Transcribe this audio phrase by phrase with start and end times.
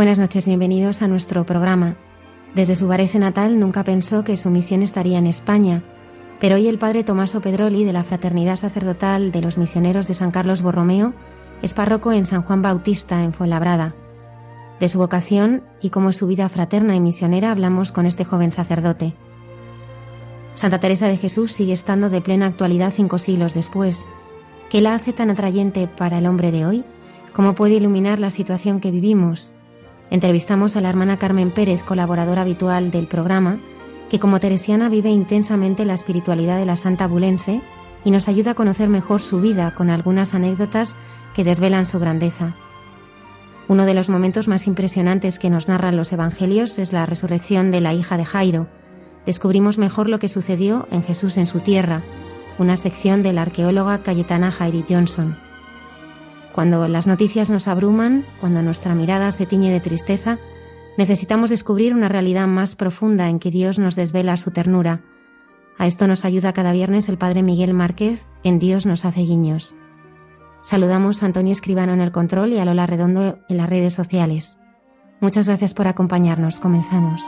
[0.00, 1.94] Buenas noches, bienvenidos a nuestro programa.
[2.54, 5.82] Desde su Varese natal nunca pensó que su misión estaría en España,
[6.40, 10.30] pero hoy el padre Tomaso Pedroli de la Fraternidad Sacerdotal de los Misioneros de San
[10.30, 11.12] Carlos Borromeo
[11.60, 13.94] es párroco en San Juan Bautista, en Fuenlabrada.
[14.80, 18.52] De su vocación y cómo es su vida fraterna y misionera hablamos con este joven
[18.52, 19.12] sacerdote.
[20.54, 24.06] Santa Teresa de Jesús sigue estando de plena actualidad cinco siglos después.
[24.70, 26.84] ¿Qué la hace tan atrayente para el hombre de hoy?
[27.34, 29.52] ¿Cómo puede iluminar la situación que vivimos?
[30.10, 33.58] Entrevistamos a la hermana Carmen Pérez, colaboradora habitual del programa,
[34.10, 37.60] que como teresiana vive intensamente la espiritualidad de la Santa Bulense
[38.04, 40.96] y nos ayuda a conocer mejor su vida con algunas anécdotas
[41.34, 42.54] que desvelan su grandeza.
[43.68, 47.80] Uno de los momentos más impresionantes que nos narran los Evangelios es la resurrección de
[47.80, 48.66] la hija de Jairo.
[49.26, 52.02] Descubrimos mejor lo que sucedió en Jesús en su tierra,
[52.58, 55.36] una sección de la arqueóloga Cayetana Jairi Johnson.
[56.54, 60.38] Cuando las noticias nos abruman, cuando nuestra mirada se tiñe de tristeza,
[60.98, 65.02] necesitamos descubrir una realidad más profunda en que Dios nos desvela su ternura.
[65.78, 69.74] A esto nos ayuda cada viernes el Padre Miguel Márquez en Dios nos hace guiños.
[70.62, 74.58] Saludamos a Antonio Escribano en el control y a Lola Redondo en las redes sociales.
[75.20, 76.60] Muchas gracias por acompañarnos.
[76.60, 77.22] Comenzamos.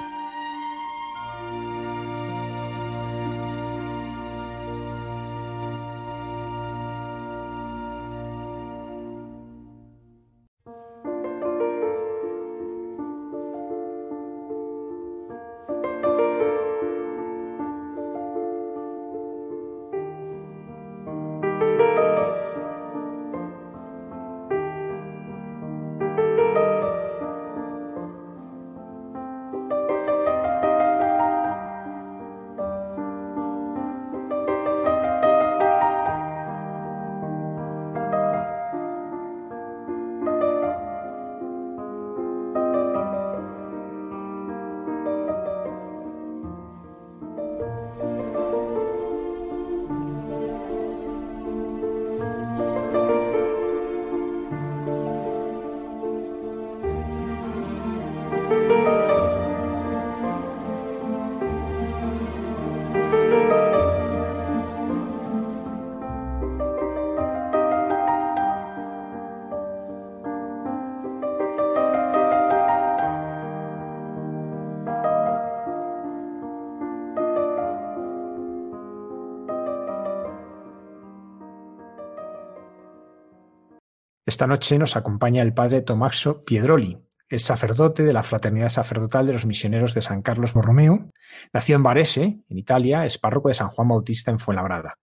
[84.33, 86.97] Esta noche nos acompaña el padre Tomaso Piedroli,
[87.29, 91.11] es sacerdote de la Fraternidad Sacerdotal de los Misioneros de San Carlos Borromeo.
[91.53, 94.97] Nació en Varese, en Italia, es párroco de San Juan Bautista en Fuenlabrada.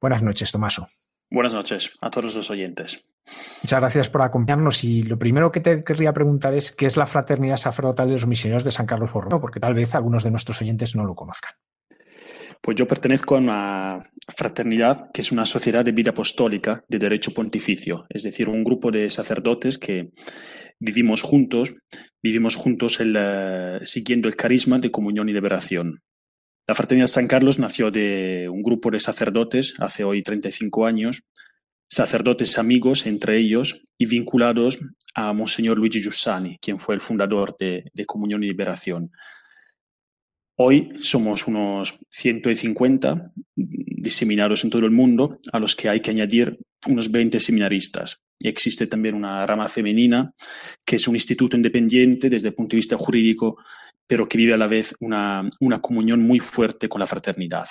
[0.00, 0.88] Buenas noches, Tomaso.
[1.30, 3.04] Buenas noches a todos los oyentes.
[3.62, 7.06] Muchas gracias por acompañarnos y lo primero que te querría preguntar es qué es la
[7.06, 10.60] Fraternidad Sacerdotal de los Misioneros de San Carlos Borromeo, porque tal vez algunos de nuestros
[10.62, 11.52] oyentes no lo conozcan.
[12.64, 17.34] Pues yo pertenezco a una fraternidad que es una sociedad de vida apostólica de derecho
[17.34, 20.12] pontificio, es decir, un grupo de sacerdotes que
[20.80, 21.74] vivimos juntos,
[22.22, 22.98] vivimos juntos
[23.82, 26.00] siguiendo el carisma de comunión y liberación.
[26.66, 31.20] La Fraternidad San Carlos nació de un grupo de sacerdotes hace hoy 35 años,
[31.86, 34.78] sacerdotes amigos entre ellos y vinculados
[35.14, 39.10] a Monseñor Luigi Giussani, quien fue el fundador de Comunión y Liberación.
[40.56, 46.58] Hoy somos unos 150 diseminados en todo el mundo, a los que hay que añadir
[46.86, 48.20] unos 20 seminaristas.
[48.38, 50.32] Y existe también una rama femenina,
[50.84, 53.56] que es un instituto independiente desde el punto de vista jurídico,
[54.06, 57.66] pero que vive a la vez una, una comunión muy fuerte con la fraternidad.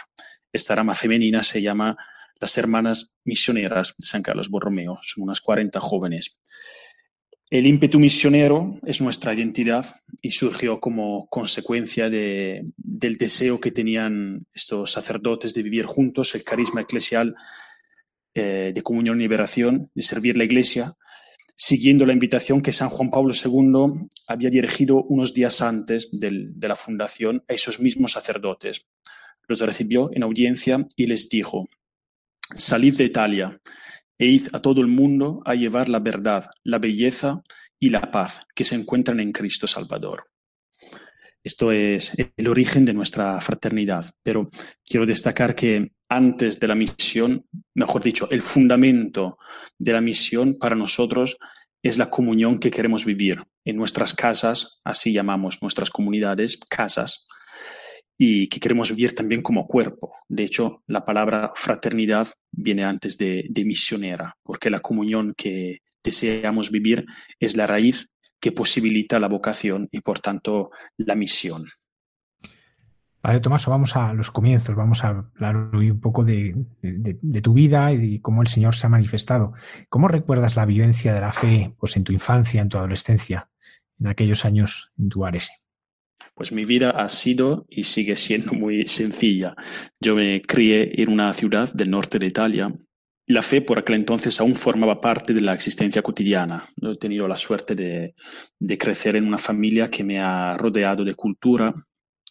[0.52, 1.96] Esta rama femenina se llama
[2.42, 6.38] las Hermanas Misioneras de San Carlos Borromeo, son unas 40 jóvenes.
[7.54, 9.86] El ímpetu misionero es nuestra identidad
[10.24, 16.44] y surgió como consecuencia de, del deseo que tenían estos sacerdotes de vivir juntos, el
[16.44, 17.36] carisma eclesial
[18.34, 20.96] eh, de comunión y liberación, de servir la iglesia,
[21.56, 26.76] siguiendo la invitación que San Juan Pablo II había dirigido unos días antes de la
[26.76, 28.88] fundación a esos mismos sacerdotes.
[29.48, 31.70] Los recibió en audiencia y les dijo,
[32.56, 33.62] salid de Italia
[34.18, 37.42] e id a todo el mundo a llevar la verdad, la belleza
[37.80, 40.26] y la paz que se encuentran en Cristo Salvador.
[41.44, 44.50] Esto es el origen de nuestra fraternidad, pero
[44.86, 47.46] quiero destacar que antes de la misión,
[47.76, 49.38] mejor dicho, el fundamento
[49.78, 51.38] de la misión para nosotros
[51.82, 57.28] es la comunión que queremos vivir en nuestras casas, así llamamos nuestras comunidades, casas,
[58.18, 60.14] y que queremos vivir también como cuerpo.
[60.28, 67.06] De hecho, la palabra fraternidad viene antes de, misionera, porque la comunión que deseamos vivir
[67.40, 68.08] es la raíz
[68.40, 71.66] que posibilita la vocación y por tanto la misión.
[73.22, 76.54] Padre Tomás, vamos a los comienzos, vamos a hablar hoy un poco de,
[77.42, 79.54] tu vida y cómo el Señor se ha manifestado.
[79.88, 83.50] ¿Cómo recuerdas la vivencia de la fe pues, en tu infancia, en tu adolescencia,
[83.98, 85.63] en aquellos años en tu Arese?
[86.36, 89.56] Pues mi vida ha sido y sigue siendo muy sencilla.
[90.02, 92.70] Yo me crié en una ciudad del norte de Italia.
[93.28, 96.68] La fe por aquel entonces aún formaba parte de la existencia cotidiana.
[96.82, 98.16] He tenido la suerte de,
[98.78, 101.74] crecer en una familia que me ha rodeado de cultura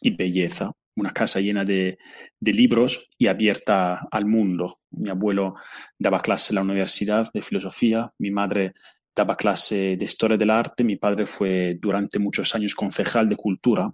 [0.01, 1.97] y belleza una casa llena de,
[2.39, 4.81] de, libros y abierta al mundo.
[4.91, 5.55] Mi abuelo
[5.99, 8.75] daba clase en la universidad de filosofía, mi madre
[9.15, 13.93] daba clase de historia del arte, mi padre fue durante muchos años concejal de cultura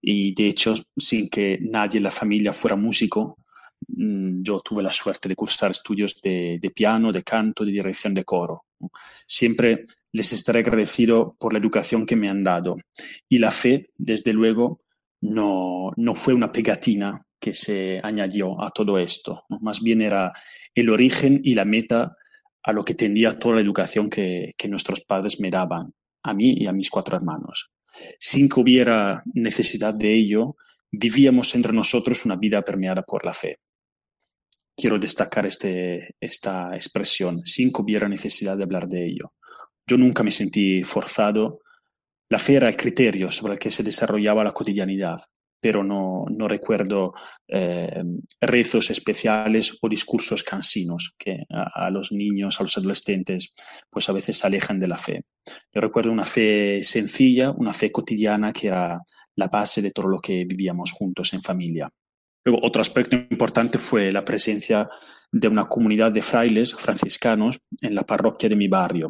[0.00, 3.36] y de hecho sin que nadie en la familia fuera músico,
[3.88, 8.14] mm, yo tuve la suerte de cursar estudios de, de piano, de canto, de dirección
[8.14, 8.64] de coro.
[9.26, 12.76] Siempre les estaré agradecido por la educación que me han dado.
[13.28, 14.80] Y la fe, desde luego,
[15.20, 20.32] no, no fue una pegatina que se añadió a todo esto, más bien era
[20.74, 22.14] el origen y la meta
[22.62, 26.66] a lo que tendía toda la educación que, nuestros padres me daban, a mí y
[26.66, 27.70] a mis cuatro hermanos.
[28.18, 30.56] Sin que hubiera necesidad de ello,
[30.90, 33.58] vivíamos entre nosotros una vida permeada por la fe.
[34.76, 39.34] Quiero destacar este, esta expresión, sin que hubiera necesidad de hablar de ello.
[39.86, 41.60] Yo nunca me sentí forzado.
[42.28, 45.20] La fe era el criterio sobre el que se desarrollaba la cotidianidad
[45.60, 47.12] pero no, no recuerdo
[47.46, 48.02] eh,
[48.40, 53.52] rezos especiales o discursos cansinos que a, los niños, a los adolescentes,
[53.90, 55.24] pues a veces alejan de la fe.
[55.72, 59.00] Yo recuerdo una fe sencilla, una fe cotidiana que era
[59.36, 61.90] la base de todo lo que vivíamos juntos en familia.
[62.44, 64.88] Luego, otro aspecto importante fue la presencia
[65.30, 69.08] de una comunidad de frailes franciscanos en la parroquia de mi barrio.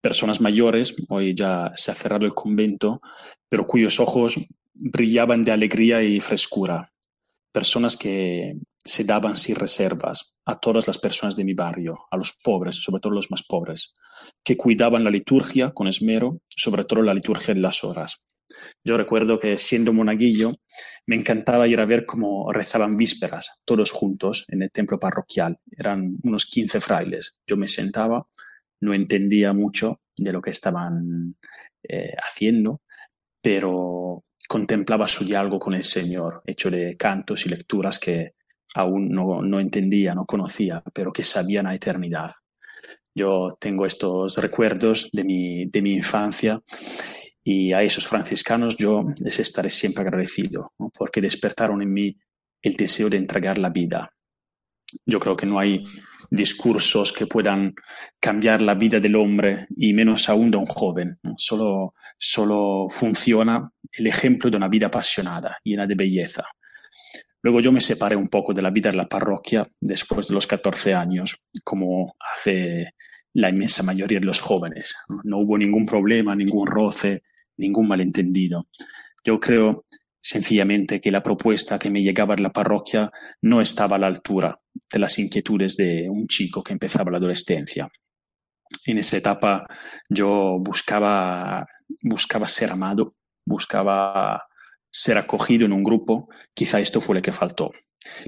[0.00, 3.02] Personas mayores, hoy ya se ha cerrado el convento,
[3.50, 4.40] pero cuyos ojos
[4.74, 6.92] brillaban de alegría y frescura.
[7.52, 12.32] Personas que se daban sin reservas a todas las personas de mi barrio, a los
[12.32, 13.94] pobres, sobre todo los más pobres,
[14.42, 18.22] que cuidaban la liturgia con esmero, sobre todo la liturgia en las horas.
[18.84, 20.52] Yo recuerdo que siendo monaguillo
[21.06, 25.58] me encantaba ir a ver cómo rezaban vísperas, todos juntos, en el templo parroquial.
[25.70, 27.36] Eran unos 15 frailes.
[27.46, 28.26] Yo me sentaba,
[28.80, 31.36] no entendía mucho de lo que estaban
[31.82, 32.80] eh, haciendo,
[33.42, 38.34] pero contemplaba su diálogo con el Señor, hecho de cantos y lecturas que
[38.74, 42.32] aún no, no entendía, no conocía, pero que sabían a eternidad.
[43.14, 46.60] Yo tengo estos recuerdos de mi, de mi infancia
[47.44, 52.16] y a esos franciscanos yo les estaré siempre agradecido, porque despertaron en mí
[52.60, 54.10] el deseo de entregar la vida.
[55.06, 55.84] Yo creo que no hay
[56.30, 57.74] discursos que puedan
[58.20, 61.18] cambiar la vida del hombre y menos aún de un joven.
[61.36, 66.44] Solo, solo funciona el ejemplo de una vida apasionada, llena de belleza.
[67.42, 70.46] Luego yo me separé un poco de la vida de la parroquia después de los
[70.46, 72.94] 14 años, como hace
[73.32, 74.94] la inmensa mayoría de los jóvenes.
[75.24, 77.22] No hubo ningún problema, ningún roce,
[77.56, 78.68] ningún malentendido.
[79.24, 79.84] Yo creo
[80.20, 83.10] sencillamente que la propuesta que me llegaba de la parroquia
[83.42, 84.60] no estaba a la altura
[84.92, 87.88] de las inquietudes de un chico que empezaba la adolescencia.
[88.86, 89.66] En esa etapa
[90.08, 91.66] yo buscaba,
[92.02, 94.44] buscaba ser amado, buscaba
[94.92, 97.70] ser acogido en un grupo, quizá esto fue lo que faltó.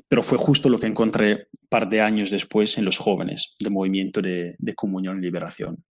[0.08, 3.72] Pero fue justo lo que encontré un par de años después en los jóvenes del
[3.72, 5.84] movimiento de, de comunión y liberación.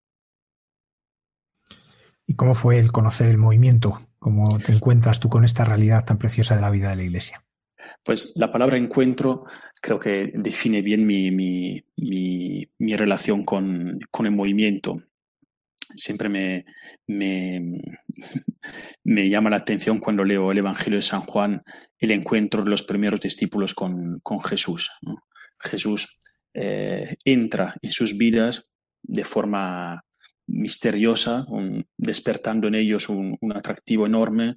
[2.27, 3.99] ¿Y cómo fue el conocer el movimiento?
[4.19, 7.43] ¿Cómo te encuentras tú con esta realidad tan preciosa de la vida de la Iglesia?
[8.03, 9.45] Pues la palabra encuentro
[9.81, 15.01] creo que define bien mi, mi, mi, relación con, con, el movimiento
[15.95, 16.65] siempre me,
[19.03, 21.63] me, llama la atención cuando leo el Evangelio de San Juan,
[21.99, 24.91] el encuentro de los primeros discípulos con, Jesús.
[25.59, 26.19] Jesús
[26.53, 28.69] eh, entra en sus vidas
[29.03, 30.03] de forma
[30.51, 31.45] misteriosa,
[31.97, 34.55] despertando en ellos un, atractivo enorme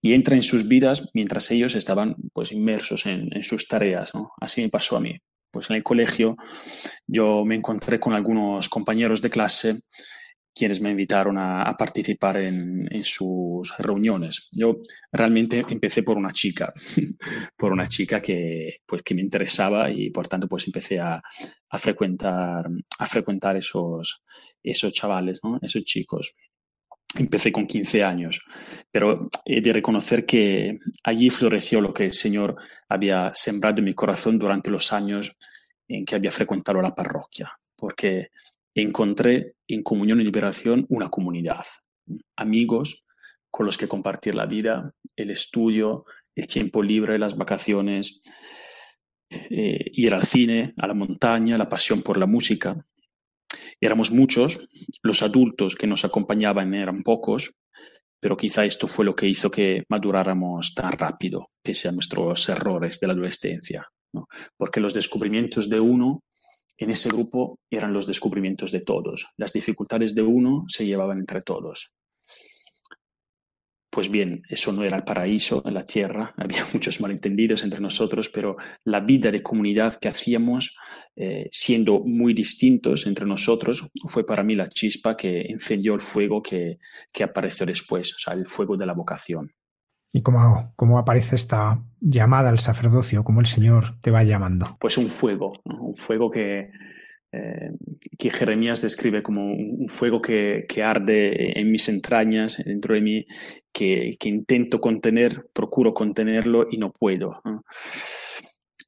[0.00, 4.12] y entra en sus vidas mientras ellos estaban pues inmersos en, sus tareas.
[4.40, 5.16] Así me pasó a mí.
[5.50, 6.36] Pues en el colegio
[7.06, 9.80] yo me encontré con algunos compañeros de clase
[10.58, 14.48] quienes me invitaron a, participar en, sus reuniones.
[14.52, 14.78] Yo
[15.12, 16.72] realmente empecé por una chica,
[17.56, 21.22] por una chica que, pues, que me interesaba y por tanto pues empecé a,
[21.78, 22.66] frecuentar,
[22.98, 24.22] a frecuentar esos,
[24.62, 26.34] esos chavales, esos chicos.
[27.16, 28.42] Empecé con 15 años,
[28.90, 32.56] pero he de reconocer que allí floreció lo que el Señor
[32.88, 35.34] había sembrado en mi corazón durante los años
[35.86, 38.28] en que había frecuentado la parroquia, porque
[38.82, 41.64] encontré en Comunión y Liberación una comunidad,
[42.36, 43.04] amigos
[43.50, 46.04] con los que compartir la vida, el estudio,
[46.34, 48.20] el tiempo libre, las vacaciones,
[49.30, 52.86] eh, ir al cine, a la montaña, la pasión por la música.
[53.80, 54.68] Éramos muchos,
[55.02, 57.54] los adultos que nos acompañaban eran pocos,
[58.20, 63.00] pero quizá esto fue lo que hizo que maduráramos tan rápido, pese a nuestros errores
[63.00, 63.86] de la adolescencia.
[64.56, 66.22] Porque los descubrimientos de uno
[66.78, 69.26] en ese grupo eran los descubrimientos de todos.
[69.36, 71.92] Las dificultades de uno se llevaban entre todos.
[73.90, 78.56] Pues bien, eso no era el paraíso la tierra, había muchos malentendidos entre nosotros, pero
[78.84, 80.76] la vida de comunidad que hacíamos,
[81.16, 86.40] eh, siendo muy distintos entre nosotros, fue para mí la chispa que encendió el fuego
[86.40, 86.78] que,
[87.12, 89.50] que apareció después, o sea, el fuego de la vocación.
[90.12, 93.24] ¿Y cómo, cómo, aparece esta llamada al sacerdocio?
[93.24, 94.76] ¿Cómo el Señor te va llamando?
[94.80, 96.70] Pues un fuego, un fuego que,
[97.30, 97.70] eh,
[98.18, 103.26] que Jeremías describe como un fuego que, que, arde en mis entrañas, dentro de mí,
[103.70, 107.42] que, que intento contener, procuro contenerlo y no puedo.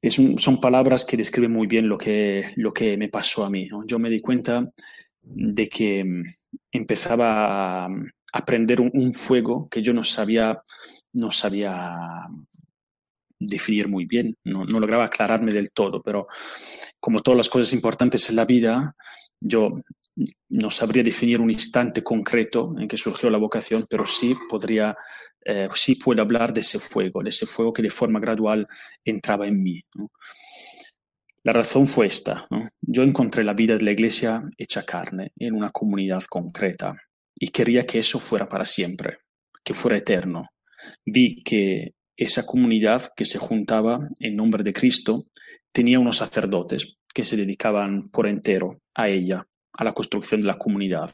[0.09, 3.69] Son palabras que describen muy bien lo que, lo que me pasó a mí.
[3.85, 4.67] Yo me di cuenta
[5.21, 6.03] de que
[6.71, 7.89] empezaba a
[8.33, 10.63] aprender un fuego que yo no sabía
[11.13, 12.27] no sabía
[13.41, 16.27] definir muy bien, no, lograba aclararme del todo, pero
[16.99, 18.95] como todas las cosas importantes en la vida,
[19.39, 19.81] yo
[20.49, 24.95] no sabría definir un instante concreto en que surgió la vocación, pero sí podría,
[25.43, 28.67] eh, sí puedo hablar de ese fuego, de ese fuego que de forma gradual
[29.03, 29.81] entraba en mí.
[31.43, 32.47] La razón fue esta.
[32.81, 36.93] Yo encontré la vida de la iglesia hecha carne en una comunidad concreta
[37.33, 39.17] y quería que eso fuera para siempre,
[39.63, 40.49] que fuera eterno,
[41.05, 45.27] vi que esa comunidad que se juntaba en nombre de Cristo
[45.71, 50.57] tenía unos sacerdotes que se dedicaban por entero a ella, a la construcción de la
[50.57, 51.11] comunidad.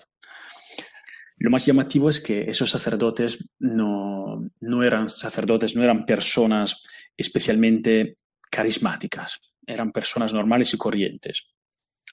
[1.38, 6.82] Lo más llamativo es que esos sacerdotes no, no eran sacerdotes, no eran personas
[7.16, 8.18] especialmente
[8.50, 11.48] carismáticas, eran personas normales y corrientes,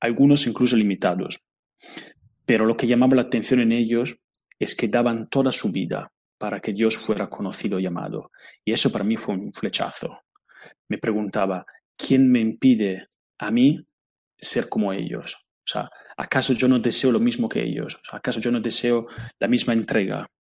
[0.01, 1.41] algunos incluso limitados.
[2.45, 4.17] Pero lo que llamaba la atención en ellos
[4.59, 6.13] es que daban toda su vida
[6.45, 8.31] para que Dios fuera conocido y amado.
[8.67, 10.25] Y eso para mí fue un flechazo.
[10.91, 11.65] Me preguntaba,
[11.97, 13.09] ¿quién me impide
[13.39, 13.83] a mí
[14.37, 15.37] ser como ellos?
[15.37, 17.99] O sea, ¿acaso yo no deseo lo mismo que ellos?
[18.13, 19.07] ¿Acaso yo no deseo
[19.39, 20.31] la misma entrega?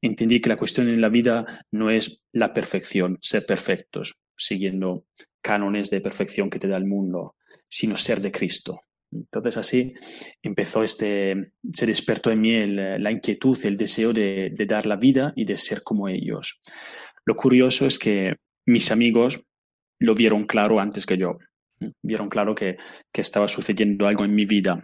[0.00, 5.06] Entendí que la cuestión en la vida no es la perfección, ser perfectos, siguiendo
[5.42, 7.34] cánones de perfección que te da el mundo,
[7.68, 8.82] sino ser de Cristo.
[9.12, 9.94] Entonces así
[10.42, 15.44] empezó este, se despertó en mí la inquietud, el deseo de, dar la vida y
[15.44, 16.60] de ser como ellos.
[17.24, 18.36] Lo curioso es que
[18.66, 19.40] mis amigos
[20.00, 21.38] lo vieron claro antes que yo.
[22.02, 22.76] Vieron claro que,
[23.12, 24.82] que estaba sucediendo algo en mi vida.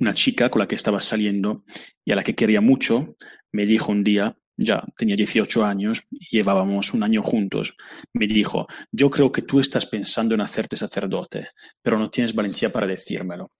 [0.00, 1.64] Una chica con la que estaba saliendo
[2.04, 3.16] y a la que quería mucho
[3.52, 7.76] me dijo un día ya tenía 18 años y llevábamos un año juntos,
[8.12, 11.48] me dijo, yo creo que tú estás pensando en hacerte sacerdote,
[11.82, 13.52] pero no tienes valentía para decírmelo.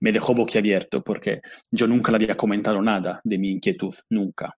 [0.00, 4.56] Me dejó boquiabierto porque yo nunca le había comentado nada de mi inquietud, nunca.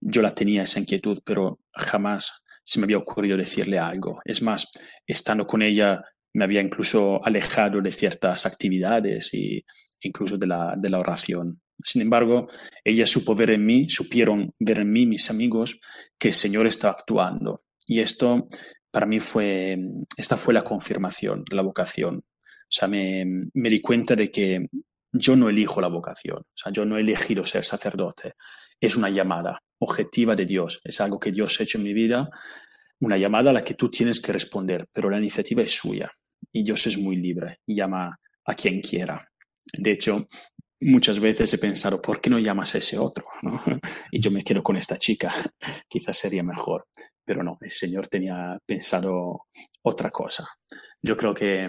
[0.00, 4.20] Yo la tenía esa inquietud, pero jamás se me había ocurrido decirle algo.
[4.24, 4.68] Es más,
[5.06, 9.64] estando con ella me había incluso alejado de ciertas actividades e
[10.02, 11.60] incluso de la, de la oración.
[11.82, 12.48] Sin embargo,
[12.84, 15.78] ella supo ver en mí, supieron ver en mí, mis amigos,
[16.18, 17.64] que el Señor estaba actuando.
[17.86, 18.48] Y esto
[18.90, 19.78] para mí fue,
[20.16, 22.16] esta fue la confirmación, la vocación.
[22.18, 24.68] O sea, me, me di cuenta de que
[25.12, 28.34] yo no elijo la vocación, o sea, yo no he elegido ser sacerdote.
[28.80, 32.30] Es una llamada objetiva de Dios, es algo que Dios ha hecho en mi vida,
[33.00, 36.12] una llamada a la que tú tienes que responder, pero la iniciativa es suya
[36.52, 39.29] y Dios es muy libre llama a quien quiera.
[39.76, 40.26] De hecho,
[40.80, 43.26] muchas veces he pensado, ¿por qué no llamas a ese otro?
[44.12, 45.32] Y yo me quedo con esta chica,
[45.88, 46.86] quizás sería mejor.
[47.24, 49.46] Pero no, el Señor tenía pensado
[49.82, 50.48] otra cosa.
[51.02, 51.68] Yo creo que,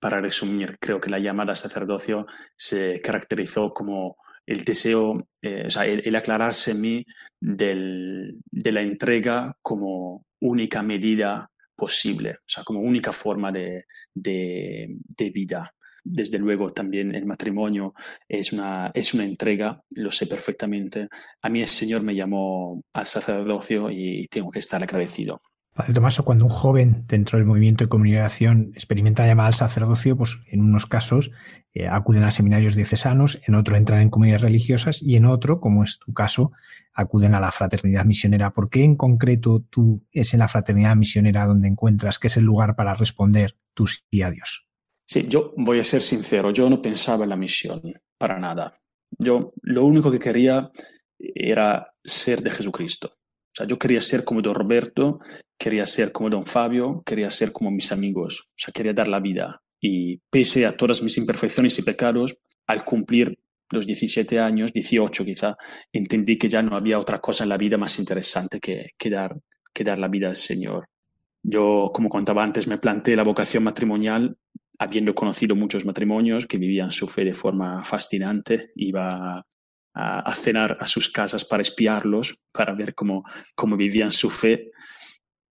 [0.00, 5.86] para resumir, creo que la llamada sacerdocio se caracterizó como el deseo, eh, o sea,
[5.86, 7.06] el, aclararse en mí
[7.40, 13.84] del, de la entrega como única medida posible, o sea, como única forma de,
[14.14, 15.72] de vida
[16.04, 17.94] desde luego también el matrimonio
[18.28, 21.08] es una, es una entrega, lo sé perfectamente.
[21.40, 25.40] A mí el Señor me llamó al sacerdocio y tengo que estar agradecido.
[25.74, 30.18] Padre Tomaso, cuando un joven dentro del movimiento de comunicación experimenta la llamada al sacerdocio,
[30.18, 31.30] pues en unos casos
[31.72, 35.82] eh, acuden a seminarios diocesanos, en otro entran en comunidades religiosas y en otro, como
[35.82, 36.52] es tu caso,
[36.92, 38.50] acuden a la fraternidad misionera.
[38.50, 42.44] ¿Por qué en concreto tú es en la fraternidad misionera donde encuentras que es el
[42.44, 44.66] lugar para responder tu sí a Dios?
[45.12, 47.82] Sí, yo voy a ser sincero, yo no pensaba en la misión
[48.16, 48.72] para nada.
[49.18, 50.70] Yo lo único que quería
[51.18, 53.08] era ser de Jesucristo.
[53.08, 55.20] O sea, yo quería ser como don Roberto,
[55.58, 59.20] quería ser como don Fabio, quería ser como mis amigos, o sea, quería dar la
[59.20, 59.60] vida.
[59.82, 63.38] Y pese a todas mis imperfecciones y pecados, al cumplir
[63.70, 65.58] los 17 años, 18 quizá,
[65.92, 69.36] entendí que ya no había otra cosa en la vida más interesante que, dar,
[69.74, 70.88] que dar la vida al Señor.
[71.42, 74.38] Yo, como contaba antes, me planteé la vocación matrimonial
[74.82, 78.72] habiendo conocido muchos matrimonios que vivían su fe de forma fascinante.
[78.74, 79.46] Iba
[79.94, 84.72] a, cenar a sus casas para espiarlos, para ver cómo, cómo vivían su fe.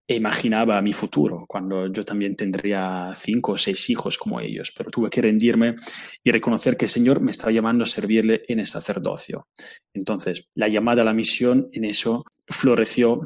[0.06, 4.92] E imaginaba mi futuro, cuando yo también tendría cinco o seis hijos como ellos, pero
[4.92, 5.76] tuve que rendirme
[6.22, 9.48] y reconocer que el Señor me estaba llamando a servirle en el sacerdocio.
[9.94, 13.22] Entonces, la llamada a la misión en eso floreció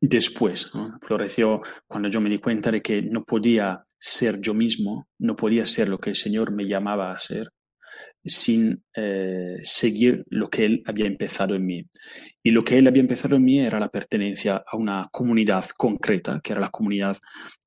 [0.00, 0.70] después,
[1.02, 5.66] floreció cuando yo me di cuenta de que no podía ser yo mismo, no podía
[5.66, 7.50] ser lo que el Señor me llamaba a ser,
[8.24, 11.86] sin eh, seguir lo que Él había empezado en mí.
[12.42, 16.40] Y lo que Él había empezado en mí era la pertenencia a una comunidad concreta,
[16.42, 17.16] que era la comunidad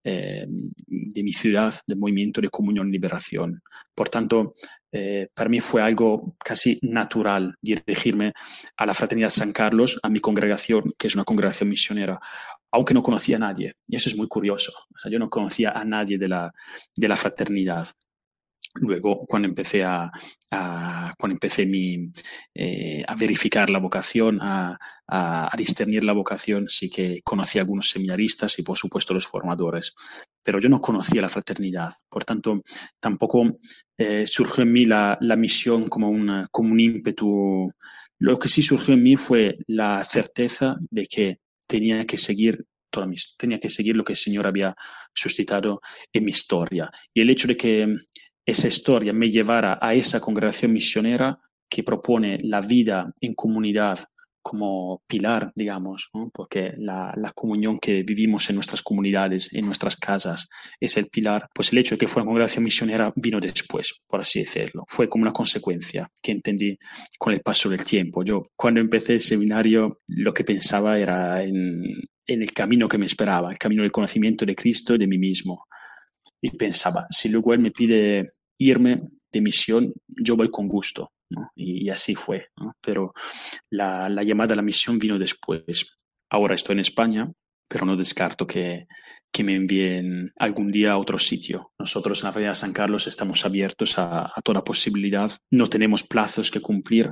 [0.03, 0.45] eh,
[0.87, 3.61] de mi ciudad, de Movimiento de Comunión y Liberación.
[3.95, 4.53] Por tanto,
[4.91, 8.33] eh, para mí fue algo casi natural dirigirme
[8.77, 12.19] a la Fraternidad San Carlos, a mi congregación, que es una congregación misionera,
[12.73, 13.75] aunque no conocía a nadie.
[13.87, 14.73] Y eso es muy curioso.
[14.93, 16.51] O sea, yo no conocía a nadie de la,
[16.95, 17.87] de la fraternidad.
[18.75, 20.11] Luego, cuando empecé a,
[21.19, 22.11] cuando empecé mi,
[22.55, 27.89] eh, a verificar la vocación, a, a, discernir la vocación, sí que conocí a algunos
[27.89, 29.93] seminaristas y, por supuesto, los formadores.
[30.41, 31.93] Pero yo no conocía la fraternidad.
[32.09, 32.63] Por tanto,
[32.99, 33.59] tampoco
[33.95, 37.71] eh, surgió en mí la, la misión como, una, como un ímpetu.
[38.17, 43.07] Lo que sí surgió en mí fue la certeza de que tenía que seguir toda
[43.07, 44.75] mi, tenía que seguir lo que el Señor había
[45.13, 46.89] suscitado en mi historia.
[47.13, 47.93] Y el hecho de que
[48.45, 53.99] esa historia me llevara a esa congregación misionera que propone la vida en comunidad
[54.43, 60.47] como pilar, digamos, porque la, comunión que vivimos en nuestras comunidades, en nuestras casas,
[60.79, 64.41] es el pilar, pues el hecho de que fuera congregación misionera vino después, por así
[64.41, 64.83] decirlo.
[64.87, 66.77] Fue como una consecuencia que entendí
[67.17, 68.23] con el paso del tiempo.
[68.23, 71.81] Yo cuando empecé el seminario lo que pensaba era en,
[72.27, 75.17] en el camino que me esperaba, el camino del conocimiento de Cristo y de mí
[75.17, 75.65] mismo
[76.43, 79.01] y pensaba, si luego él me pide irme
[79.31, 81.12] de misión, yo voy con gusto.
[81.55, 82.49] Y, así fue.
[82.81, 83.13] Pero
[83.69, 85.97] la, la, llamada a la misión vino después.
[86.29, 87.31] Ahora estoy en España,
[87.73, 88.85] pero no descarto que,
[89.43, 91.71] me envíen algún día a otro sitio.
[91.79, 95.31] Nosotros en la Feria de San Carlos estamos abiertos a, toda posibilidad.
[95.49, 97.11] No tenemos plazos que cumplir.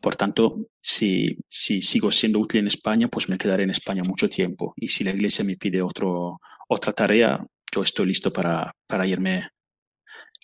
[0.00, 4.28] Por tanto, si, si sigo siendo útil en España, pues me quedaré en España mucho
[4.28, 4.72] tiempo.
[4.76, 8.72] Y si la Iglesia me pide otra tarea, yo estoy listo para
[9.04, 9.48] irme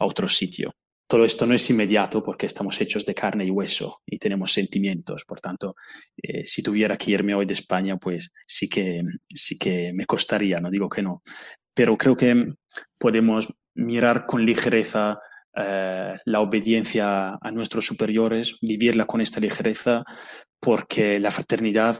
[0.01, 0.75] a otro sitio.
[1.07, 5.25] Todo esto no es inmediato porque estamos hechos de carne y hueso y tenemos sentimientos.
[5.25, 5.77] Por tanto,
[6.23, 9.03] eh, si tuviera que irme hoy de España, pues sí que,
[9.35, 11.23] sí que me costaría, no digo que no.
[11.75, 12.55] Pero creo que
[12.99, 15.19] podemos mirar con ligereza
[15.55, 20.05] eh, la obediencia a nuestros superiores, vivirla con esta ligereza,
[20.59, 21.99] porque la fraternidad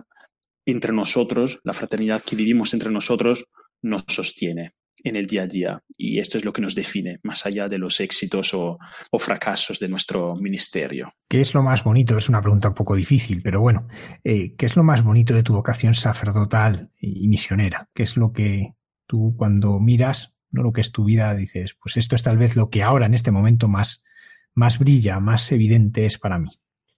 [0.67, 3.45] entre nosotros, la fraternidad que vivimos entre nosotros,
[3.83, 4.73] nos sostiene
[5.05, 5.83] en el día a día.
[5.97, 8.79] Y esto es lo que nos define, más allá de los éxitos o,
[9.19, 11.13] fracasos de nuestro ministerio.
[11.29, 12.19] ¿Qué es lo más bonito?
[12.19, 13.87] Es una pregunta un poco difícil, pero bueno,
[14.25, 17.89] eh, ¿qué es lo más bonito de tu vocación sacerdotal y misionera?
[17.95, 18.75] ¿Qué es lo que
[19.07, 22.57] tú cuando miras, no lo que es tu vida, dices, pues esto es tal vez
[22.57, 24.03] lo que ahora en este momento más,
[24.55, 26.51] más brilla, más evidente es para mí?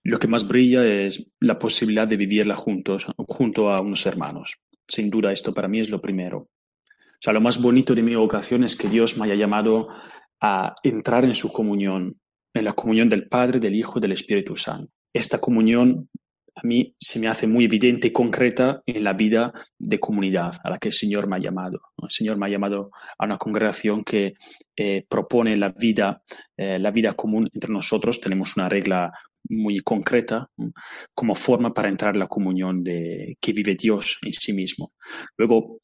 [0.02, 4.58] Lo que más brilla es la posibilidad de vivirla juntos, junto a unos hermanos.
[4.86, 6.48] Sin duda, esto para mí es lo primero.
[7.32, 9.88] Lo más bonito de mi vocación es que Dios me haya llamado
[10.40, 12.20] a entrar en su comunión,
[12.54, 14.92] en la comunión del Padre, del Hijo y del Espíritu Santo.
[15.12, 16.08] Esta comunión
[16.56, 20.70] a mí se me hace muy evidente y concreta en la vida de comunidad a
[20.70, 21.80] la que el Señor me ha llamado.
[22.02, 24.34] El Señor me ha llamado a una congregación que
[24.74, 26.22] eh, propone la vida,
[26.56, 28.20] eh, la vida común entre nosotros.
[28.22, 29.12] Tenemos una regla
[29.48, 30.48] muy concreta
[31.14, 34.92] como forma para entrar en la comunión de que vive Dios en sí mismo.
[35.36, 35.80] Luego,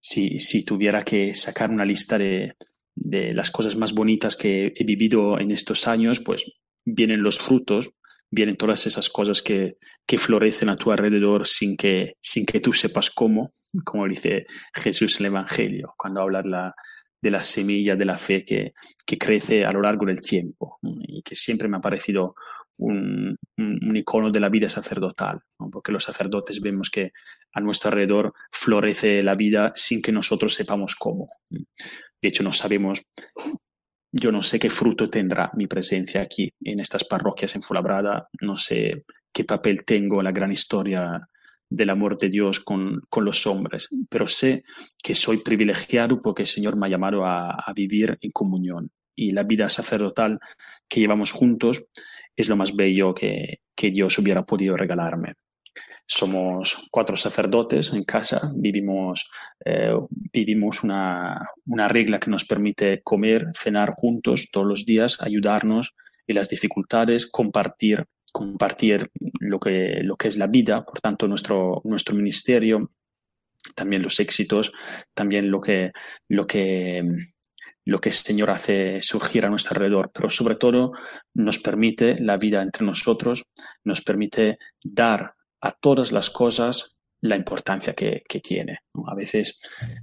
[0.00, 2.56] si, tuviera que sacar una lista de,
[2.94, 6.44] las cosas más bonitas que he vivido en estos años, pues
[6.84, 7.92] vienen los frutos,
[8.30, 9.76] vienen todas esas cosas que,
[10.18, 13.52] florecen a tu alrededor sin que, sin que tú sepas cómo,
[13.84, 16.74] como dice Jesús en el Evangelio, cuando habla la,
[17.22, 18.72] de la semilla de la fe que,
[19.06, 22.34] que crece a lo largo del tiempo y que siempre me ha parecido
[22.80, 23.36] un,
[23.94, 27.12] icono de la vida sacerdotal, porque los sacerdotes vemos que
[27.52, 31.30] a nuestro alrededor florece la vida sin que nosotros sepamos cómo.
[31.50, 33.02] De hecho, no sabemos,
[34.12, 38.58] yo no sé qué fruto tendrá mi presencia aquí en estas parroquias en Fulabrada, no
[38.58, 41.28] sé qué papel tengo en la gran historia
[41.68, 44.64] del amor de Dios con, los hombres, pero sé
[45.02, 49.32] que soy privilegiado porque el Señor me ha llamado a, a vivir en comunión y
[49.32, 50.40] la vida sacerdotal
[50.88, 51.84] que llevamos juntos
[52.36, 55.34] es lo más bello que, Dios hubiera podido regalarme.
[56.12, 59.30] Somos cuatro sacerdotes en casa, vivimos,
[59.64, 61.46] eh, vivimos una,
[61.86, 65.94] regla que nos permite comer, cenar juntos todos los días, ayudarnos
[66.26, 71.80] en las dificultades, compartir, compartir lo que, lo que es la vida, por tanto nuestro,
[71.84, 72.90] nuestro ministerio,
[73.76, 74.72] también los éxitos,
[75.14, 75.92] también lo que,
[76.28, 77.06] lo que
[77.84, 80.92] lo que el Señor hace surgir a nuestro alrededor, pero sobre todo
[81.34, 83.44] nos permite la vida entre nosotros,
[83.84, 88.78] nos permite dar a todas las cosas la importancia que, tiene.
[89.06, 89.58] A veces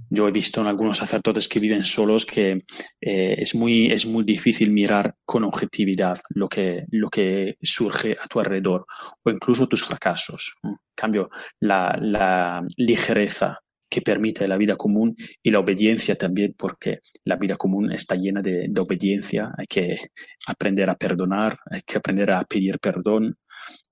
[0.08, 2.64] yo he visto en algunos sacerdotes que viven solos que
[3.00, 8.28] eh, es, muy, es muy difícil mirar con objetividad lo que, lo que surge a
[8.28, 8.86] tu alrededor
[9.24, 10.54] o incluso tus fracasos.
[10.62, 17.00] En cambio, la, la ligereza que permite la vida común y la obediencia también, porque
[17.24, 19.52] la vida común está llena de, obediencia.
[19.56, 20.10] Hay que
[20.46, 23.36] aprender a perdonar, hay que aprender a pedir perdón,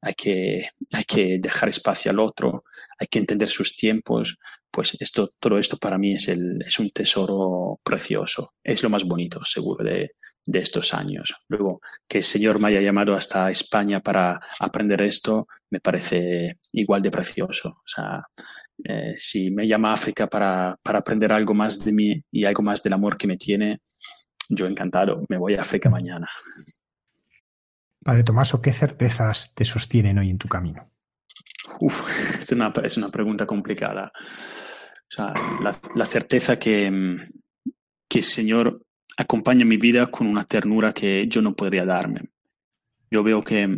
[0.00, 2.64] hay que, hay que dejar espacio al otro,
[2.98, 4.38] hay que entender sus tiempos.
[4.70, 8.54] Pues esto, todo esto para mí es, el, es un tesoro precioso.
[8.62, 10.12] Es lo más bonito, seguro, de,
[10.46, 11.34] de estos años.
[11.48, 17.02] Luego, que el Señor me haya llamado hasta España para aprender esto, me parece igual
[17.02, 17.68] de precioso.
[17.68, 18.22] O sea,
[18.84, 22.82] eh, si me llama África para, para, aprender algo más de mí y algo más
[22.82, 23.80] del amor que me tiene,
[24.48, 26.28] yo encantado, me voy a África mañana.
[28.06, 30.92] Padre Tomaso, ¿qué certezas te sostienen hoy en tu camino?
[32.40, 32.72] es, una,
[33.10, 34.12] pregunta complicada.
[34.14, 35.34] O sea,
[35.92, 37.18] la, certeza que,
[38.08, 38.80] que el Señor
[39.16, 42.30] acompaña mi vida con una ternura que yo no podría darme.
[43.10, 43.76] Yo veo que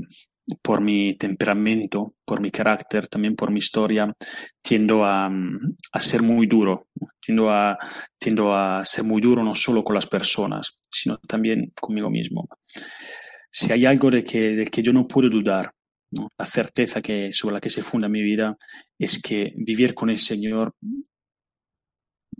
[0.60, 4.12] por mi temperamento, por mi carácter, también por mi historia,
[4.60, 5.30] tiendo a,
[6.00, 6.88] ser muy duro,
[7.18, 7.78] tiendo a,
[8.18, 12.46] tiendo a ser muy duro no solo con las personas, sino también conmigo mismo.
[13.50, 15.72] Si hay algo de que, del que yo no puedo dudar,
[16.10, 18.56] la certeza que, sobre la que se funda mi vida,
[18.98, 20.74] es que vivir con el Señor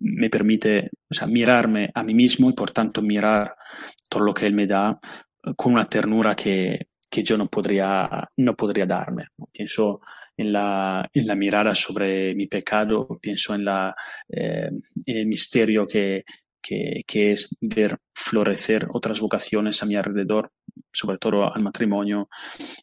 [0.00, 0.90] me permite
[1.26, 3.56] mirarme a mí mismo y por tanto mirar
[4.08, 4.98] todo lo que Él me da
[5.56, 9.26] con una ternura que, que yo no podría, no podría darme.
[9.50, 10.00] Pienso
[10.36, 13.94] en la, en la mirada sobre mi pecado, pienso en, la,
[14.28, 14.70] eh,
[15.06, 16.24] en el misterio que,
[16.60, 20.52] que, es ver florecer otras vocaciones a mi alrededor,
[20.92, 22.28] sobre todo al matrimonio,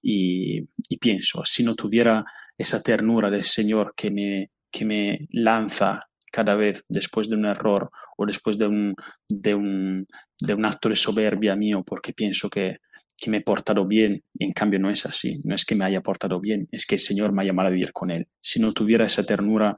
[0.02, 0.62] y,
[1.00, 2.24] pienso, si no tuviera
[2.58, 7.90] esa ternura del Señor que me, que me lanza cada vez después de un error
[8.18, 8.96] o después de un,
[9.30, 10.06] de un,
[10.40, 12.80] de un acto de soberbia mío porque pienso que,
[13.18, 16.02] que me he portado bien en cambio no es así, no es que me haya
[16.02, 18.28] portado bien, es que el Señor me ha llamado a vivir con Él.
[18.42, 19.76] Si no tuviera esa ternura,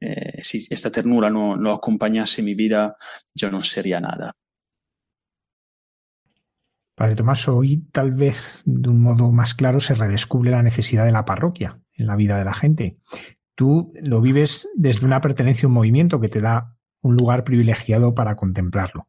[0.00, 2.96] eh, si esta ternura no, no acompañase mi vida,
[3.34, 4.36] yo no sería nada.
[6.96, 11.12] Padre Tomás, hoy tal vez de un modo más claro se redescubre la necesidad de
[11.12, 12.96] la parroquia en la vida de la gente.
[13.54, 18.14] Tú lo vives desde una pertenencia a un movimiento que te da un lugar privilegiado
[18.14, 19.08] para contemplarlo.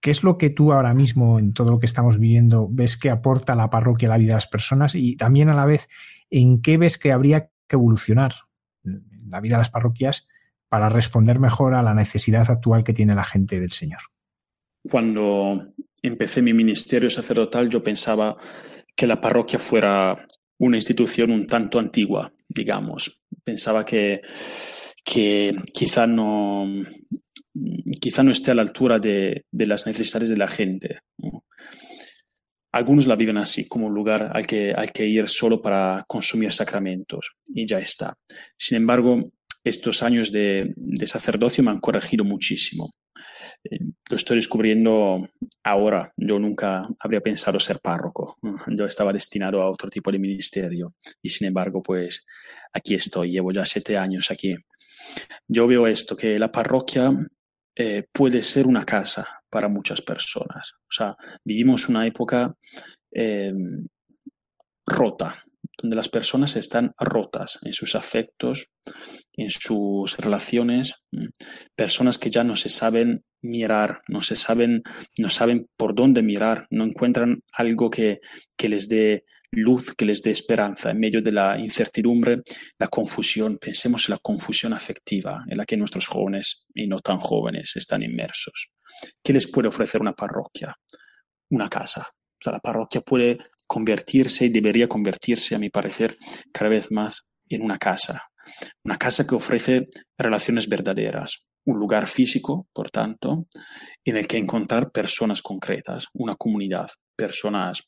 [0.00, 3.10] ¿Qué es lo que tú ahora mismo, en todo lo que estamos viviendo, ves que
[3.10, 5.90] aporta la parroquia a la vida de las personas y también a la vez
[6.30, 8.36] en qué ves que habría que evolucionar
[8.82, 10.28] la vida de las parroquias
[10.70, 14.00] para responder mejor a la necesidad actual que tiene la gente del Señor?
[14.90, 18.36] Cuando empecé mi ministerio sacerdotal, yo pensaba
[18.94, 20.26] que la parroquia fuera
[20.58, 23.20] una institución un tanto antigua, digamos.
[23.44, 24.20] Pensaba que,
[25.04, 26.66] que quizá, no,
[28.00, 31.00] quizá no esté a la altura de, las necesidades de la gente.
[32.72, 36.52] Algunos la viven así, como un lugar al que hay que ir solo para consumir
[36.52, 38.16] sacramentos y ya está.
[38.56, 39.20] Sin embargo,
[39.64, 42.94] estos años de, de sacerdocio me han corregido muchísimo.
[43.64, 45.28] Lo estoy descubriendo
[45.62, 46.12] ahora.
[46.16, 48.38] Yo nunca habría pensado ser párroco.
[48.68, 52.24] Yo estaba destinado a otro tipo de ministerio y sin embargo, pues
[52.72, 53.32] aquí estoy.
[53.32, 54.56] Llevo ya siete años aquí.
[55.46, 57.12] Yo veo esto, que la parroquia
[57.74, 60.74] eh, puede ser una casa para muchas personas.
[60.82, 62.54] O sea, vivimos una época
[63.10, 63.52] eh,
[64.86, 65.42] rota,
[65.82, 68.68] donde las personas están rotas en sus afectos,
[69.34, 70.94] en sus relaciones,
[71.76, 74.82] personas que ya no se saben mirar, no se saben,
[75.18, 78.20] no saben por dónde mirar, no encuentran algo que,
[78.56, 82.42] que les dé luz, que les dé esperanza en medio de la incertidumbre,
[82.78, 83.58] la confusión.
[83.58, 88.02] Pensemos en la confusión afectiva en la que nuestros jóvenes y no tan jóvenes están
[88.02, 88.70] inmersos.
[89.22, 90.74] ¿Qué les puede ofrecer una parroquia?
[91.50, 92.08] Una casa.
[92.08, 93.38] O sea, la parroquia puede
[93.72, 96.18] convertirse y debería convertirse, a mi parecer,
[96.52, 98.20] cada vez más en una casa.
[98.84, 103.46] Una casa que ofrece relaciones verdaderas, un lugar físico, por tanto,
[104.04, 107.84] en el que encontrar personas concretas, una comunidad, personas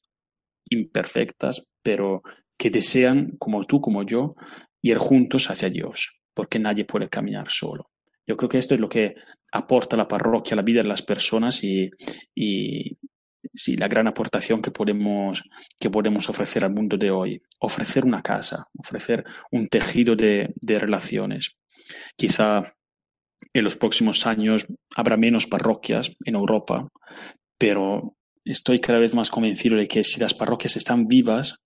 [0.70, 2.22] imperfectas, pero
[2.56, 4.36] que desean, como tú, como yo,
[4.80, 7.90] ir juntos hacia Dios, porque nadie puede caminar solo.
[8.26, 9.16] Yo creo que esto es lo que
[9.52, 11.90] aporta la parroquia a la vida de las personas y,
[13.52, 15.42] sí, la gran aportación que podemos,
[15.78, 17.42] que podemos ofrecer al mundo de hoy.
[17.60, 21.56] Ofrecer una casa, ofrecer un tejido de, de relaciones.
[22.16, 22.74] Quizá
[23.52, 26.88] en los próximos años habrá menos parroquias en Europa,
[27.58, 31.62] pero estoy cada vez más convencido de que si las parroquias están vivas,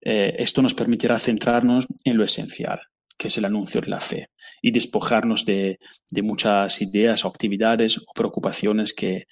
[0.00, 2.80] eh, esto nos permitirá centrarnos en lo esencial,
[3.16, 4.28] que es el anuncio de la fe,
[4.60, 5.78] y despojarnos de,
[6.22, 9.26] muchas ideas o actividades o preocupaciones que,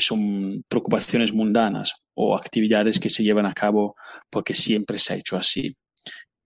[0.00, 3.96] son preocupaciones mundanas o actividades que se llevan a cabo
[4.30, 5.76] porque siempre se ha hecho así.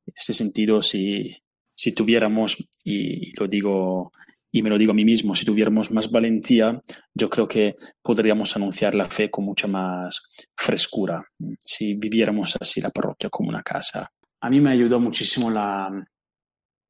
[0.07, 1.37] En ese sentido, si,
[1.75, 4.13] si tuviéramos, y lo digo
[4.51, 6.81] y me lo digo a mí mismo, si tuviéramos más valentía,
[7.15, 10.23] yo creo que podríamos anunciar la fe con mucha más
[10.57, 11.23] frescura,
[11.61, 14.11] si viviéramos así la parroquia como una casa.
[14.41, 15.91] A mí me ayudó muchísimo la,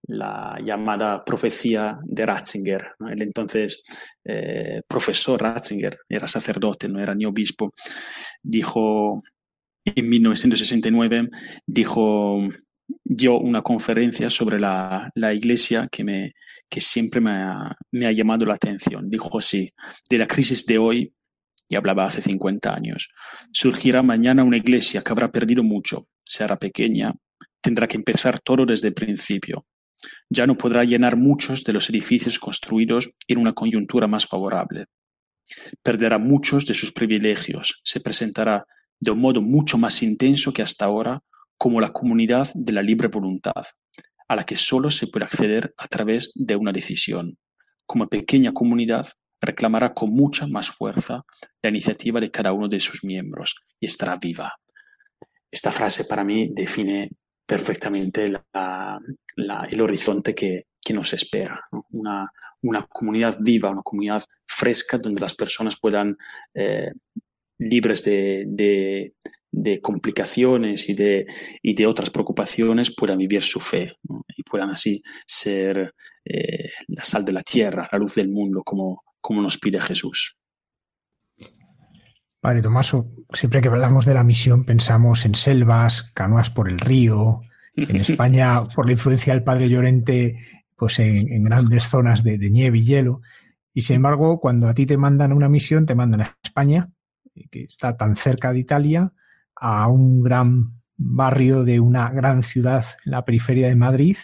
[0.06, 3.82] la llamada profecía de Ratzinger, el entonces
[4.24, 7.72] eh, profesor Ratzinger, era sacerdote, no era ni obispo,
[8.42, 9.22] dijo
[9.84, 11.28] en 1969,
[11.66, 12.40] dijo,
[13.04, 16.32] dio una conferencia sobre la, la iglesia que me,
[16.68, 19.08] que siempre me ha, me ha llamado la atención.
[19.08, 19.72] Dijo así,
[20.08, 21.12] de la crisis de hoy,
[21.68, 23.10] y hablaba hace 50 años,
[23.52, 27.12] surgirá mañana una iglesia que habrá perdido mucho, será pequeña,
[27.60, 29.66] tendrá que empezar todo desde el principio.
[30.30, 34.86] Ya no podrá llenar muchos de los edificios construidos en una coyuntura más favorable.
[35.82, 38.64] Perderá muchos de sus privilegios, se presentará
[39.00, 41.22] de un modo mucho más intenso que hasta ahora
[41.56, 43.64] como la comunidad de la libre voluntad,
[44.28, 47.38] a la que solo se puede acceder a través de una decisión.
[47.86, 49.06] Como pequeña comunidad,
[49.40, 51.22] reclamará con mucha más fuerza
[51.62, 54.52] la iniciativa de cada uno de sus miembros y estará viva.
[55.50, 57.10] Esta frase para mí define
[57.48, 61.60] perfectamente el horizonte que, nos espera.
[61.90, 62.30] Una,
[62.88, 66.16] comunidad viva, una comunidad fresca donde las personas puedan,
[66.54, 66.92] eh,
[67.58, 69.12] libres de,
[69.50, 71.26] de complicaciones y de,
[71.62, 73.96] y de otras preocupaciones puedan vivir su fe
[74.36, 79.02] y puedan así ser eh, la sal de la tierra, la luz del mundo, como,
[79.20, 80.36] como nos pide Jesús.
[82.40, 87.40] Padre Tomaso, siempre que hablamos de la misión pensamos en selvas, canoas por el río.
[87.74, 90.38] En España, por la influencia del Padre Llorente,
[90.76, 93.20] pues en, grandes zonas de, nieve y hielo.
[93.74, 96.90] Y sin embargo, cuando a ti te mandan una misión, te mandan a España,
[97.50, 99.12] que está tan cerca de Italia,
[99.56, 104.16] a un gran barrio de una gran ciudad en la periferia de Madrid.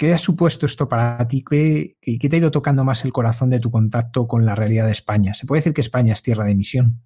[0.00, 1.44] ¿Qué ha supuesto esto para ti?
[1.44, 4.86] ¿Qué, ¿Qué, te ha ido tocando más el corazón de tu contacto con la realidad
[4.86, 5.34] de España?
[5.34, 7.02] ¿Se puede decir que España es tierra de misión?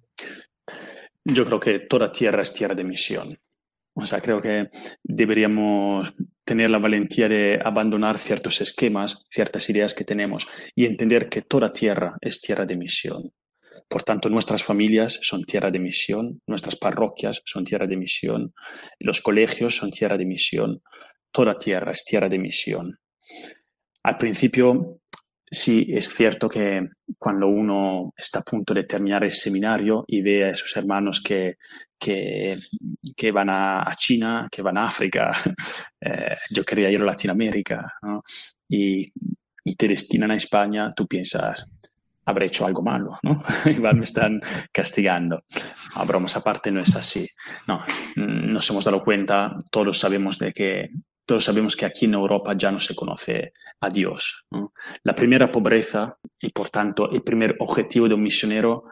[1.25, 3.37] Yo creo que toda tierra es tierra de misión.
[3.95, 4.69] O sea, creo que
[5.03, 6.13] deberíamos
[6.45, 11.73] tener la valentía de abandonar ciertos esquemas, ciertas ideas que tenemos y entender que toda
[11.73, 13.23] tierra es tierra de misión.
[13.89, 18.53] Por tanto, nuestras familias son tierra de misión, nuestras parroquias son tierra de misión,
[18.99, 20.81] los colegios son tierra de misión,
[21.35, 22.97] toda tierra es tierra de misión.
[24.03, 25.01] Al principio,
[25.45, 26.87] sí es cierto que
[27.19, 31.57] cuando uno está a punto de terminar el seminario y ve a sus hermanos que,
[31.99, 32.57] que,
[33.17, 35.33] que van a, China, que van a África,
[35.99, 37.95] eh, yo quería ir a Latinoamérica,
[38.69, 39.11] y,
[39.65, 41.67] y te destinan a España, tú piensas,
[42.23, 43.43] habré hecho algo malo, ¿no?
[43.65, 45.43] Igual me están castigando.
[45.95, 47.27] A bromas aparte no es así.
[47.67, 47.81] No,
[48.15, 50.91] mm, nos hemos dado cuenta, todos sabemos de que
[51.25, 54.45] todos sabemos que aquí en Europa ya no se conoce a Dios.
[55.03, 58.85] La primera pobreza y por tanto el primer objetivo de un misionero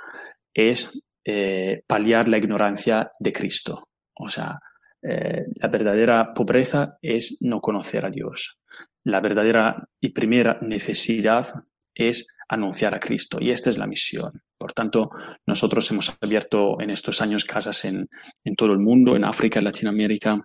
[0.53, 0.91] es
[1.25, 3.89] eh, paliar la ignorancia de Cristo.
[4.15, 4.59] O sea,
[5.01, 8.59] eh, la verdadera pobreza es no conocer a Dios.
[9.03, 11.47] La verdadera y primera necesidad
[11.93, 13.37] es anunciar a Cristo.
[13.39, 14.31] Y esta es la misión.
[14.57, 15.09] Por tanto,
[15.45, 18.07] nosotros hemos abierto en estos años casas en,
[18.55, 20.41] todo el mundo, en África, en Latinoamérica,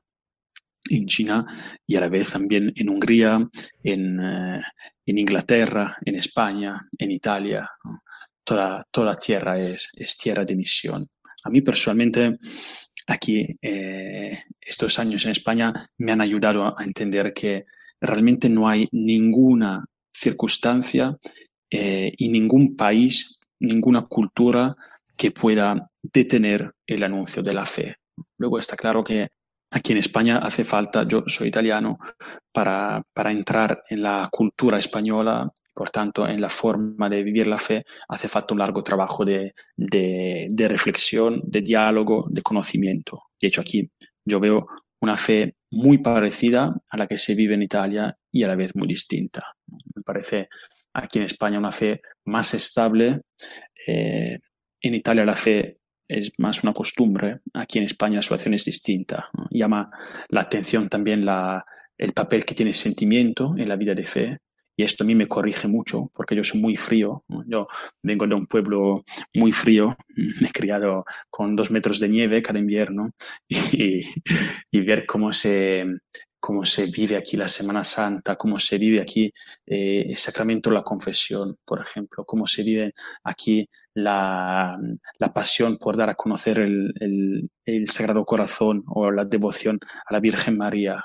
[0.90, 1.46] en China
[1.87, 3.48] y a la vez también en Hungría,
[3.83, 4.61] en, eh,
[5.07, 7.68] Inglaterra, en España, en Italia.
[8.44, 11.09] Toda, toda tierra es, es tierra de misión.
[11.44, 12.38] A mí personalmente,
[13.07, 17.64] aquí, eh, estos años en España me han ayudado a entender que
[18.01, 21.16] realmente no hay ninguna circunstancia
[21.70, 24.77] eh, y ningún país, ninguna cultura
[25.16, 27.96] que pueda detener el anuncio de la fe.
[28.38, 29.29] Luego está claro que
[29.70, 31.98] aquí en España hace falta, yo soy italiano,
[32.52, 37.59] para, para entrar en la cultura española, por tanto, en la forma de vivir la
[37.59, 43.24] fe, hace falta un largo trabajo de, de, reflexión, de diálogo, de conocimiento.
[43.40, 43.88] De hecho, aquí
[44.24, 44.66] yo veo
[45.00, 48.74] una fe muy parecida a la que se vive en Italia y a la vez
[48.74, 49.54] muy distinta.
[49.94, 50.48] Me parece
[50.94, 53.20] aquí en España una fe más estable.
[53.87, 54.38] Eh,
[54.81, 55.78] en Italia la fe
[56.09, 57.40] es más una costumbre.
[57.55, 59.29] Aquí en España la situación es distinta.
[59.51, 59.90] Llama
[60.29, 61.64] la atención también la,
[61.97, 64.38] el papel que tiene el sentimiento en la vida de fe.
[64.77, 67.25] Y esto a mí me corrige mucho porque yo soy muy frío.
[67.47, 67.66] Yo
[68.03, 69.03] vengo de un pueblo
[69.35, 69.97] muy frío.
[70.40, 73.11] Me he criado con dos metros de nieve cada invierno
[73.49, 74.01] y,
[74.71, 75.85] y ver cómo se,
[76.40, 79.33] cómo se vive aquí la Semana Santa, cómo se vive aquí
[79.66, 84.79] eh, el sacramento de la confesión, por ejemplo, cómo se vive aquí la,
[85.35, 87.51] pasión por dar a conocer el,
[87.87, 91.05] Sagrado Corazón o la devoción a la Virgen María.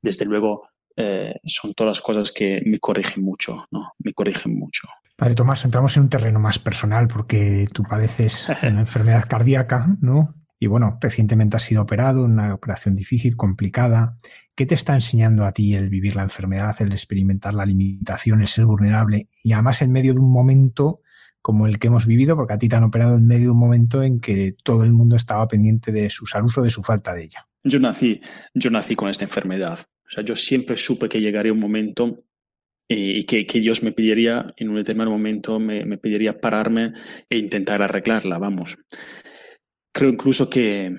[0.00, 3.92] Desde luego, eh, son todas cosas que me corrigen mucho, ¿no?
[3.98, 4.88] Me corrigen mucho.
[5.16, 10.34] Padre Tomás, entramos en un terreno más personal porque tú padeces una enfermedad cardíaca, ¿no?
[10.62, 14.18] Y bueno, recientemente has sido operado, una operación difícil, complicada.
[14.54, 18.46] ¿Qué te está enseñando a ti el vivir la enfermedad, el experimentar la limitación, el
[18.46, 21.00] ser vulnerable y además en medio de un momento
[21.40, 23.58] como el que hemos vivido, porque a ti te han operado en medio de un
[23.58, 27.14] momento en que todo el mundo estaba pendiente de su salud o de su falta
[27.14, 27.48] de ella?
[27.64, 28.20] Yo nací,
[28.52, 29.78] yo nací con esta enfermedad.
[30.06, 32.24] O sea, yo siempre supe que llegaría un momento
[32.86, 36.92] y que, que, Dios me pediría, en un determinado momento, me, me pediría pararme
[37.30, 38.76] e intentar arreglarla, vamos
[39.92, 40.94] creo incluso que,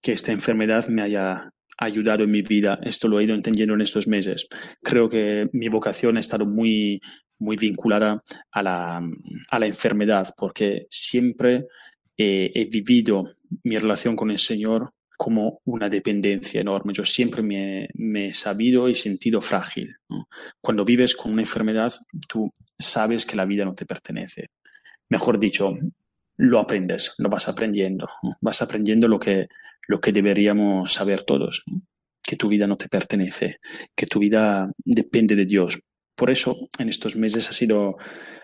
[0.00, 2.78] que esta enfermedad me haya ayudado en mi vida.
[2.82, 4.46] Esto lo he ido entendiendo en estos meses.
[4.82, 7.00] Creo que mi vocación ha estado muy,
[7.38, 9.02] muy vinculada a la,
[9.50, 11.66] a la enfermedad, porque siempre
[12.16, 13.34] he vivido
[13.64, 16.92] mi relación con el Señor como una dependencia enorme.
[16.92, 19.96] Yo siempre me, me he sabido y sentido frágil.
[20.60, 21.92] Cuando vives con una enfermedad,
[22.28, 24.48] tú sabes que la vida no te pertenece.
[25.08, 25.74] Mejor dicho,
[26.36, 28.08] lo aprendes, lo vas aprendiendo,
[28.40, 29.48] vas aprendiendo lo que,
[29.86, 31.64] lo que deberíamos saber todos,
[32.22, 33.58] que tu vida no te pertenece,
[33.94, 35.78] que tu vida depende de Dios.
[36.16, 37.96] Por eso en estos meses ha sido,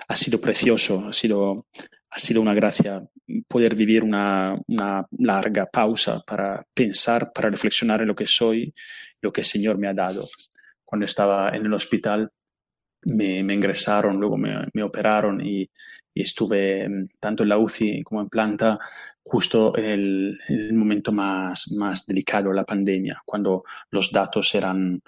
[0.09, 1.66] ha sido precioso, ha sido,
[2.11, 3.03] ha sido una gracia
[3.47, 8.74] poder vivir una, una larga pausa para pensar, para reflexionar en lo que soy,
[9.20, 10.26] lo que el Señor me ha dado.
[10.84, 12.32] Cuando estaba en el hospital,
[13.05, 15.69] me, ingresaron, luego me, operaron y,
[16.13, 18.79] estuve mm, tanto en la UCI como en planta
[19.23, 19.85] justo en
[20.49, 25.01] el, momento más, más delicado de la pandemia, cuando los datos eran,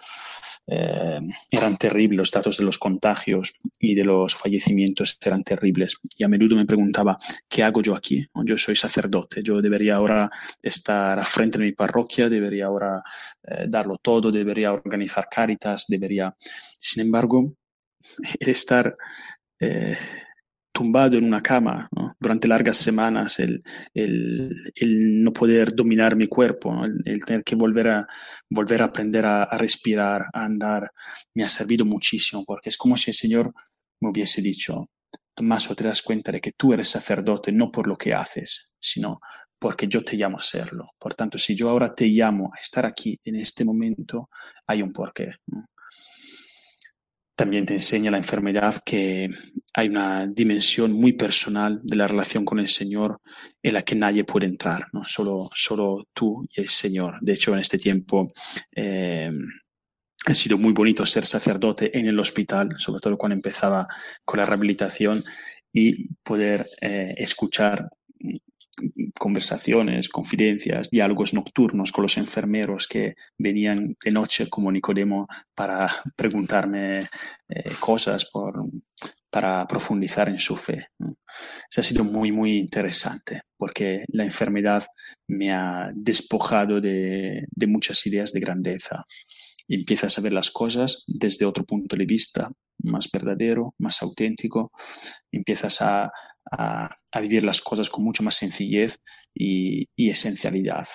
[0.67, 1.19] eh,
[1.51, 5.99] eran terribles, los datos de los contagios y de los fallecimientos eran terribles.
[6.17, 7.19] Y a menudo me preguntaba,
[7.49, 8.25] ¿qué hago yo aquí?
[8.45, 10.31] Yo soy sacerdote, yo debería ahora
[10.63, 13.03] estar a frente de mi parroquia, debería ahora
[13.43, 16.35] eh, darlo todo, debería organizar caritas, debería...
[16.79, 17.55] Sin embargo,
[18.41, 18.97] el estar
[19.61, 19.97] eh,
[20.73, 21.89] tumbado en una cama
[22.19, 23.63] durante largas semanas, el,
[24.75, 28.07] no poder dominar mi cuerpo, el, tener que volver a,
[28.49, 30.91] volver a aprender a, respirar, a andar,
[31.35, 33.53] me ha servido muchísimo, porque es como si el Señor
[34.01, 34.89] me hubiese dicho,
[35.35, 39.21] Tomás, te das cuenta de que tú eres sacerdote no por lo que haces, sino
[39.59, 40.91] porque yo te llamo a serlo.
[40.99, 44.29] Por tanto, si yo ahora te llamo a estar aquí en este momento,
[44.67, 45.37] hay un porqué
[47.35, 49.29] también te enseña la enfermedad que
[49.75, 53.21] hay una dimensión muy personal de la relación con el Señor
[53.63, 55.05] en la que nadie puede entrar, ¿no?
[55.07, 57.15] solo, solo tú y el Señor.
[57.21, 58.29] De hecho, en este tiempo
[58.75, 59.33] eh,
[60.27, 63.87] ha sido muy bonito ser sacerdote en el hospital, sobre todo cuando empezaba
[64.25, 65.25] con la rehabilitación
[65.73, 67.89] y poder eh, escuchar
[69.19, 77.01] conversaciones, confidencias, diálogos nocturnos con los enfermeros que venían de noche como Nicodemo para preguntarme
[77.49, 78.31] eh, cosas,
[79.31, 80.89] para profundizar en su fe.
[80.99, 84.85] Eso ha sido muy, muy interesante porque la enfermedad
[85.29, 89.05] me ha despojado de, de muchas ideas de grandeza.
[89.69, 92.51] empiezas a ver las cosas desde otro punto de vista,
[92.83, 94.73] más verdadero, más auténtico.
[95.31, 96.11] Empiezas a,
[96.51, 99.01] a, vivir las cosas con mucho más sencillez
[99.35, 100.87] y, esencialidad.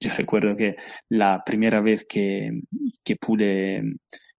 [0.00, 0.76] Yo recuerdo que
[1.08, 2.62] la primera vez que,
[3.20, 3.82] pude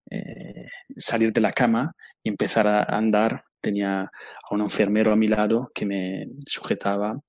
[0.09, 1.93] eh, salir de la cama
[2.23, 7.19] y empezar a andar, tenía a un enfermero a mi lado que me sujetaba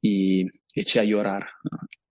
[0.00, 1.48] y eché a llorar.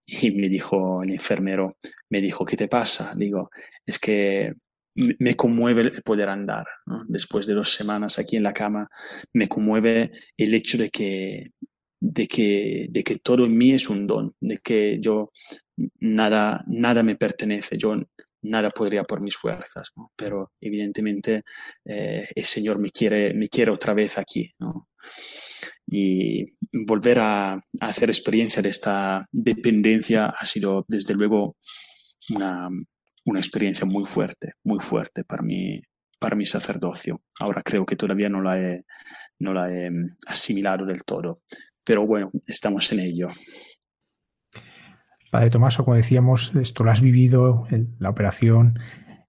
[0.06, 1.78] Y me dijo el enfermero,
[2.10, 3.14] me dijo, ¿qué te pasa?
[3.16, 3.50] Digo,
[3.86, 4.54] es que
[4.96, 6.66] me conmueve el poder andar.
[7.08, 8.90] Después de dos semanas aquí en la cama,
[9.34, 11.52] me conmueve el hecho de que,
[12.00, 15.32] de que, de que todo en mí es un don, de que yo
[16.00, 17.96] nada, nada me pertenece, yo
[18.44, 21.44] nada podría por mis fuerzas, pero evidentemente
[21.86, 24.52] eh, el Señor me quiere, me quiere otra vez aquí.
[25.88, 31.58] Y volver a, a hacer experiencia de esta dependencia ha sido desde luego
[32.34, 32.70] una,
[33.26, 35.82] una experiencia muy fuerte, muy fuerte para mi,
[36.20, 37.22] para mi sacerdocio.
[37.40, 38.86] Ahora creo que todavía no la he,
[39.40, 41.42] no la he mm, asimilado del todo,
[41.84, 43.30] pero bueno, estamos en ello.
[45.32, 47.66] Padre Tomaso, como decíamos, esto lo has vivido,
[48.00, 48.78] la operación,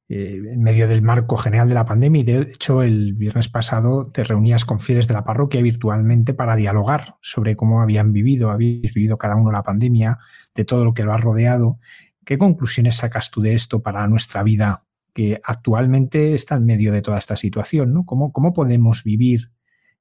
[0.09, 4.25] eh, en medio del marco general de la pandemia de hecho el viernes pasado te
[4.25, 9.17] reunías con fieles de la parroquia virtualmente para dialogar sobre cómo habían vivido, habéis vivido
[9.17, 10.19] cada uno la pandemia,
[10.55, 11.79] de todo lo que lo ha rodeado
[12.25, 17.03] ¿Qué conclusiones sacas tú de esto para nuestra vida que actualmente está en medio de
[17.03, 17.93] toda esta situación?
[17.93, 18.07] ¿no?
[18.07, 19.51] ¿Cómo, cómo podemos vivir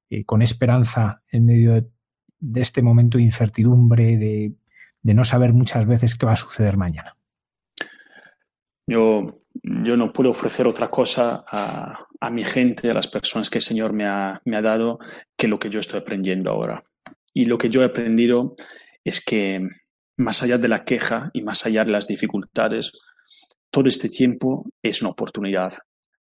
[0.08, 4.54] eh, con esperanza en medio de, este momento de incertidumbre, de,
[5.02, 7.16] no saber muchas veces qué va a suceder mañana?
[8.86, 13.62] Yo, yo no puedo ofrecer otra cosa a, mi gente, a las personas que el
[13.62, 14.98] Señor me ha, me ha dado,
[15.36, 16.84] que lo que yo estoy aprendiendo ahora.
[17.34, 18.54] Y lo que yo he aprendido
[19.04, 19.66] es que
[20.16, 22.92] más allá de la queja y más allá de las dificultades,
[23.70, 25.74] todo este tiempo es una oportunidad,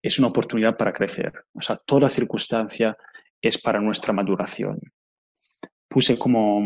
[0.02, 1.32] es una oportunidad para crecer.
[1.52, 2.96] O sea, toda circunstancia
[3.40, 4.78] es para nuestra maduración.
[5.88, 6.62] Puse como,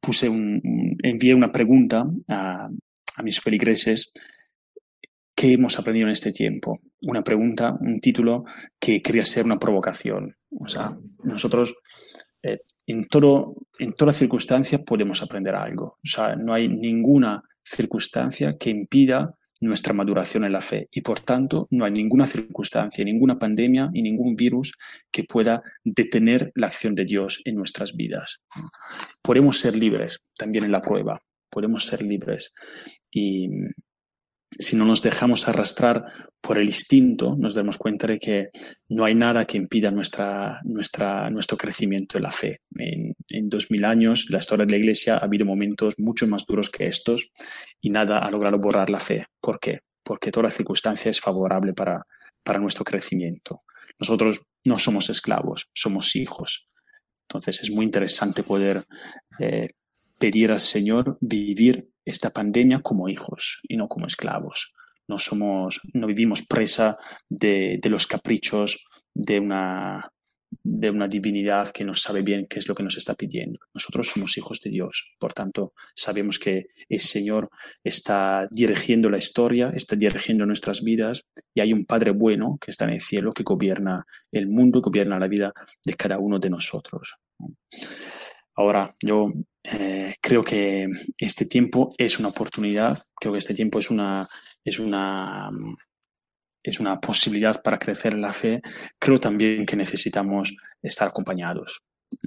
[0.00, 0.60] puse un,
[1.02, 2.68] envié una pregunta a,
[3.16, 4.12] a mis feligreses
[5.36, 6.80] ¿Qué hemos aprendido en este tiempo?
[7.02, 8.46] Una pregunta, un título
[8.80, 10.34] que quería ser una provocación.
[10.58, 11.74] O sea, nosotros
[12.46, 15.98] eh, en, todo, en toda circunstancia podemos aprender algo.
[16.02, 21.20] O sea, no hay ninguna circunstancia que impida nuestra maduración en la fe y por
[21.20, 24.74] tanto no hay ninguna circunstancia, ninguna pandemia y ningún virus
[25.10, 28.42] que pueda detener la acción de Dios en nuestras vidas.
[29.22, 31.20] Podemos ser libres también en la prueba,
[31.50, 32.52] podemos ser libres
[33.10, 33.48] y,
[34.50, 36.04] si no nos dejamos arrastrar
[36.40, 38.48] por el instinto, nos damos cuenta de que
[38.88, 42.60] no hay nada que impida nuestra, nuestra, nuestro crecimiento en la fe.
[42.78, 43.14] En,
[43.48, 46.86] dos mil años, la historia de la Iglesia, ha habido momentos mucho más duros que
[46.86, 47.28] estos
[47.80, 49.26] y nada ha logrado borrar la fe.
[49.40, 49.80] ¿Por qué?
[50.02, 52.06] Porque toda circunstancia es favorable para,
[52.42, 53.62] para nuestro crecimiento.
[53.98, 56.68] Nosotros no somos esclavos, somos hijos.
[57.28, 58.82] Entonces es muy interesante poder
[59.40, 59.70] eh,
[60.18, 64.72] pedir al Señor vivir esta pandemia como hijos y no como esclavos,
[65.08, 66.96] no somos, no vivimos presa
[67.28, 70.10] de, de los caprichos de una,
[70.62, 73.60] de una divinidad que no sabe bien qué es lo que nos está pidiendo.
[73.74, 77.50] Nosotros somos hijos de Dios, por tanto, sabemos que el Señor
[77.84, 81.22] está dirigiendo la historia, está dirigiendo nuestras vidas
[81.54, 85.18] y hay un Padre bueno que está en el cielo, que gobierna el mundo, gobierna
[85.18, 85.52] la vida
[85.84, 87.16] de cada uno de nosotros.
[88.56, 89.32] Ahora, yo
[89.62, 90.88] eh, creo que
[91.18, 94.28] este tiempo es una oportunidad, creo que este tiempo es una,
[94.64, 95.50] es una
[96.62, 98.60] es una posibilidad para crecer en la fe,
[98.98, 100.52] creo también que necesitamos
[100.82, 101.80] estar acompañados.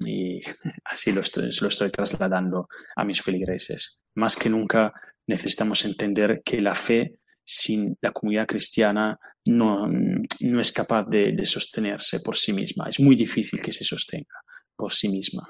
[0.06, 0.42] Y
[0.86, 1.22] así lo
[1.62, 4.00] lo estoy trasladando a mis feligreses.
[4.16, 4.94] Más que nunca
[5.28, 12.20] necesitamos entender que la fe sin la comunidad cristiana no, no es capaz de, sostenerse
[12.22, 12.88] por sí misma.
[12.88, 14.36] Es muy difícil que se sostenga
[14.80, 15.50] por sí misma.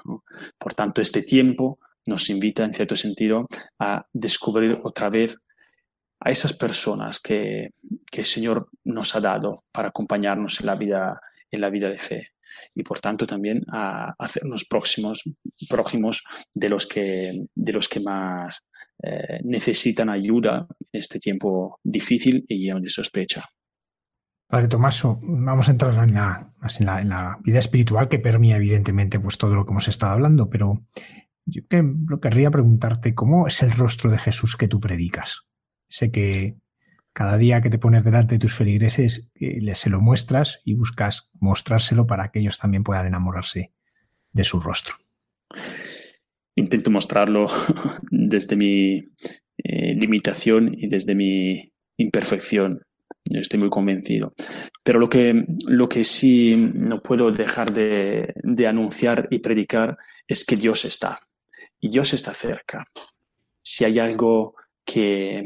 [0.58, 1.78] Por tanto, este tiempo
[2.08, 3.46] nos invita, en cierto sentido,
[3.78, 5.36] a descubrir otra vez
[6.18, 7.70] a esas personas que,
[8.12, 12.32] el Señor nos ha dado para acompañarnos en la vida, en la vida de fe
[12.74, 15.22] y por tanto también a hacernos próximos,
[15.68, 18.64] próximos de los que, de los que más
[19.02, 23.48] eh, necesitan ayuda en este tiempo difícil y lleno de sospecha.
[24.50, 29.64] Padre Tomaso, vamos a entrar en la, vida espiritual que permite evidentemente pues, todo lo
[29.64, 30.84] que hemos estado hablando, pero
[31.46, 31.62] yo
[32.20, 35.42] querría preguntarte cómo es el rostro de Jesús que tú predicas.
[35.88, 36.56] Sé que
[37.12, 41.30] cada día que te pones delante de tus feligreses eh, se lo muestras y buscas
[41.34, 43.72] mostrárselo para que ellos también puedan enamorarse
[44.32, 44.96] de su rostro.
[46.56, 47.46] Intento mostrarlo
[48.10, 49.12] desde mi
[49.58, 52.82] eh, limitación y desde mi imperfección.
[53.24, 54.34] Estoy muy convencido.
[54.82, 59.96] Pero lo que, lo que sí no puedo dejar de, de anunciar y predicar
[60.26, 61.20] es que Dios está.
[61.80, 62.86] Y Dios está cerca.
[63.62, 64.54] Si hay algo
[64.84, 65.44] que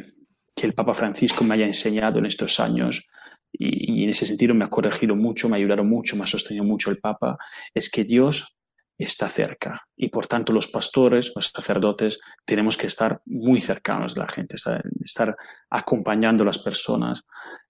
[0.55, 3.07] que el Papa Francisco me haya enseñado en estos años,
[3.53, 6.65] y, en ese sentido me ha corregido mucho, me ha ayudado mucho, me ha sostenido
[6.65, 7.37] mucho el Papa,
[7.73, 8.57] es que Dios
[8.99, 14.21] está cerca y por tanto los pastores, los sacerdotes, tenemos que estar muy cercanos de
[14.21, 15.37] la gente, estar,
[15.71, 17.25] acompañando a las personas,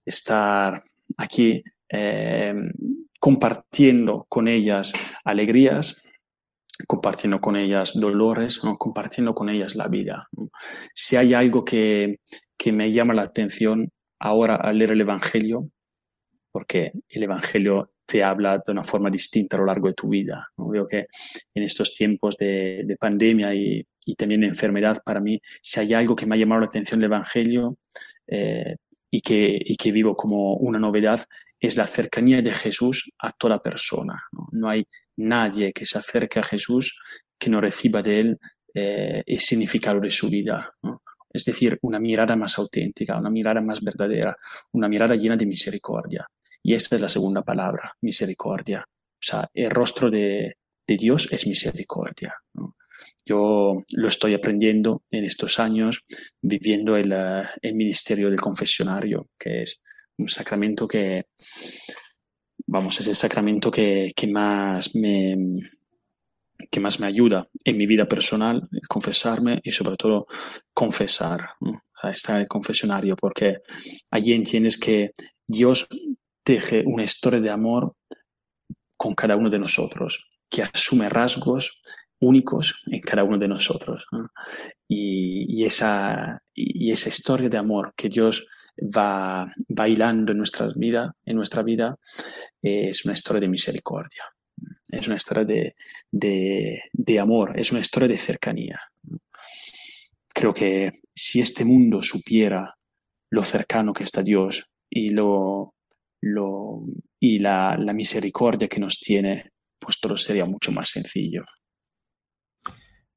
[0.05, 0.83] estar
[1.17, 2.53] aquí eh,
[3.19, 6.01] compartiendo con ellas alegrías,
[6.87, 10.27] compartiendo con ellas dolores, compartiendo con ellas la vida.
[10.93, 12.19] Si hay algo que,
[12.57, 15.69] que me llama la atención ahora al leer el Evangelio,
[16.51, 20.47] porque el Evangelio te habla de una forma distinta a lo largo de tu vida.
[20.57, 21.07] Veo que
[21.53, 23.85] en estos tiempos de, pandemia y,
[24.17, 27.11] también de enfermedad, para mí, si hay algo que me ha llamado la atención del
[27.11, 27.77] Evangelio
[28.27, 28.75] eh,
[29.09, 31.25] y, que, y, vivo como una novedad,
[31.59, 34.23] es la cercanía de Jesús a toda persona.
[34.51, 34.85] No, hay
[35.17, 36.99] nadie que se acerque a Jesús
[37.37, 38.37] que no reciba de él
[38.73, 40.71] eh, el significado de su vida.
[40.83, 41.01] ¿no?
[41.35, 44.35] es decir, una mirada más auténtica, una mirada más verdadera,
[44.71, 46.25] una mirada llena de misericordia.
[46.65, 48.83] Y esta es la segunda palabra, misericordia.
[48.87, 50.57] O sea, el rostro de,
[50.87, 52.33] Dios es misericordia.
[53.23, 56.03] Yo lo estoy aprendiendo en estos años
[56.41, 57.13] viviendo el,
[57.61, 59.79] el, ministerio del confesionario, que es
[60.17, 61.27] un sacramento que,
[62.65, 65.35] vamos, es el sacramento que, que más me,
[66.71, 70.25] que más me ayuda en mi vida personal, confesarme y sobre todo
[70.73, 71.47] confesar.
[72.11, 73.57] está el confesionario porque
[74.09, 75.11] allí entiendes que
[75.47, 75.87] Dios
[76.45, 77.95] teje una historia de amor
[78.95, 81.81] con cada uno de nosotros, que asume rasgos
[82.21, 84.05] únicos en cada uno de nosotros.
[84.87, 88.47] Y, esa, y esa historia de amor que Dios
[88.79, 91.97] va bailando en, nuestra vida, en nuestra vida
[92.61, 94.23] es una historia de misericordia
[94.99, 95.45] es una historia
[96.11, 98.79] de, amor, es una historia de cercanía.
[100.33, 102.75] Creo que si este mundo supiera
[103.29, 105.74] lo cercano que está Dios y, lo,
[106.25, 106.81] lo,
[107.19, 111.43] y la, misericordia que nos tiene, pues todo sería mucho más sencillo.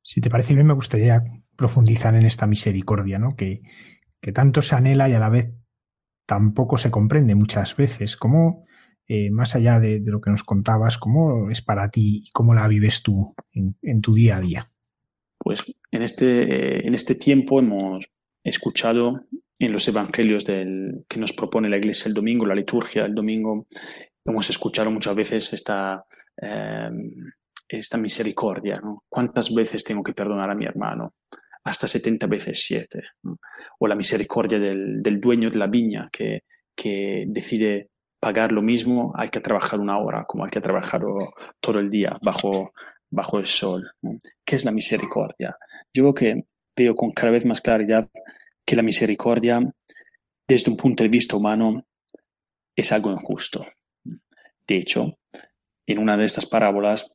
[0.03, 1.23] Si te parece bien, me gustaría
[1.57, 3.35] profundizar en esta misericordia, ¿no?
[3.35, 3.63] Que,
[4.21, 5.51] que tanto se anhela y a la vez
[6.27, 8.19] tampoco se comprende muchas veces.
[8.19, 8.67] ¿Cómo,
[9.07, 12.69] eh, más allá de, lo que nos contabas, ¿cómo es para ti y cómo la
[12.69, 14.71] vives tú en, tu día a día?
[15.39, 18.07] Pues en este, en este tiempo hemos
[18.45, 19.25] escuchado
[19.59, 23.67] en los evangelios del, que nos propone la iglesia el domingo, la liturgia del domingo,
[24.25, 26.05] hemos escuchado muchas veces esta,
[26.41, 26.91] eh,
[27.69, 28.81] esta misericordia.
[29.09, 31.15] ¿Cuántas veces tengo que perdonar a mi hermano?
[31.65, 33.03] Hasta 70 veces 7.
[33.81, 36.45] O la misericordia del, del, dueño de la viña que,
[36.75, 37.91] que decide
[38.21, 41.03] pagar lo mismo hay que trabajar una hora como hay que trabajar
[41.61, 42.73] todo el día bajo,
[43.11, 43.91] bajo el sol.
[44.45, 45.57] ¿Qué es la misericordia?
[45.93, 46.45] Yo creo que
[46.77, 48.09] veo con cada vez más claridad
[48.69, 49.63] que la misericordia
[50.47, 51.87] desde un punto de vista humano
[52.77, 53.65] es algo injusto.
[54.67, 55.19] De hecho,
[55.87, 57.11] en una de estas parábolas,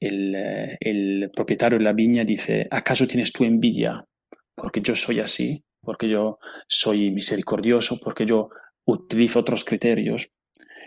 [0.00, 4.06] el, eh, el, propietario de la viña dice, ¿acaso tienes tu envidia?
[4.54, 8.48] Porque yo soy así, porque yo soy misericordioso, porque yo
[8.86, 10.30] utilizo otros criterios.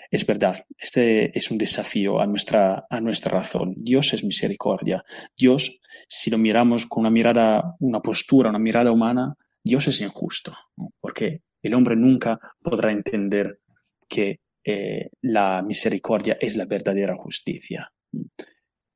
[0.10, 3.76] Es verdad, este es un desafío a nuestra, a nuestra razón.
[3.78, 5.04] Dios es misericordia.
[5.38, 10.56] Dios, si lo miramos con una mirada, una postura, una mirada humana, Dios es injusto,
[11.00, 13.60] porque el hombre nunca podrá entender
[14.08, 17.92] que eh, la misericordia es la verdadera justicia.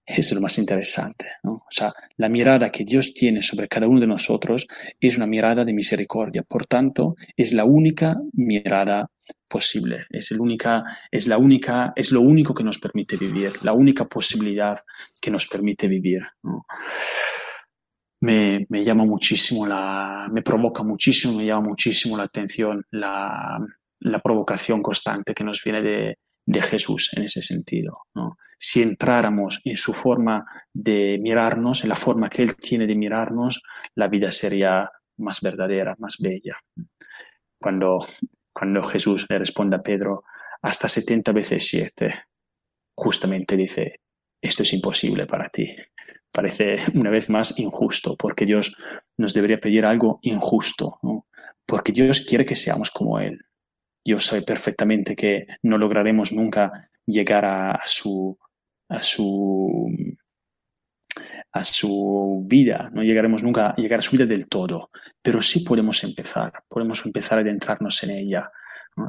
[0.05, 1.27] Es lo más interesante.
[1.43, 4.67] O sea, la mirada que Dios tiene sobre cada uno de nosotros
[4.99, 6.43] es una mirada de misericordia.
[6.43, 9.09] Por tanto, es la única mirada
[9.47, 10.05] posible.
[10.09, 14.05] Es, el única, es, la única, es lo único que nos permite vivir, la única
[14.05, 14.77] posibilidad
[15.21, 16.21] que nos permite vivir.
[18.23, 23.59] Me, llama muchísimo la, me provoca muchísimo, me llama muchísimo la atención la,
[23.99, 27.99] la provocación constante que nos viene de, de Jesús en ese sentido.
[28.15, 28.37] ¿no?
[28.57, 33.61] Si entráramos en su forma de mirarnos, en la forma que Él tiene de mirarnos,
[33.95, 36.57] la vida sería más verdadera, más bella.
[37.59, 38.05] Cuando,
[38.53, 40.23] cuando Jesús le responde a Pedro,
[40.61, 42.25] hasta 70 veces 7,
[42.95, 44.01] justamente dice,
[44.41, 45.75] esto es imposible para ti.
[46.33, 48.75] Parece una vez más injusto, porque Dios
[49.17, 50.99] nos debería pedir algo injusto,
[51.65, 53.39] porque Dios quiere que seamos como Él.
[54.03, 58.37] Yo sé perfectamente que no lograremos nunca llegar a, su,
[58.89, 59.89] a su
[61.51, 64.89] a su vida, no llegaremos nunca a llegar a su vida del todo,
[65.21, 68.51] pero sí podemos empezar, podemos empezar a adentrarnos en ella.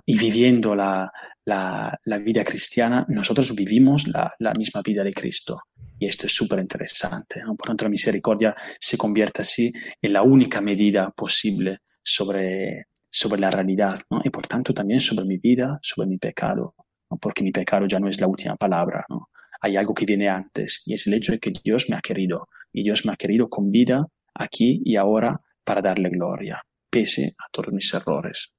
[0.07, 1.13] Y viviendo la,
[1.45, 5.63] la, vida cristiana, nosotros vivimos la, la, misma vida de Cristo.
[5.99, 7.43] Y esto es súper interesante.
[7.43, 7.55] ¿no?
[7.55, 13.51] Por tanto, la misericordia se convierte así en la única medida posible sobre, sobre la
[13.51, 14.21] realidad ¿no?
[14.25, 16.75] y por tanto también sobre mi vida, sobre mi pecado,
[17.11, 17.17] ¿no?
[17.19, 19.29] porque mi pecado ya no es la última palabra, ¿no?
[19.65, 22.49] hay algo que viene antes y es el hecho de que Dios me ha querido
[22.71, 26.61] y Dios me ha querido con vida aquí y ahora para darle gloria,
[26.91, 28.53] pese a todos mis errores.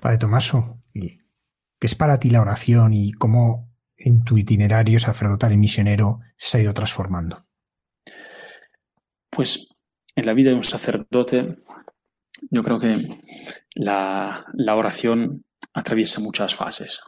[0.00, 1.18] Padre Tomaso, ¿qué
[1.80, 6.62] es para ti la oración y cómo en tu itinerario sacerdotal y misionero se ha
[6.62, 7.44] ido transformando?
[9.30, 9.68] Pues
[10.16, 11.58] en la vida de un sacerdote
[12.50, 12.96] yo creo que
[13.74, 15.44] la, la oración
[15.74, 17.00] atraviesa muchas fases.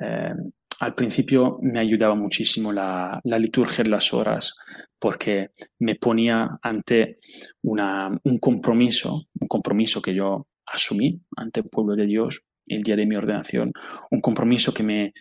[0.00, 0.34] eh,
[0.80, 4.56] al principio me ayudaba muchísimo la, la, liturgia de las horas
[4.98, 7.16] porque me ponía ante
[7.62, 12.96] una, un compromiso, un compromiso que yo asumí ante el pueblo de Dios el día
[12.96, 13.72] de mi ordenación,
[14.10, 15.14] un compromiso que me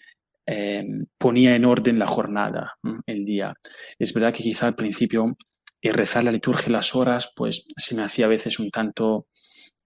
[0.48, 0.84] eh,
[1.18, 2.74] ponía en orden la jornada,
[3.06, 3.54] el día.
[4.00, 5.38] Es verdad que quizá al principio
[5.82, 9.28] y rezar la liturgia las horas, pues se me hacía a veces un tanto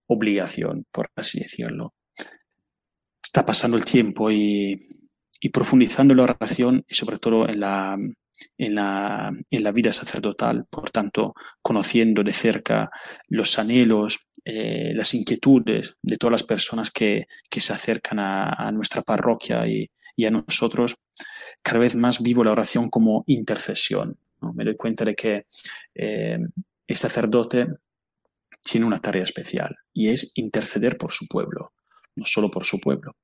[0.07, 1.93] obligación, por así decirlo.
[3.22, 4.80] Está pasando el tiempo y,
[5.41, 7.97] y profundizando en la oración y sobre todo en la,
[8.57, 12.89] en la, en la vida sacerdotal, por tanto, conociendo de cerca
[13.28, 19.02] los anhelos, eh, las inquietudes de todas las personas que, que se acercan a, nuestra
[19.02, 19.90] parroquia y,
[20.26, 20.96] a nosotros,
[21.62, 24.18] cada vez más vivo la oración como intercesión.
[24.54, 25.46] Me doy cuenta de que
[25.96, 26.40] eh,
[26.88, 27.68] el sacerdote
[28.62, 31.74] tiene una tarea especial y es interceder por su pueblo,
[32.16, 33.16] no solo por su pueblo,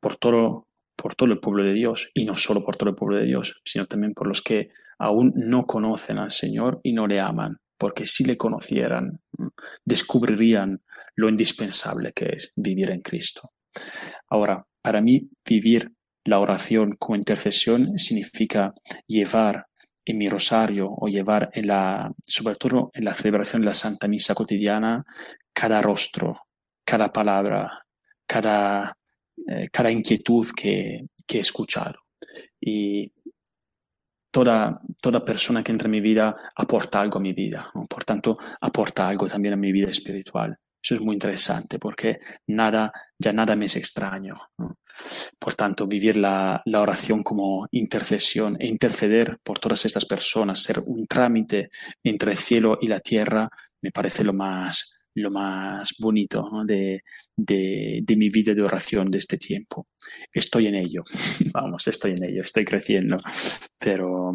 [0.00, 3.18] por todo, por todo el pueblo de Dios y no solo por todo el pueblo
[3.18, 7.20] de Dios, sino también por los que aún no conocen al Señor y no le
[7.20, 9.20] aman, porque si le conocieran,
[9.84, 10.82] descubrirían
[11.16, 13.52] lo indispensable que es vivir en Cristo.
[14.28, 15.92] Ahora, para mí, vivir
[16.24, 18.72] la oración como intercesión significa
[19.06, 19.66] llevar
[20.04, 24.08] en mi rosario o llevar en la, sobre todo en la celebración de la Santa
[24.08, 25.04] Misa cotidiana,
[25.52, 26.40] cada rostro,
[26.84, 27.84] cada palabra,
[28.26, 28.96] cada,
[29.48, 32.00] eh, cada inquietud que, que, he escuchado.
[32.60, 33.12] Y
[34.34, 38.36] toda, toda persona que entra en mi vida aporta algo a mi vida, por tanto,
[38.60, 40.58] aporta algo también a mi vida espiritual.
[40.82, 42.18] Eso es muy interesante porque
[42.48, 44.36] nada, ya nada me es extraño.
[45.38, 50.80] Por tanto, vivir la, la, oración como intercesión e interceder por todas estas personas, ser
[50.80, 51.70] un trámite
[52.02, 53.48] entre el cielo y la tierra,
[53.82, 57.02] me parece lo más, lo más bonito de,
[57.36, 59.88] de, de, mi vida de oración de este tiempo.
[60.32, 61.04] Estoy en ello,
[61.52, 63.16] vamos, estoy en ello, estoy creciendo,
[63.78, 64.32] pero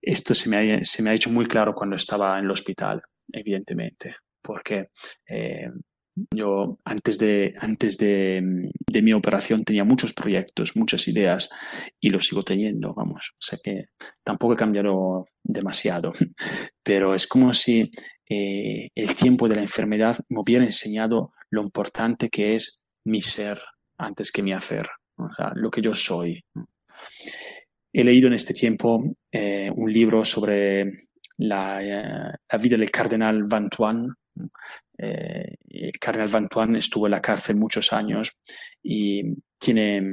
[0.00, 3.02] esto se me ha, se me ha hecho muy claro cuando estaba en el hospital,
[3.32, 4.88] evidentemente porque
[5.30, 5.70] eh,
[6.34, 11.48] yo antes, de, antes de, de, mi operación tenía muchos proyectos, muchas ideas
[12.00, 13.30] y los sigo teniendo, vamos.
[13.32, 13.86] O sea que
[14.22, 16.12] tampoco he cambiado demasiado,
[16.82, 17.90] pero es como si
[18.34, 23.60] eh, el tiempo de la enfermedad me hubiera enseñado lo importante que es mi ser
[23.98, 24.88] antes que mi hacer,
[25.54, 26.42] lo que yo soy.
[27.92, 33.44] He leído en este tiempo eh, un libro sobre la, eh, la, vida del cardenal
[33.44, 34.14] Vantuan.
[34.96, 38.32] Eh, el cardenal Vantuan estuvo en la cárcel muchos años
[38.82, 40.10] y tiene,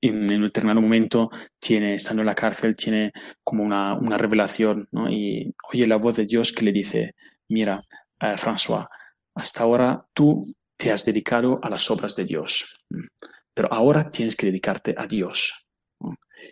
[0.00, 3.12] en, un determinado momento, tiene, estando en la cárcel, tiene
[3.42, 5.10] como una, una revelación ¿no?
[5.10, 7.14] y oye la voz de Dios que le dice,
[7.48, 7.82] mira,
[8.18, 8.86] François,
[9.34, 12.66] hasta ahora tú te has dedicado a las obras de Dios,
[13.54, 15.66] pero ahora tienes que dedicarte a Dios.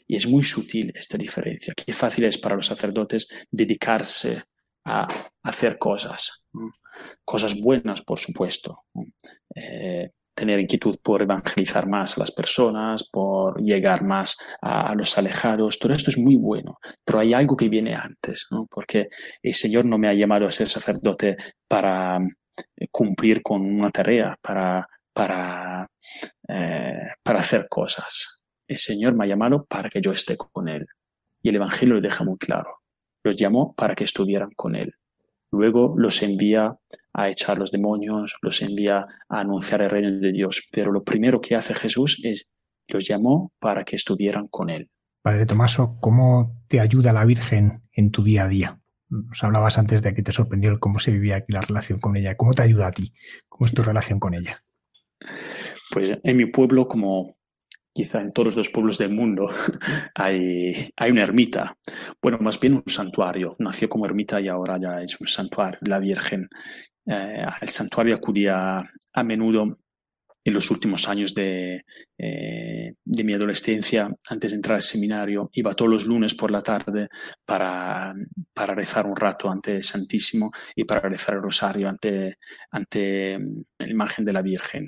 [0.06, 1.72] Y es muy sutil esta diferencia.
[1.74, 4.44] Qué fácil es para los sacerdotes dedicarse
[4.84, 5.06] a
[5.42, 6.44] hacer cosas,
[7.24, 8.84] cosas buenas, por supuesto.
[9.54, 15.78] Eh, tener inquietud por evangelizar más a las personas, por llegar más a, los alejados,
[15.78, 19.08] todo esto es muy bueno, pero hay algo que viene antes, porque
[19.42, 21.36] el Señor no me ha llamado a ser sacerdote
[21.68, 25.86] para eh, cumplir con una tarea, para, para,
[26.48, 30.86] eh, para hacer cosas el Señor me ha llamado para que yo esté con Él.
[31.42, 32.76] Y el Evangelio lo deja muy claro.
[33.24, 34.92] Los llamó para que estuvieran con Él.
[35.50, 36.78] Luego los envía
[37.12, 40.68] a echar los demonios, los envía a anunciar el reino de Dios.
[40.70, 42.48] Pero lo primero que hace Jesús es,
[42.86, 44.90] los llamó para que estuvieran con Él.
[45.22, 48.80] Padre Tomaso, ¿cómo te ayuda la Virgen en tu día a día?
[49.08, 52.36] Nos hablabas antes de que te sorprendió cómo se vivía aquí la relación con ella.
[52.36, 53.12] ¿Cómo te ayuda a ti?
[53.48, 54.62] ¿Cómo es tu relación con ella?
[55.90, 57.37] Pues en mi pueblo, como
[57.98, 59.50] quizá en todos los pueblos del mundo
[60.14, 61.76] hay, hay una ermita,
[62.22, 63.56] bueno, más bien un santuario.
[63.58, 66.48] Nació como ermita y ahora ya es un santuario, la Virgen.
[67.06, 68.84] Eh, al santuario acudía
[69.14, 69.78] a menudo
[70.44, 71.84] en los últimos años de,
[72.16, 76.62] eh, de, mi adolescencia, antes de entrar al seminario, iba todos los lunes por la
[76.62, 77.08] tarde
[77.44, 78.14] para,
[78.54, 82.38] para rezar un rato ante el Santísimo y para rezar el rosario ante,
[82.70, 83.38] ante
[83.80, 84.86] la imagen de la Virgen.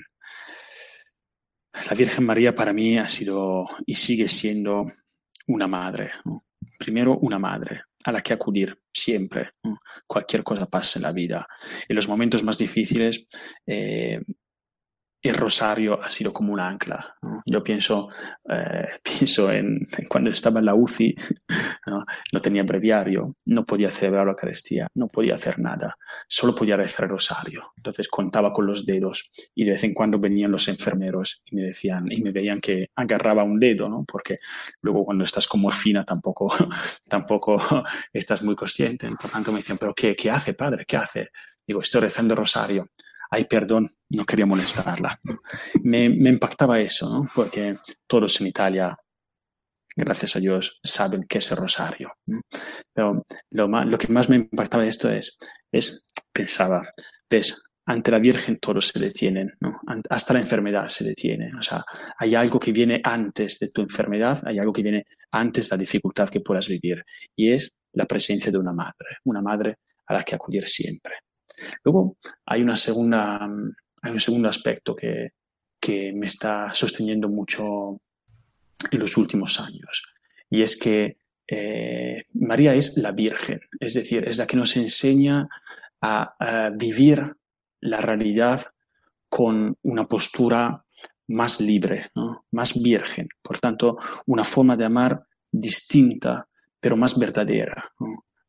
[1.72, 4.92] La Virgen María para mí ha sido y sigue siendo
[5.46, 6.10] una madre.
[6.78, 9.52] Primero, una madre a la que acudir siempre.
[10.06, 11.46] Cualquier cosa pase en la vida.
[11.88, 13.26] En los momentos más difíciles,
[13.66, 14.20] eh,
[15.22, 17.16] el rosario ha sido como un ancla.
[17.44, 18.08] Yo pienso,
[18.48, 21.14] eh, pienso en, cuando estaba en la UCI,
[21.86, 22.40] ¿no?
[22.40, 25.96] tenía breviario, no podía celebrar la Eucaristía, no podía hacer nada,
[26.26, 27.72] solo podía rezar el rosario.
[27.76, 31.62] Entonces contaba con los dedos y de vez en cuando venían los enfermeros y me
[31.62, 34.04] decían, y me veían que agarraba un dedo, ¿no?
[34.06, 34.38] porque
[34.80, 36.48] luego cuando estás con morfina tampoco,
[37.08, 37.60] tampoco
[38.12, 39.08] estás muy consciente.
[39.20, 40.84] Por tanto me decían, pero qué, ¿qué hace, padre?
[40.86, 41.28] ¿Qué hace?
[41.66, 42.88] Digo, estoy rezando el rosario
[43.30, 45.18] ay, perdón, no quería molestarla.
[45.82, 47.28] Me, impactaba eso, ¿no?
[47.34, 47.76] porque
[48.06, 48.96] todos en Italia,
[49.96, 52.12] gracias a Dios, saben qué es el rosario.
[52.92, 55.36] Pero lo, que más me impactaba esto es,
[55.72, 56.02] es,
[56.32, 56.82] pensaba,
[57.28, 59.80] ves, ante la Virgen todos se detienen, ¿no?
[60.10, 61.52] hasta la enfermedad se detiene.
[61.58, 61.84] O sea,
[62.18, 65.80] hay algo que viene antes de tu enfermedad, hay algo que viene antes de la
[65.80, 67.04] dificultad que puedas vivir,
[67.36, 71.14] y es la presencia de una madre, una madre a la que acudir siempre.
[71.84, 73.48] Luego hay, una segunda,
[74.02, 75.32] hay un segundo aspecto que,
[75.80, 78.00] que me está sosteniendo mucho
[78.90, 80.02] en los últimos años
[80.50, 85.48] y es que eh, María es la Virgen, es decir, es la que nos enseña
[86.02, 87.36] a, vivir
[87.80, 88.66] la realidad
[89.28, 90.84] con una postura
[91.28, 92.10] más libre,
[92.50, 96.48] más virgen, por tanto, una forma de amar distinta,
[96.80, 97.92] pero más verdadera,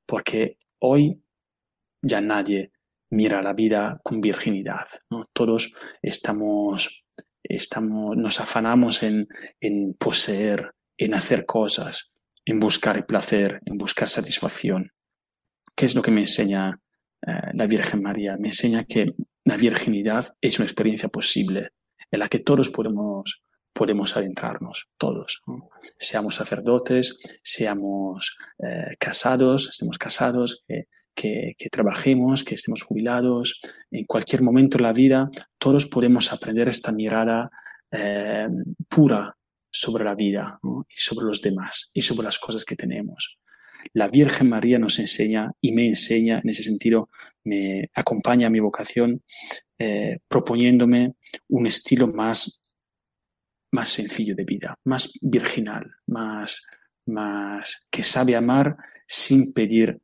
[0.05, 1.21] porque hoy
[2.01, 2.71] ya nadie
[3.11, 4.87] mira la vida con virginidad.
[5.33, 7.05] Todos estamos,
[7.43, 9.27] estamos, nos afanamos en,
[9.59, 12.11] en poseer, en hacer cosas,
[12.45, 14.91] en buscar placer, en buscar satisfacción.
[15.75, 16.79] ¿Qué es lo que me enseña
[17.25, 18.37] eh, la Virgen María?
[18.39, 19.13] Me enseña que
[19.45, 21.71] la virginidad es una experiencia posible
[22.09, 23.43] en la que todos podemos,
[23.73, 25.41] podemos adentrarnos, todos.
[25.97, 30.63] Seamos sacerdotes, seamos eh, casados, estemos casados,
[31.71, 33.59] trabajemos, que estemos jubilados,
[33.91, 37.51] en cualquier momento de la vida, todos podemos aprender esta mirada
[37.91, 38.47] eh,
[38.87, 39.35] pura
[39.69, 40.59] sobre la vida
[40.89, 43.37] y sobre los demás y sobre las cosas que tenemos.
[43.93, 47.09] La Virgen María nos enseña y me enseña, en ese sentido,
[47.43, 49.23] me acompaña a mi vocación,
[49.79, 51.15] eh, proponiéndome
[51.49, 52.61] un estilo más,
[53.71, 56.67] más sencillo de vida, más virginal, más,
[57.05, 59.99] más que sabe amar sin pedir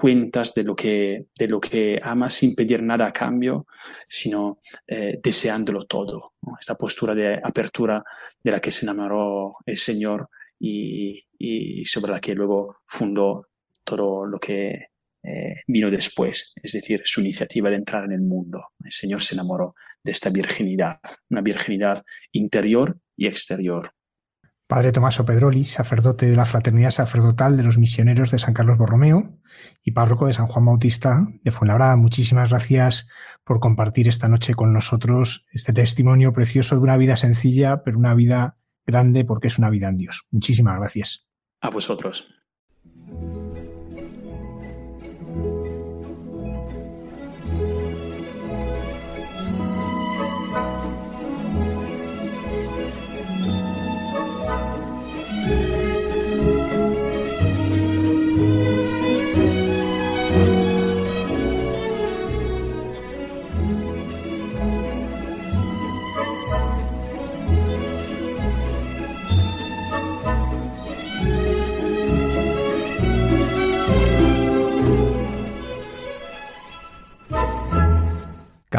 [0.00, 3.66] cuentas de lo que, de lo que ama sin pedir nada a cambio,
[4.08, 6.32] sino eh, deseándolo todo.
[6.58, 8.02] Esta postura de apertura
[8.42, 13.48] de la que se enamoró el Señor y, y, sobre la que luego fundó
[13.84, 14.86] todo lo que
[15.22, 18.68] eh, vino después, es decir, su iniciativa de entrar en el mundo.
[18.82, 20.98] El Señor se enamoró de esta virginidad,
[21.28, 23.92] una virginidad interior y exterior.
[24.70, 29.36] Padre Tomaso Pedroli, sacerdote de la Fraternidad Sacerdotal de los Misioneros de San Carlos Borromeo
[29.82, 33.08] y párroco de San Juan Bautista de Fuenlabrada, muchísimas gracias
[33.42, 38.14] por compartir esta noche con nosotros este testimonio precioso de una vida sencilla, pero una
[38.14, 40.28] vida grande porque es una vida en Dios.
[40.30, 41.26] Muchísimas gracias.
[41.60, 42.28] A vosotros.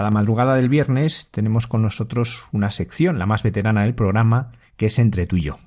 [0.02, 4.88] Cada madrugada del viernes tenemos con nosotros una sección, la más veterana del programa, que
[4.88, 5.60] es Entre tú y yo.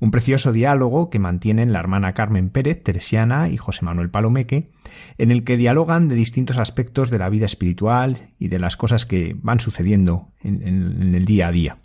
[0.00, 4.72] Un precioso diálogo que mantienen la hermana Carmen Pérez, teresiana, y José Manuel Palomeque,
[5.18, 9.06] en el que dialogan de distintos aspectos de la vida espiritual y de las cosas
[9.06, 11.78] que van sucediendo en, el día a día.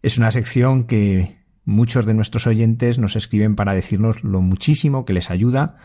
[0.00, 1.36] Es una sección que
[1.66, 5.76] muchos de nuestros oyentes nos escriben para decirnos lo muchísimo que les ayuda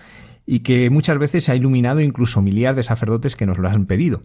[0.45, 4.23] y que muchas veces ha iluminado incluso miles de sacerdotes que nos lo han pedido.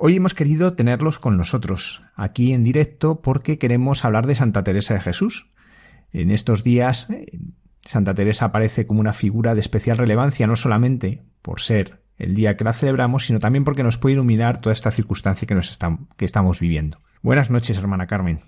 [0.00, 4.94] Hoy hemos querido tenerlos con nosotros, aquí en directo, porque queremos hablar de Santa Teresa
[4.94, 5.50] de Jesús.
[6.12, 7.36] En estos días, eh,
[7.84, 12.56] Santa Teresa aparece como una figura de especial relevancia, no solamente por ser el día
[12.56, 15.76] que la celebramos, sino también porque nos puede iluminar toda esta circunstancia que, nos
[16.16, 17.00] que estamos viviendo.
[17.20, 18.38] Buenas noches, hermana Carmen.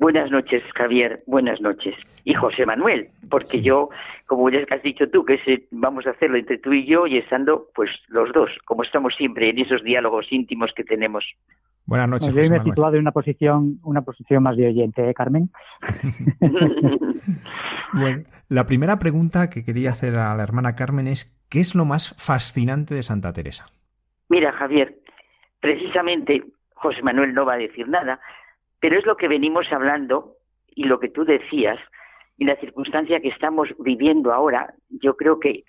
[0.00, 1.18] Buenas noches, Javier.
[1.26, 1.94] Buenas noches.
[2.24, 3.90] Y José Manuel, porque yo,
[4.26, 5.38] como ya has dicho tú, que
[5.70, 9.50] vamos a hacerlo entre tú y yo y estando pues los dos, como estamos siempre
[9.50, 11.22] en esos diálogos íntimos que tenemos.
[11.84, 12.34] Buenas noches.
[12.34, 15.50] yo me he situado en una posición, una posición más de oyente, ¿eh, Carmen?
[17.92, 21.84] bueno, la primera pregunta que quería hacer a la hermana Carmen es ¿qué es lo
[21.84, 23.66] más fascinante de Santa Teresa?
[24.30, 24.96] Mira, Javier,
[25.60, 26.42] precisamente
[26.72, 28.18] José Manuel no va a decir nada,
[28.80, 30.36] pero es lo que venimos hablando
[30.74, 31.78] y lo que tú decías
[32.36, 35.64] y la circunstancia que estamos viviendo ahora, yo creo que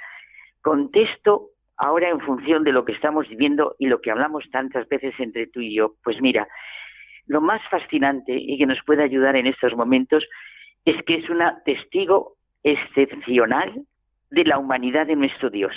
[0.62, 5.14] contesto ahora en función de lo que estamos viviendo y lo que hablamos tantas veces
[5.20, 5.96] entre tú y yo.
[6.04, 6.48] Pues mira,
[7.28, 10.24] lo más fascinante y que nos puede ayudar en estos momentos
[10.86, 13.86] es que es una testigo excepcional
[14.30, 15.74] de la humanidad de nuestro Dios.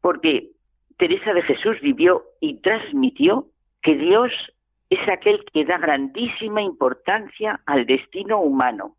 [0.00, 0.50] Porque
[0.98, 3.46] Teresa de Jesús vivió y transmitió
[3.82, 4.32] que Dios
[4.90, 8.96] es aquel que da grandísima importancia al destino humano.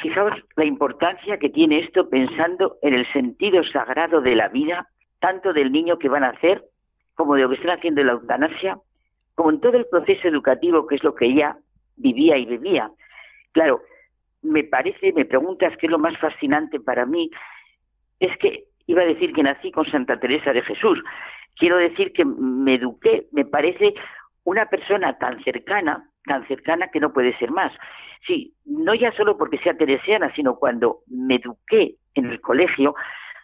[0.00, 4.88] Fijaos la importancia que tiene esto pensando en el sentido sagrado de la vida,
[5.20, 6.64] tanto del niño que van a hacer,
[7.14, 8.78] como de lo que están haciendo en la eutanasia,
[9.34, 11.56] como en todo el proceso educativo que es lo que ella
[11.96, 12.90] vivía y vivía.
[13.52, 13.82] Claro,
[14.42, 17.30] me parece, me preguntas qué es lo más fascinante para mí,
[18.18, 21.02] es que iba a decir que nací con Santa Teresa de Jesús.
[21.56, 23.94] Quiero decir que me eduqué, me parece
[24.44, 27.72] una persona tan cercana, tan cercana que no puede ser más.
[28.26, 32.94] Sí, no ya solo porque sea teresiana, sino cuando me eduqué en el colegio,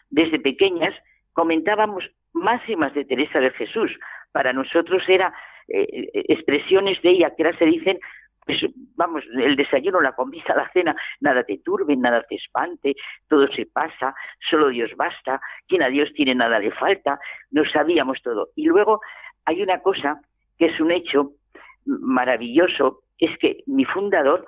[0.09, 0.93] desde pequeñas,
[1.33, 3.91] comentábamos máximas de Teresa de Jesús.
[4.31, 5.33] Para nosotros era
[5.67, 7.99] eh, eh, expresiones de ella que ahora se dicen,
[8.45, 8.59] pues
[8.95, 12.95] vamos, el desayuno, la comida, la cena, nada te turbe, nada te espante,
[13.27, 14.15] todo se pasa,
[14.49, 17.19] solo Dios basta, quien a Dios tiene nada le falta,
[17.51, 18.49] no sabíamos todo.
[18.55, 19.01] Y luego
[19.45, 20.19] hay una cosa
[20.59, 21.31] que es un hecho
[21.85, 24.45] maravilloso, es que mi fundador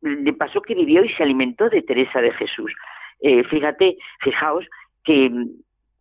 [0.00, 2.72] le pasó que vivió y se alimentó de Teresa de Jesús.
[3.20, 4.64] Eh, fíjate, fijaos
[5.04, 5.48] que mm,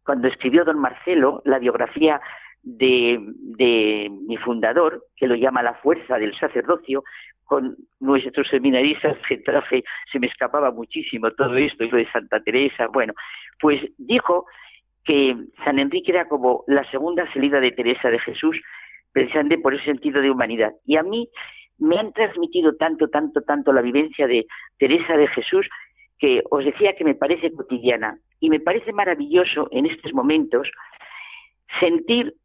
[0.03, 2.21] cuando escribió don Marcelo la biografía
[2.63, 7.03] de, de, mi fundador, que lo llama La fuerza del sacerdocio,
[7.43, 12.39] con nuestros seminaristas se traje, se me escapaba muchísimo todo esto, y lo de Santa
[12.41, 13.13] Teresa, bueno,
[13.59, 14.45] pues dijo
[15.03, 18.59] que San Enrique era como la segunda salida de Teresa de Jesús,
[19.17, 20.73] precisamente por ese sentido de humanidad.
[20.85, 21.27] Y a mí
[21.79, 24.45] me han transmitido tanto, tanto, tanto la vivencia de
[24.77, 25.67] Teresa de Jesús
[26.19, 30.69] que os decía que me parece cotidiana y me parece maravilloso en estos momentos
[31.79, 32.35] sentir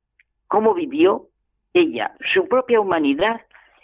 [0.48, 1.28] cómo vivió
[1.74, 3.42] ella, su propia humanidad,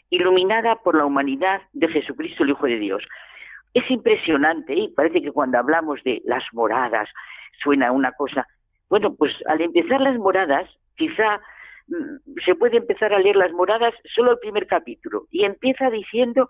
[0.09, 3.05] iluminada por la humanidad de Jesucristo, el Hijo de Dios.
[3.75, 7.11] Es impresionante y parece que cuando hablamos de las moradas
[7.63, 8.47] suena una cosa.
[8.89, 11.41] Bueno, pues al empezar las moradas, quizá
[12.45, 16.49] se puede empezar a leer las moradas solo el primer capítulo y empieza diciendo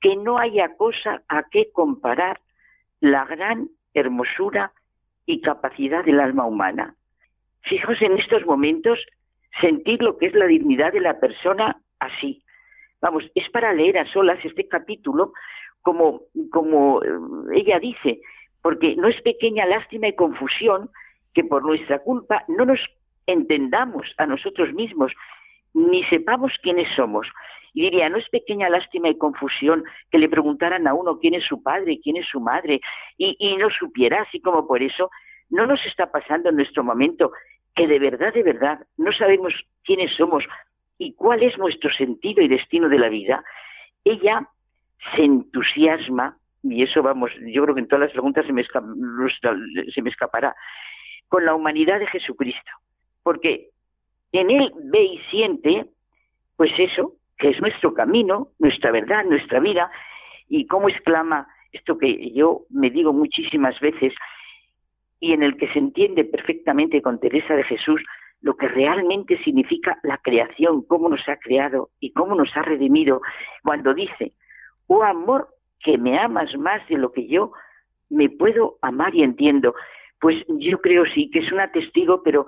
[0.00, 2.40] que no haya cosa a qué comparar
[3.00, 4.72] la gran hermosura
[5.26, 6.96] y capacidad del alma humana.
[7.62, 8.98] Fijaos en estos momentos,
[9.60, 12.42] sentir lo que es la dignidad de la persona así.
[13.00, 15.32] Vamos, es para leer a solas este capítulo
[15.82, 17.08] como, como eh,
[17.54, 18.20] ella dice,
[18.62, 20.90] porque no es pequeña lástima y confusión
[21.34, 22.80] que por nuestra culpa no nos
[23.26, 25.12] entendamos a nosotros mismos,
[25.74, 27.26] ni sepamos quiénes somos.
[27.74, 31.44] Y diría, no es pequeña lástima y confusión que le preguntaran a uno quién es
[31.44, 32.80] su padre, quién es su madre,
[33.16, 35.10] y, no supiera, así como por eso
[35.48, 37.32] no nos está pasando en nuestro momento
[37.74, 39.54] que de verdad, de verdad, no sabemos
[39.84, 40.44] quiénes somos
[40.98, 43.42] y cuál es nuestro sentido y destino de la vida.
[44.04, 44.46] Ella
[45.14, 50.02] se entusiasma, y eso vamos, yo creo que en todas las preguntas se me, se
[50.02, 50.54] me escapará,
[51.28, 52.70] con la humanidad de Jesucristo,
[53.22, 53.70] porque
[54.32, 55.86] en Él ve y siente,
[56.56, 59.90] pues eso, que es nuestro camino, nuestra verdad, nuestra vida,
[60.48, 64.12] y cómo exclama esto que yo me digo muchísimas veces,
[65.20, 68.02] y en el que se entiende perfectamente con Teresa de Jesús
[68.40, 73.22] lo que realmente significa la creación, cómo nos ha creado y cómo nos ha redimido,
[73.62, 74.32] cuando dice,
[74.88, 75.48] oh amor
[75.80, 77.52] que me amas más de lo que yo
[78.10, 79.74] me puedo amar y entiendo.
[80.20, 82.46] Pues yo creo sí que es una testigo, pero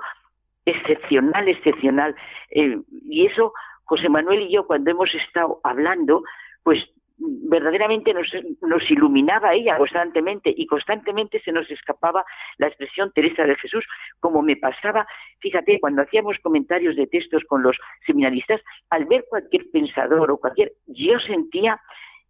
[0.64, 2.14] excepcional, excepcional.
[2.50, 3.52] Eh, y eso,
[3.84, 6.22] José Manuel y yo, cuando hemos estado hablando,
[6.62, 6.84] pues
[7.16, 12.24] verdaderamente nos, iluminaba ella constantemente y constantemente se nos escapaba
[12.58, 13.84] la expresión Teresa de Jesús,
[14.20, 15.06] como me pasaba,
[15.38, 18.60] fíjate, cuando hacíamos comentarios de textos con los seminaristas,
[18.90, 21.80] al ver cualquier pensador o cualquier, yo sentía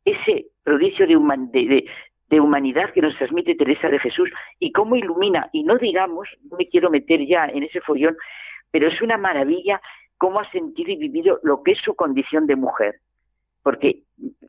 [0.05, 1.17] ese prodigio de,
[1.51, 1.91] de, de
[2.31, 6.69] humanidad que nos transmite Teresa de Jesús y cómo ilumina, y no digamos, no me
[6.69, 8.17] quiero meter ya en ese follón,
[8.71, 9.81] pero es una maravilla
[10.19, 12.97] cómo ha sentido y vivido lo que es su condición de mujer,
[13.63, 14.03] porque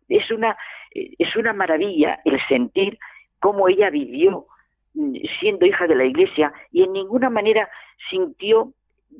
[0.09, 0.57] es una,
[0.91, 2.97] es una maravilla el sentir
[3.39, 4.47] cómo ella vivió
[4.93, 7.69] mm, siendo hija de la iglesia y en ninguna manera
[8.09, 8.73] sintió,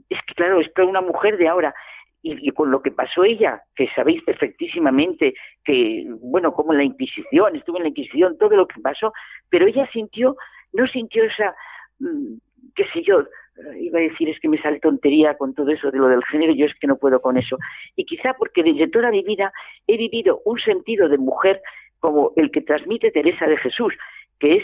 [0.09, 1.73] es que claro, es que una mujer de ahora,
[2.27, 7.55] y, con lo que pasó ella, que sabéis perfectísimamente que, bueno, como en la Inquisición,
[7.55, 9.13] estuvo en la Inquisición, todo lo que pasó,
[9.49, 10.35] pero ella sintió,
[10.73, 11.55] no sintió esa,
[11.99, 12.37] mm,
[12.73, 13.25] qué sé yo,
[13.79, 16.53] iba a decir es que me sale tontería con todo eso de lo del género,
[16.53, 17.59] yo es que no puedo con eso.
[17.95, 19.53] Y quizá porque desde toda mi vida
[19.85, 21.61] he vivido un sentido de mujer
[21.99, 23.93] como el que transmite Teresa de Jesús,
[24.39, 24.63] que es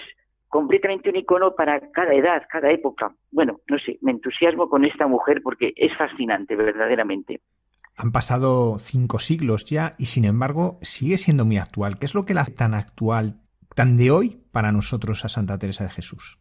[0.52, 3.16] completamente un icono para cada edad, cada época.
[3.32, 7.40] Bueno, no sé, me entusiasmo con esta mujer porque es fascinante, verdaderamente.
[7.96, 11.98] Han pasado cinco siglos ya y sin embargo sigue siendo muy actual.
[11.98, 13.40] ¿Qué es lo que la hace tan actual,
[13.76, 16.38] tan de hoy para nosotros a Santa Teresa de Jesús?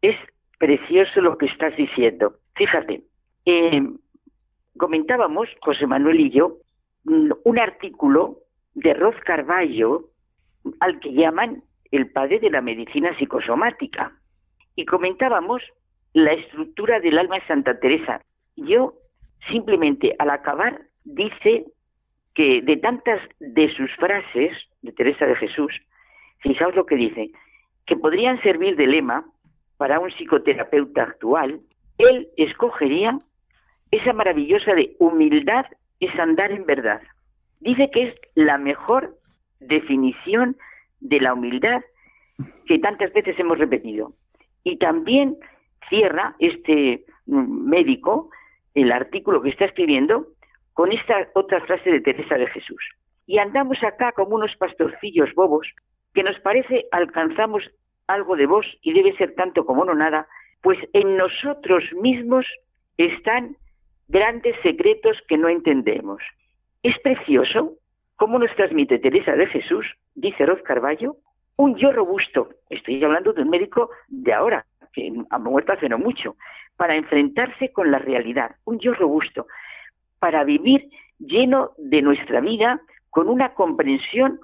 [0.00, 0.16] Es
[0.58, 2.32] precioso lo que estás diciendo.
[2.56, 3.02] Fíjate,
[3.44, 3.82] eh,
[4.78, 6.56] comentábamos, José Manuel y yo,
[7.04, 8.38] mm, un artículo
[8.72, 10.06] de Roz Carballo
[10.80, 14.12] al que llaman el padre de la medicina psicosomática.
[14.76, 15.62] Y comentábamos
[16.12, 18.22] la estructura del alma de Santa Teresa.
[18.56, 18.94] Yo
[19.50, 21.64] simplemente al acabar dice
[22.34, 25.72] que de tantas de sus frases de Teresa de Jesús,
[26.40, 27.30] fijaos lo que dice,
[27.86, 29.24] que podrían servir de lema
[29.76, 31.60] para un psicoterapeuta actual,
[31.98, 33.18] él escogería
[33.90, 35.64] esa maravillosa de humildad
[36.00, 37.00] es andar en verdad.
[37.60, 39.16] Dice que es la mejor
[39.60, 40.56] definición
[41.00, 41.82] de la humildad
[42.66, 44.12] que tantas veces hemos repetido.
[44.64, 45.36] Y también
[45.88, 48.30] cierra este médico
[48.74, 50.26] el artículo que está escribiendo
[50.72, 52.82] con esta otra frase de Teresa de Jesús.
[53.26, 55.66] Y andamos acá como unos pastorcillos bobos
[56.14, 57.62] que nos parece alcanzamos
[58.06, 60.26] algo de vos y debe ser tanto como no nada,
[60.62, 62.46] pues en nosotros mismos
[62.96, 63.56] están
[64.08, 66.22] grandes secretos que no entendemos.
[66.82, 67.74] Es precioso
[68.18, 71.16] cómo nos transmite Teresa de Jesús, dice Roz Carballo,
[71.56, 75.98] un yo robusto, estoy hablando de un médico de ahora, que ha muerto hace no
[75.98, 76.36] mucho,
[76.76, 79.46] para enfrentarse con la realidad, un yo robusto,
[80.18, 80.90] para vivir
[81.20, 84.40] lleno de nuestra vida con una comprensión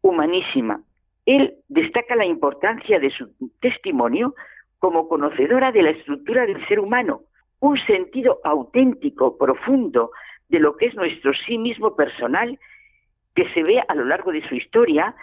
[0.00, 0.80] humanísima,
[1.26, 4.34] él destaca la importancia de su testimonio
[4.78, 7.20] como conocedora de la estructura del ser humano,
[7.60, 10.10] un sentido auténtico, profundo
[10.48, 12.58] de lo que es nuestro sí mismo personal,
[13.34, 15.14] que se ve a lo largo de su historia,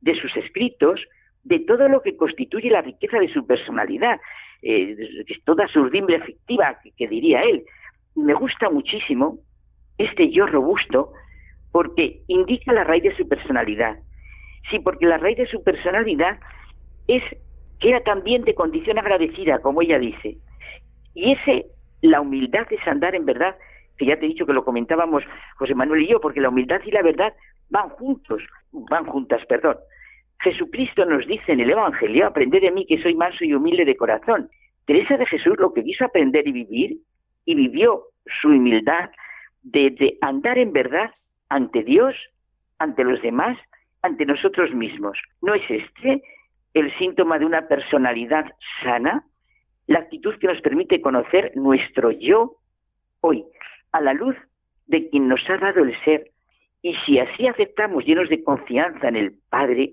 [0.00, 1.00] de sus escritos,
[1.44, 4.20] de todo lo que constituye la riqueza de su personalidad,
[4.62, 4.96] eh,
[5.44, 7.64] toda su urdimbre afectiva, que diría él.
[8.14, 9.38] Me gusta muchísimo
[9.98, 11.12] este yo robusto
[11.72, 13.96] porque indica la raíz de su personalidad.
[14.70, 16.38] Sí, porque la raíz de su personalidad
[17.06, 17.22] es
[17.80, 20.38] que era también de condición agradecida, como ella dice.
[21.14, 21.66] Y ese,
[22.02, 23.56] la humildad es andar en verdad,
[23.96, 25.24] que ya te he dicho que lo comentábamos
[25.56, 27.34] José Manuel y yo, porque la humildad y la verdad
[27.70, 28.42] van juntos,
[28.72, 29.76] van juntas, perdón.
[30.40, 33.96] Jesucristo nos dice en el Evangelio, aprended de mí que soy manso y humilde de
[33.96, 34.50] corazón.
[34.84, 36.98] Teresa de Jesús lo que quiso aprender y vivir,
[37.44, 38.04] y vivió
[38.40, 39.10] su humildad
[39.62, 41.10] de, andar en verdad
[41.48, 42.14] ante Dios,
[42.78, 43.58] ante los demás,
[44.02, 45.18] ante nosotros mismos.
[45.42, 46.22] ¿No es este
[46.74, 48.46] el síntoma de una personalidad
[48.82, 49.24] sana?
[49.86, 52.56] La actitud que nos permite conocer nuestro yo
[53.20, 53.44] hoy,
[53.96, 54.36] a la luz
[54.86, 56.30] de quien nos ha dado el ser.
[56.82, 59.92] Y si así aceptamos llenos de confianza en el Padre,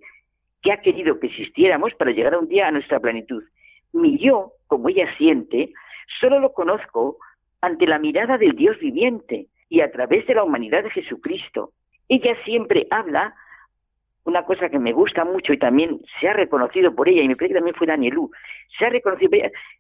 [0.62, 3.44] que ha querido que existiéramos para llegar un día a nuestra plenitud.
[3.92, 5.74] Mi yo, como ella siente,
[6.20, 7.18] solo lo conozco
[7.62, 11.72] ante la mirada del Dios viviente y a través de la humanidad de Jesucristo.
[12.10, 13.34] Ella siempre habla,
[14.26, 17.36] una cosa que me gusta mucho y también se ha reconocido por ella, y me
[17.36, 18.32] parece que también fue Danielú,
[18.78, 19.32] se ha reconocido,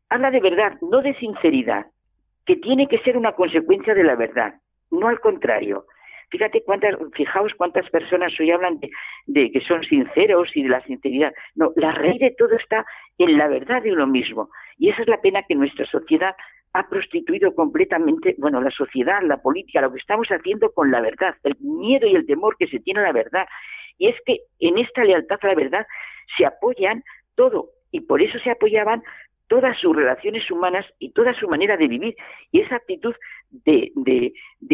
[0.10, 1.88] habla de verdad, no de sinceridad,
[2.46, 4.56] que tiene que ser una consecuencia de la verdad,
[4.92, 5.86] no al contrario.
[6.30, 8.80] Fíjate cuántas, fijaos cuántas personas hoy hablan
[9.28, 11.32] de, que son sinceros y de la sinceridad.
[11.54, 12.86] No, la raíz de todo está
[13.20, 14.50] en la verdad de uno mismo.
[14.80, 16.36] Y esa es la pena que nuestra sociedad
[16.74, 21.36] ha prostituido completamente, bueno, la sociedad, la política, lo que estamos haciendo con la verdad,
[21.44, 23.46] el miedo y el temor que se tiene a la verdad.
[24.00, 25.86] Y es que en esta lealtad a la verdad
[26.36, 27.04] se apoyan
[27.36, 29.04] todo, y por eso se apoyaban
[29.48, 32.16] todas sus relaciones humanas y toda su manera de vivir,
[32.52, 33.16] y esa actitud
[33.52, 33.92] de,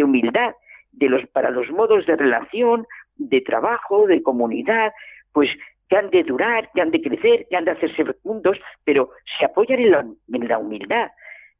[0.03, 0.55] humildad
[0.91, 4.93] de los, para los modos de relación, de trabajo, de comunidad,
[5.33, 5.49] pues
[5.89, 9.45] que han de durar, que han de crecer, que han de hacerse fecundos, pero se
[9.45, 11.11] apoyan en la, en la humildad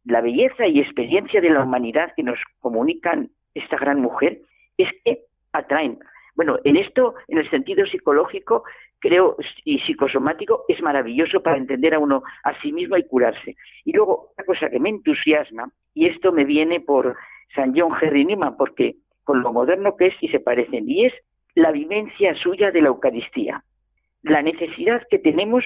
[0.06, 4.42] la belleza y experiencia de la humanidad que nos comunican esta gran mujer
[4.78, 6.00] es que atraen.
[6.40, 8.64] Bueno, en esto, en el sentido psicológico,
[9.00, 9.36] creo,
[9.66, 13.58] y psicosomático, es maravilloso para entender a uno a sí mismo y curarse.
[13.84, 17.18] Y luego, una cosa que me entusiasma, y esto me viene por
[17.54, 18.26] San John Henry
[18.58, 21.14] porque con lo moderno que es y se parecen, y es
[21.56, 23.66] la vivencia suya de la Eucaristía,
[24.24, 25.66] la necesidad que tenemos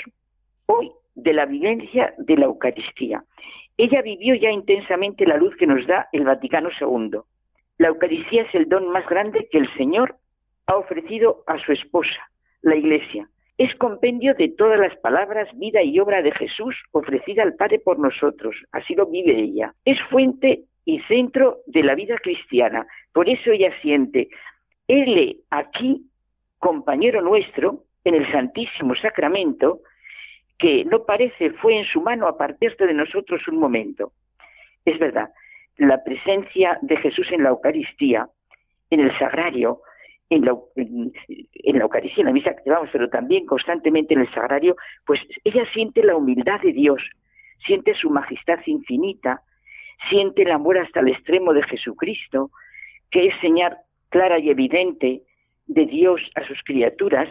[0.66, 3.24] hoy de la vivencia de la Eucaristía.
[3.78, 7.20] Ella vivió ya intensamente la luz que nos da el Vaticano II.
[7.78, 10.18] La Eucaristía es el don más grande que el Señor
[10.68, 12.30] ha ofrecido a su esposa,
[12.62, 13.30] la Iglesia.
[13.58, 18.00] Es compendio de todas las palabras, vida y obra de Jesús ofrecida al Padre por
[18.00, 18.56] nosotros.
[18.72, 19.74] Así lo vive ella.
[19.86, 22.88] Es fuente y centro de la vida cristiana.
[23.14, 24.30] Por eso ella siente,
[24.88, 26.10] Él aquí,
[26.58, 29.82] compañero nuestro, en el Santísimo Sacramento,
[30.58, 34.14] que no parece fue en su mano apartarse de nosotros un momento.
[34.86, 35.30] Es verdad,
[35.78, 38.28] la presencia de Jesús en la Eucaristía,
[38.90, 39.82] en el sagrario,
[40.34, 44.34] en la, en, la Eucaristía, en la misa que llevamos, pero también constantemente en el
[44.34, 44.76] sagrario,
[45.06, 47.02] pues ella siente la humildad de Dios,
[47.66, 49.42] siente su majestad infinita,
[50.10, 52.50] siente el amor hasta el extremo de Jesucristo,
[53.12, 53.78] que es señal
[54.10, 55.22] clara y evidente
[55.68, 57.30] de Dios a sus criaturas,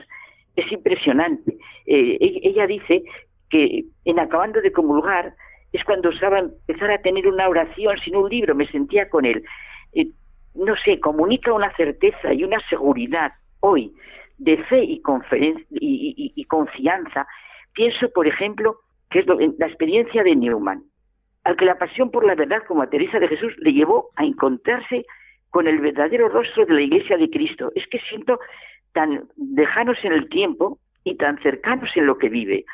[0.54, 1.56] es impresionante.
[1.86, 3.02] Eh, ella dice
[3.50, 5.34] que en acabando de comulgar
[5.72, 9.42] es cuando usaba empezar a tener una oración sin un libro, me sentía con él.
[9.92, 10.06] Eh,
[10.54, 13.92] no sé, comunica una certeza y una seguridad hoy
[14.38, 15.00] de fe y,
[15.70, 17.26] y, y, confianza.
[17.74, 18.76] Pienso, por ejemplo,
[19.10, 19.26] que es
[19.58, 20.82] la experiencia de Newman,
[21.44, 24.24] al que la pasión por la verdad, como a Teresa de Jesús, le llevó a
[24.24, 25.04] encontrarse
[25.50, 27.70] con el verdadero rostro de la Iglesia de Cristo.
[27.74, 28.38] Es que siento
[28.92, 32.64] tan lejanos en el tiempo y tan cercanos en lo que vive.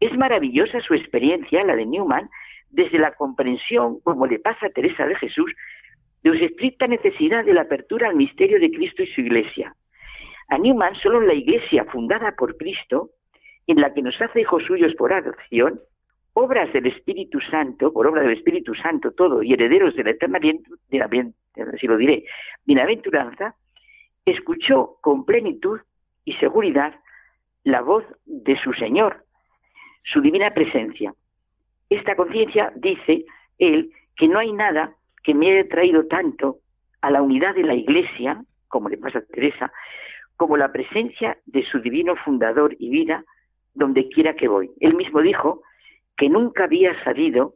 [0.00, 2.28] Es maravillosa su experiencia, la de Newman,
[2.70, 5.52] desde la comprensión, como le pasa a Teresa de Jesús,
[6.22, 9.74] de su estricta necesidad de la apertura al misterio de Cristo y su Iglesia.
[10.48, 13.10] A Newman, solo la Iglesia fundada por Cristo,
[13.66, 15.80] en la que nos hace hijos suyos por adopción,
[16.32, 20.38] obras del Espíritu Santo, por obra del Espíritu Santo todo, y herederos de la eterna,
[20.38, 20.62] bien,
[21.78, 22.24] si lo diré,
[22.64, 23.54] bienaventuranza,
[24.24, 25.80] escuchó con plenitud
[26.24, 26.94] y seguridad
[27.64, 29.24] la voz de su Señor,
[30.04, 31.12] su divina presencia.
[31.90, 33.24] Esta conciencia dice
[33.58, 34.94] él que no hay nada
[35.28, 36.60] que me haya traído tanto
[37.02, 39.70] a la unidad de la Iglesia, como le pasa a Teresa,
[40.38, 43.26] como la presencia de su divino fundador y vida
[43.74, 44.70] donde quiera que voy.
[44.80, 45.60] Él mismo dijo
[46.16, 47.52] que nunca había sabido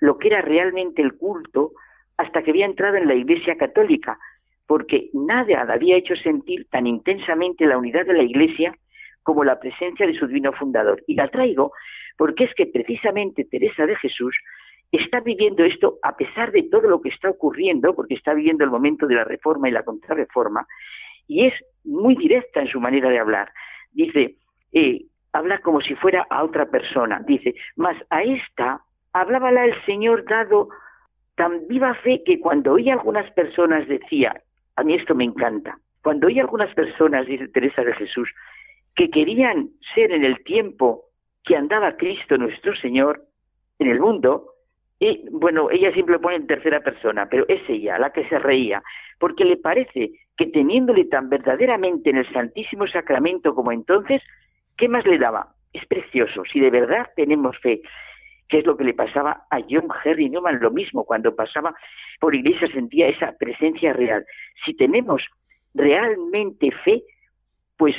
[0.00, 1.70] lo que era realmente el culto
[2.16, 4.18] hasta que había entrado en la Iglesia católica,
[4.66, 8.76] porque nada había hecho sentir tan intensamente la unidad de la Iglesia
[9.22, 11.00] como la presencia de su divino fundador.
[11.06, 11.70] Y la traigo
[12.18, 14.36] porque es que precisamente Teresa de Jesús
[14.92, 18.70] está viviendo esto a pesar de todo lo que está ocurriendo, porque está viviendo el
[18.70, 20.66] momento de la reforma y la contrarreforma,
[21.26, 21.54] y es
[21.84, 23.50] muy directa en su manera de hablar.
[23.92, 24.36] Dice,
[24.72, 27.20] eh, habla como si fuera a otra persona.
[27.26, 28.82] Dice, mas a esta
[29.12, 30.68] hablábala el Señor dado
[31.36, 34.34] tan viva fe que cuando oía algunas personas decía,
[34.76, 35.78] a mí esto me encanta.
[36.02, 38.28] Cuando oí algunas personas, dice Teresa de Jesús,
[38.94, 41.04] que querían ser en el tiempo
[41.44, 43.22] que andaba Cristo nuestro Señor,
[43.78, 44.53] en el mundo,
[45.30, 48.82] bueno, ella siempre lo pone en tercera persona, pero es ella la que se reía,
[49.18, 54.22] porque le parece que teniéndole tan verdaderamente en el Santísimo Sacramento como entonces,
[54.76, 55.48] ¿qué más le daba?
[55.72, 57.82] Es precioso, si de verdad tenemos fe,
[58.48, 61.74] que es lo que le pasaba a John Henry Newman, lo mismo, cuando pasaba
[62.20, 64.24] por iglesia sentía esa presencia real.
[64.64, 65.22] Si tenemos
[65.74, 67.02] realmente fe,
[67.76, 67.96] pues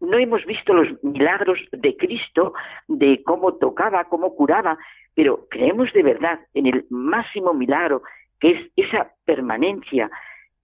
[0.00, 2.54] no hemos visto los milagros de Cristo,
[2.88, 4.76] de cómo tocaba, cómo curaba,
[5.14, 8.02] pero creemos de verdad en el máximo milagro,
[8.40, 10.10] que es esa permanencia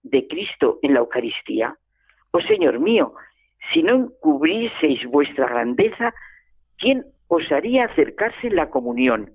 [0.03, 1.75] de Cristo en la Eucaristía.
[2.31, 3.13] Oh Señor mío,
[3.73, 6.13] si no encubrieseis vuestra grandeza,
[6.77, 9.31] ¿quién osaría acercarse en la comunión?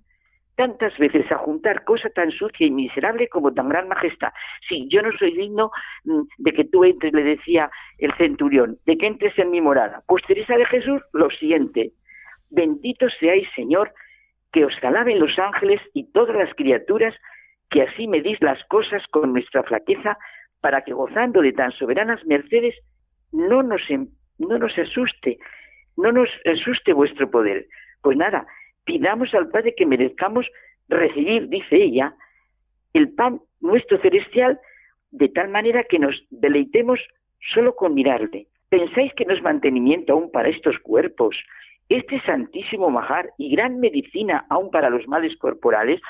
[0.56, 4.32] tantas veces a juntar cosa tan sucia y miserable como tan gran majestad.
[4.68, 5.70] Sí, yo no soy digno
[6.04, 10.02] mm, de que tú entres, le decía el centurión, de que entres en mi morada.
[10.06, 11.92] Pues Teresa de Jesús lo siente.
[12.50, 13.92] Bendito seáis, Señor,
[14.54, 17.12] que os alaben los ángeles y todas las criaturas,
[17.70, 20.16] que así medís las cosas con nuestra flaqueza,
[20.60, 22.76] para que gozando de tan soberanas mercedes
[23.32, 24.06] no nos, em,
[24.38, 25.38] no nos asuste,
[25.96, 27.66] no nos asuste vuestro poder.
[28.00, 28.46] Pues nada,
[28.84, 30.46] pidamos al Padre que merezcamos
[30.88, 32.14] recibir, dice ella,
[32.92, 34.60] el pan nuestro celestial,
[35.10, 37.00] de tal manera que nos deleitemos
[37.52, 38.46] solo con mirarle.
[38.68, 41.36] ¿Pensáis que no es mantenimiento aún para estos cuerpos?
[41.88, 46.00] Este santísimo majar y gran medicina aún para los males corporales.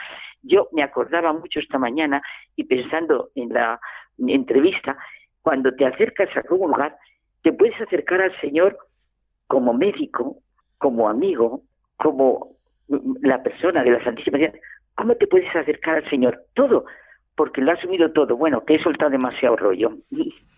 [0.43, 2.23] Yo me acordaba mucho esta mañana
[2.55, 3.81] y pensando en la
[4.19, 4.97] entrevista,
[5.43, 6.97] cuando te acercas a lugar,
[7.43, 8.79] te puedes acercar al Señor
[9.47, 10.39] como médico,
[10.79, 11.63] como amigo,
[11.97, 12.55] como
[13.23, 14.39] la persona de la Santísima
[14.95, 16.45] ¿cómo te puedes acercar al Señor?
[16.55, 16.85] Todo,
[17.35, 18.37] porque lo ha asumido todo.
[18.37, 19.97] Bueno, que he soltado demasiado rollo.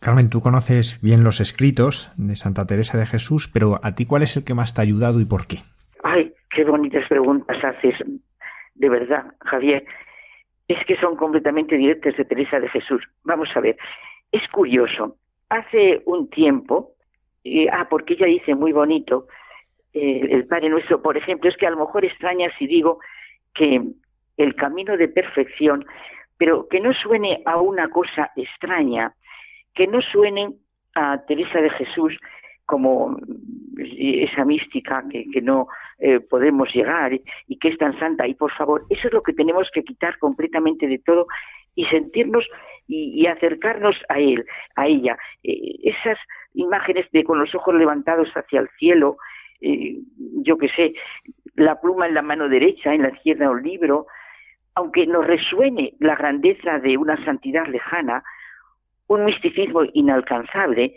[0.00, 4.22] Carmen, tú conoces bien los escritos de Santa Teresa de Jesús, pero ¿a ti cuál
[4.22, 5.58] es el que más te ha ayudado y por qué?
[6.02, 7.96] Ay, qué bonitas preguntas haces.
[8.74, 9.84] De verdad, Javier.
[10.68, 13.02] Es que son completamente directas de Teresa de Jesús.
[13.24, 13.76] Vamos a ver.
[14.32, 15.16] Es curioso.
[15.50, 16.92] Hace un tiempo,
[17.44, 19.26] eh, ah, porque ella dice muy bonito,
[19.92, 23.00] el Padre Nuestro, por ejemplo, es que a lo mejor extraña si digo
[23.52, 23.82] que
[24.38, 25.84] el camino de perfección,
[26.38, 29.12] pero que no suene a una cosa extraña,
[29.74, 30.54] que no suene
[30.94, 32.16] a Teresa de Jesús
[32.66, 33.16] como
[33.76, 35.66] esa mística que, no
[35.98, 38.28] eh, podemos llegar y, que es tan santa.
[38.28, 41.26] Y por favor, eso es lo que tenemos que quitar completamente de todo
[41.74, 42.46] y sentirnos
[42.86, 44.44] y, acercarnos a él,
[44.76, 45.16] a ella.
[45.42, 46.18] Eh, esas
[46.54, 49.16] imágenes de con los ojos levantados hacia el cielo,
[49.60, 49.98] eh,
[50.42, 50.94] yo qué sé,
[51.56, 54.06] la pluma en la mano derecha, en la izquierda un libro,
[54.74, 58.22] aunque nos resuene la grandeza de una santidad lejana,
[59.10, 60.94] un misticismo inalcanzable,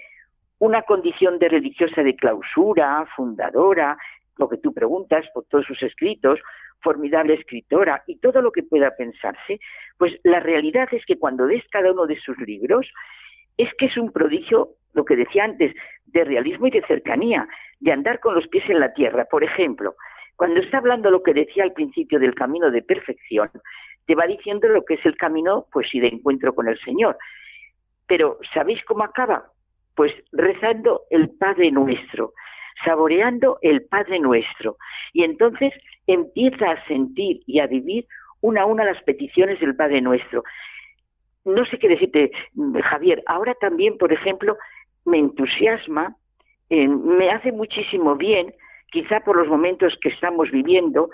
[0.59, 3.97] una condición de religiosa de clausura, fundadora,
[4.37, 6.39] lo que tú preguntas por todos sus escritos,
[6.81, 9.59] formidable escritora y todo lo que pueda pensarse,
[9.97, 12.87] pues la realidad es que cuando ves cada uno de sus libros,
[13.57, 15.73] es que es un prodigio, lo que decía antes,
[16.05, 17.47] de realismo y de cercanía,
[17.79, 19.25] de andar con los pies en la tierra.
[19.25, 19.95] Por ejemplo,
[20.35, 23.49] cuando está hablando lo que decía al principio del camino de perfección,
[24.05, 27.17] te va diciendo lo que es el camino, pues sí, de encuentro con el Señor.
[28.07, 29.45] Pero, ¿sabéis cómo acaba?
[29.95, 32.33] Pues rezando el Padre Nuestro,
[32.83, 34.77] saboreando el Padre Nuestro.
[35.13, 35.73] Y entonces
[36.07, 38.05] empieza a sentir y a vivir
[38.41, 40.43] una a una las peticiones del Padre Nuestro
[41.45, 42.31] no sé qué decirte,
[42.83, 44.57] Javier, ahora también, por ejemplo,
[45.05, 46.15] me entusiasma,
[46.69, 48.53] eh, me hace muchísimo bien,
[48.91, 51.09] quizá por los momentos que estamos viviendo,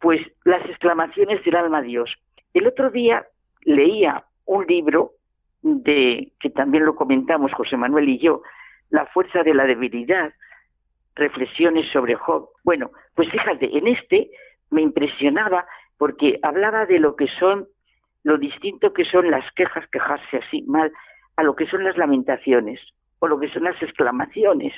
[0.00, 2.12] pues las exclamaciones del alma a Dios.
[2.52, 3.26] El otro día
[3.62, 5.12] leía un libro
[5.62, 8.42] de que también lo comentamos José Manuel y yo,
[8.90, 10.32] La fuerza de la debilidad,
[11.14, 12.50] reflexiones sobre Job.
[12.64, 14.30] Bueno, pues fíjate, en este
[14.70, 15.66] me impresionaba
[15.96, 17.68] porque hablaba de lo que son
[18.24, 20.92] lo distinto que son las quejas, quejarse así mal,
[21.36, 22.80] a lo que son las lamentaciones
[23.18, 24.72] o lo que son las exclamaciones,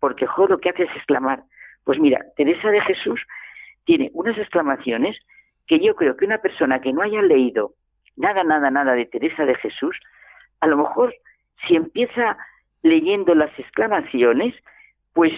[0.00, 1.42] porque joder, lo que hace es exclamar.
[1.84, 3.20] Pues mira, Teresa de Jesús
[3.84, 5.16] tiene unas exclamaciones
[5.66, 7.72] que yo creo que una persona que no haya leído
[8.16, 9.98] nada, nada, nada de Teresa de Jesús,
[10.60, 11.14] a lo mejor
[11.66, 12.36] si empieza
[12.82, 14.54] leyendo las exclamaciones,
[15.12, 15.32] pues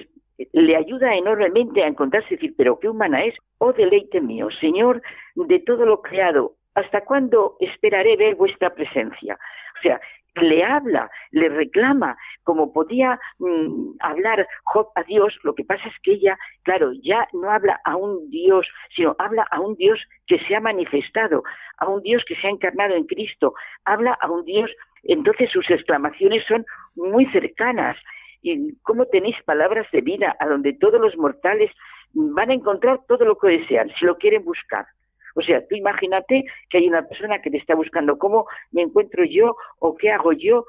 [0.53, 5.03] le ayuda enormemente a encontrarse y decir, pero qué humana es, oh deleite mío, Señor,
[5.35, 9.39] de todo lo creado, ¿hasta cuándo esperaré ver vuestra presencia?
[9.79, 10.01] O sea,
[10.43, 15.95] le habla, le reclama, como podía mm, hablar Job a Dios, lo que pasa es
[16.03, 20.39] que ella, claro, ya no habla a un Dios, sino habla a un Dios que
[20.47, 21.43] se ha manifestado,
[21.79, 23.55] a un Dios que se ha encarnado en Cristo,
[23.85, 24.71] habla a un Dios,
[25.15, 26.65] entonces sus exclamaciones son
[26.95, 27.97] muy cercanas.
[28.41, 31.73] ¿Y cómo tenéis palabras de vida a donde todos los mortales
[32.15, 34.87] van a encontrar todo lo que desean, si lo quieren buscar.
[35.35, 39.25] O sea, tú imagínate que hay una persona que te está buscando cómo me encuentro
[39.25, 40.67] yo o qué hago yo,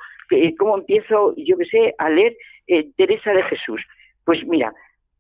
[0.58, 2.36] cómo empiezo, yo qué sé, a leer
[2.68, 3.82] eh, Teresa de Jesús.
[4.26, 4.74] Pues mira,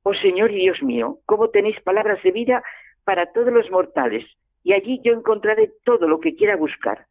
[0.03, 2.63] oh Señor y Dios mío, cómo tenéis palabras de vida
[3.05, 4.25] para todos los mortales.
[4.63, 7.05] Y allí yo encontraré todo lo que quiera buscar.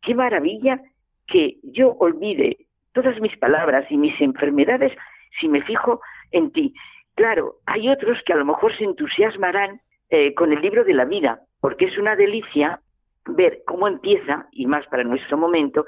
[0.00, 0.80] Qué maravilla
[1.26, 4.92] que yo olvide todas mis palabras y mis enfermedades
[5.40, 6.00] si me fijo
[6.30, 6.74] en ti.
[7.14, 9.80] Claro, hay otros que a lo mejor se entusiasmarán
[10.10, 12.80] eh, con el libro de la vida, porque es una delicia
[13.26, 15.86] ver cómo empieza, y más para nuestro momento,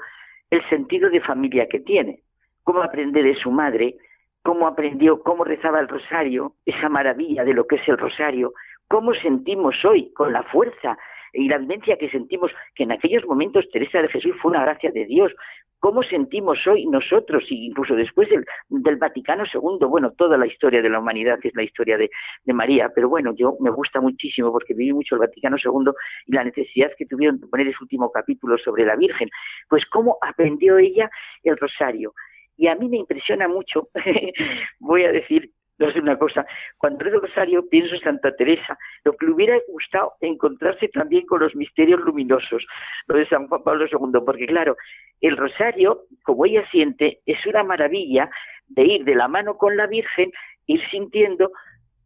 [0.49, 2.21] el sentido de familia que tiene,
[2.63, 3.97] cómo aprende de su madre,
[4.43, 8.53] cómo aprendió, cómo rezaba el rosario, esa maravilla de lo que es el rosario,
[8.87, 10.97] cómo sentimos hoy con la fuerza
[11.35, 14.91] y la vivencia que sentimos, que en aquellos momentos Teresa de Jesús fue una gracia
[14.91, 15.31] de Dios,
[15.79, 20.99] cómo sentimos hoy nosotros, incluso después del, Vaticano II, bueno, toda la historia de la
[20.99, 22.09] humanidad es la historia de,
[22.43, 25.91] de, María, pero bueno, yo me gusta muchísimo porque viví mucho el Vaticano II
[26.25, 29.29] y la necesidad que tuvieron de poner ese último capítulo sobre la Virgen,
[29.69, 31.09] pues cómo aprendió ella
[31.43, 32.13] el rosario.
[32.57, 33.89] Y a mí me impresiona mucho,
[34.79, 36.45] voy a decir, no sé una cosa,
[36.77, 41.41] cuando rezo Rosario pienso en Santa Teresa, lo que le hubiera gustado encontrarse también con
[41.41, 42.65] los misterios luminosos,
[43.07, 44.75] lo de San Juan Pablo II, porque claro,
[45.21, 48.29] el Rosario, como ella siente, es una maravilla
[48.67, 50.31] de ir de la mano con la Virgen,
[50.67, 51.51] ir sintiendo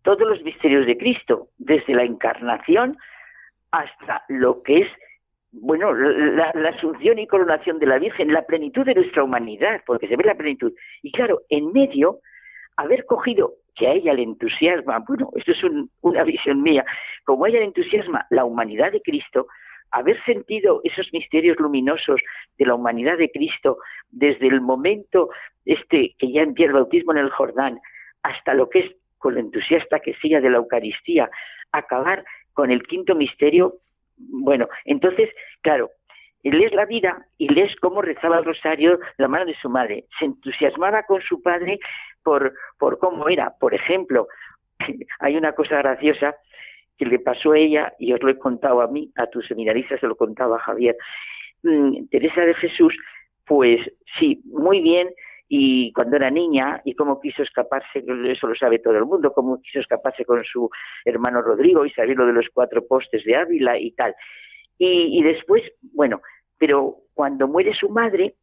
[0.03, 2.97] todos los misterios de Cristo, desde la encarnación
[3.71, 4.87] hasta lo que es
[5.51, 10.15] bueno, la, asunción y coronación de la Virgen, la plenitud de nuestra humanidad, porque se
[10.15, 10.73] ve la plenitud.
[11.01, 12.19] Y claro, en medio
[12.79, 15.59] haber cogido que a ella le entusiasma, bueno, esto es
[16.01, 16.85] una visión mía,
[17.25, 19.47] como a ella le entusiasma la humanidad de Cristo,
[19.91, 22.21] haber sentido esos misterios luminosos
[22.57, 23.79] de la humanidad de Cristo
[24.11, 25.29] desde el momento
[25.65, 27.79] este que ya empieza el bautismo en el Jordán
[28.23, 31.29] hasta lo que es con lo entusiasta que sea de la Eucaristía,
[31.73, 32.23] acabar
[32.53, 33.75] con el quinto misterio,
[34.17, 35.29] bueno, entonces,
[35.61, 35.89] claro,
[36.43, 40.05] lees la vida y lees cómo rezaba el rosario la mano de su madre.
[40.17, 41.79] Se entusiasmaba con su padre
[42.23, 43.53] por, por cómo era.
[43.59, 44.27] Por ejemplo,
[45.19, 46.35] hay una cosa graciosa
[46.97, 50.01] que le pasó a ella, y os lo he contado a mí, a tus seminaristas
[50.01, 50.97] se lo contaba Javier.
[51.63, 52.93] Mm, Teresa de Jesús,
[53.45, 53.79] pues
[54.19, 55.07] sí, muy bien,
[55.47, 59.61] y cuando era niña y cómo quiso escaparse, eso lo sabe todo el mundo, cómo
[59.61, 60.69] quiso escaparse con su
[61.05, 64.13] hermano Rodrigo y salir lo de los cuatro postes de Ávila y tal.
[64.81, 65.61] Y, después,
[65.93, 66.21] bueno,
[66.57, 68.35] pero cuando muere su madre,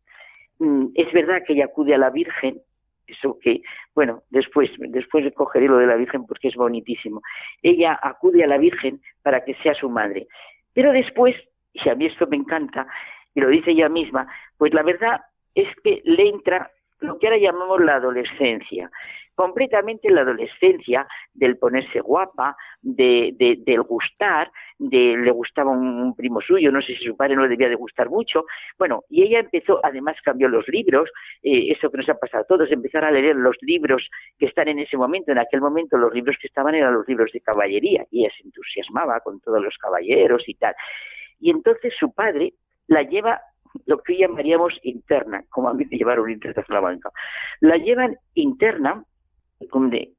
[0.58, 2.60] mm, es verdad que ella acude a la Virgen,
[3.06, 3.62] eso que,
[3.94, 7.22] bueno, después, después cogeré lo de la Virgen porque es bonitísimo.
[7.62, 10.26] Ella acude a la Virgen para que sea su madre.
[10.74, 11.34] Pero después,
[11.72, 12.86] y a mí esto me encanta,
[13.34, 14.26] y lo dice ella misma,
[14.58, 15.20] pues la verdad
[15.54, 16.70] es que le entra
[17.00, 18.90] lo que ahora llamamos la adolescencia
[19.36, 26.72] completamente la adolescencia del ponerse guapa, de, del gustar, de le gustaba un, primo suyo,
[26.72, 28.46] no sé si su padre no le debía de gustar mucho.
[28.78, 31.10] Bueno, y ella empezó, además cambió los libros,
[31.42, 34.08] eh, eso que nos ha pasado a todos, empezar a leer los libros
[34.38, 37.30] que están en ese momento, en aquel momento los libros que estaban eran los libros
[37.32, 40.74] de caballería, y ella se entusiasmaba con todos los caballeros y tal.
[41.38, 42.54] Y entonces su padre
[42.86, 43.42] la lleva
[43.86, 47.10] lo que llamaríamos interna, como a mí me llevaron interna a la banca.
[47.60, 49.04] La llevan interna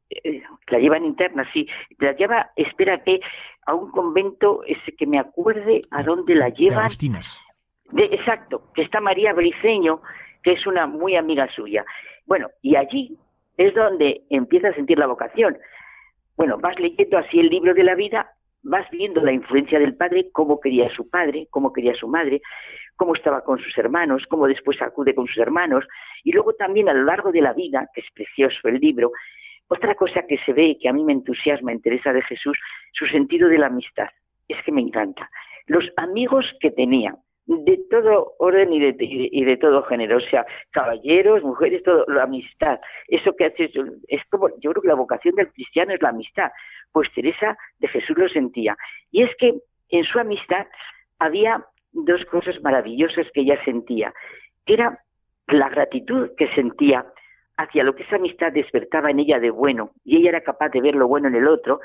[0.10, 1.68] eh, la llevan interna, sí,
[2.00, 3.20] la lleva, espérate,
[3.66, 6.88] a un convento ese que me acuerde a dónde la llevan.
[7.92, 10.02] De, exacto, que está María Briceño,
[10.44, 11.86] que es una muy amiga suya.
[12.26, 13.18] Bueno, y allí
[13.58, 15.58] es donde empieza a sentir la vocación.
[16.36, 18.32] Bueno, vas leyendo así el libro de la vida,
[18.64, 22.42] vas viendo la influencia del padre, cómo quería su padre, cómo quería su madre,
[22.96, 25.86] cómo estaba con sus hermanos, cómo después acude con sus hermanos,
[26.24, 29.12] y luego también a lo largo de la vida, que es precioso el libro,
[29.70, 32.58] otra cosa que se ve y que a mí me entusiasma en Teresa de Jesús,
[32.94, 34.08] su sentido de la amistad.
[34.48, 35.30] Es que me encanta.
[35.66, 37.16] Los amigos que tenía,
[37.48, 42.24] de todo orden y de, y de, todo género, o sea, caballeros, mujeres, todo, la
[42.24, 42.80] amistad.
[43.08, 43.72] Eso que hace,
[44.08, 46.52] es como, yo creo que la vocación del cristiano es la amistad.
[46.92, 48.76] Pues Teresa de Jesús lo sentía.
[49.12, 49.56] Y es que
[49.90, 50.68] en su amistad
[51.20, 54.14] había dos cosas maravillosas que ella sentía,
[54.66, 55.00] que era
[55.48, 57.06] la gratitud que sentía
[57.56, 60.82] hacia lo que esa amistad despertaba en ella de bueno, y ella era capaz de
[60.82, 61.80] ver lo bueno en el otro,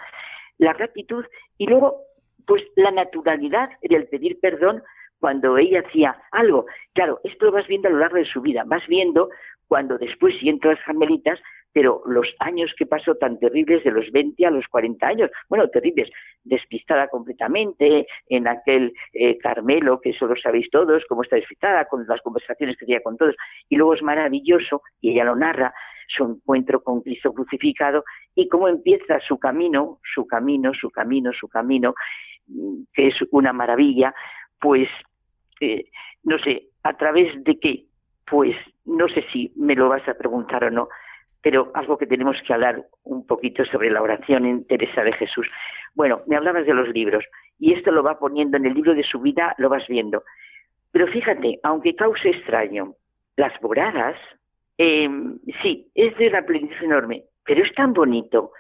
[0.59, 1.25] la gratitud
[1.57, 2.03] y luego,
[2.47, 4.83] pues la naturalidad del pedir perdón
[5.23, 6.67] cuando ella hacía algo.
[6.95, 9.31] Claro, esto lo vas viendo a lo largo de su vida, vas viendo
[9.69, 11.39] cuando después siento las Carmelitas,
[11.73, 15.69] pero los años que pasó tan terribles de los 20 a los 40 años, bueno,
[15.69, 16.11] terribles,
[16.43, 22.05] despistada completamente en aquel eh, Carmelo, que eso lo sabéis todos, cómo está despistada, con
[22.09, 23.37] las conversaciones que tenía con todos,
[23.69, 25.73] y luego es maravilloso, y ella lo narra,
[26.09, 28.03] su encuentro con Cristo crucificado
[28.35, 31.95] y cómo empieza su camino, su camino, su camino, su camino,
[32.49, 34.13] mm, que es una maravilla,
[34.61, 34.89] pues,
[35.63, 35.91] eh,
[36.25, 37.85] no sé, a través de qué,
[38.27, 40.89] pues no sé si me lo vas a preguntar o no,
[41.41, 45.47] pero algo que tenemos que hablar un poquito sobre la oración en Teresa de Jesús.
[45.95, 47.25] Bueno, me hablabas de los libros
[47.59, 50.23] y esto lo va poniendo en el libro de su vida, lo vas viendo.
[50.93, 52.95] Pero fíjate, aunque cause extraño,
[53.37, 54.17] las moradas,
[54.79, 55.09] eh,
[55.63, 58.53] sí, es de una plenitud enorme, pero es tan bonito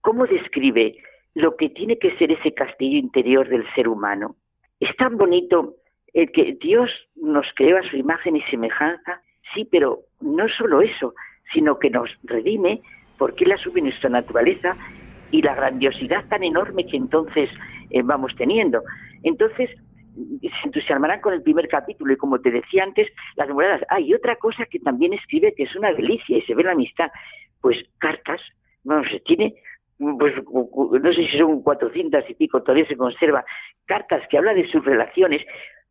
[0.00, 0.96] cómo describe
[1.34, 4.36] lo que tiene que ser ese castillo interior del ser humano.
[4.78, 5.76] Es tan bonito
[6.14, 9.20] el que Dios nos creó a su imagen y semejanza,
[9.54, 11.14] sí, pero no solo eso,
[11.52, 12.80] sino que nos redime
[13.18, 14.74] porque Él asume nuestra naturaleza
[15.30, 17.50] y la grandiosidad tan enorme que entonces
[17.90, 18.82] eh, vamos teniendo.
[19.22, 19.70] Entonces,
[20.14, 23.82] se entusiasmarán con el primer capítulo y como te decía antes, las moradas.
[23.88, 27.10] Hay otra cosa que también escribe que es una delicia y se ve la amistad.
[27.60, 28.40] Pues cartas,
[28.84, 29.54] no sé, tiene,
[29.98, 33.44] pues no sé si son 400 y pico, todavía se conserva,
[33.86, 35.42] cartas que habla de sus relaciones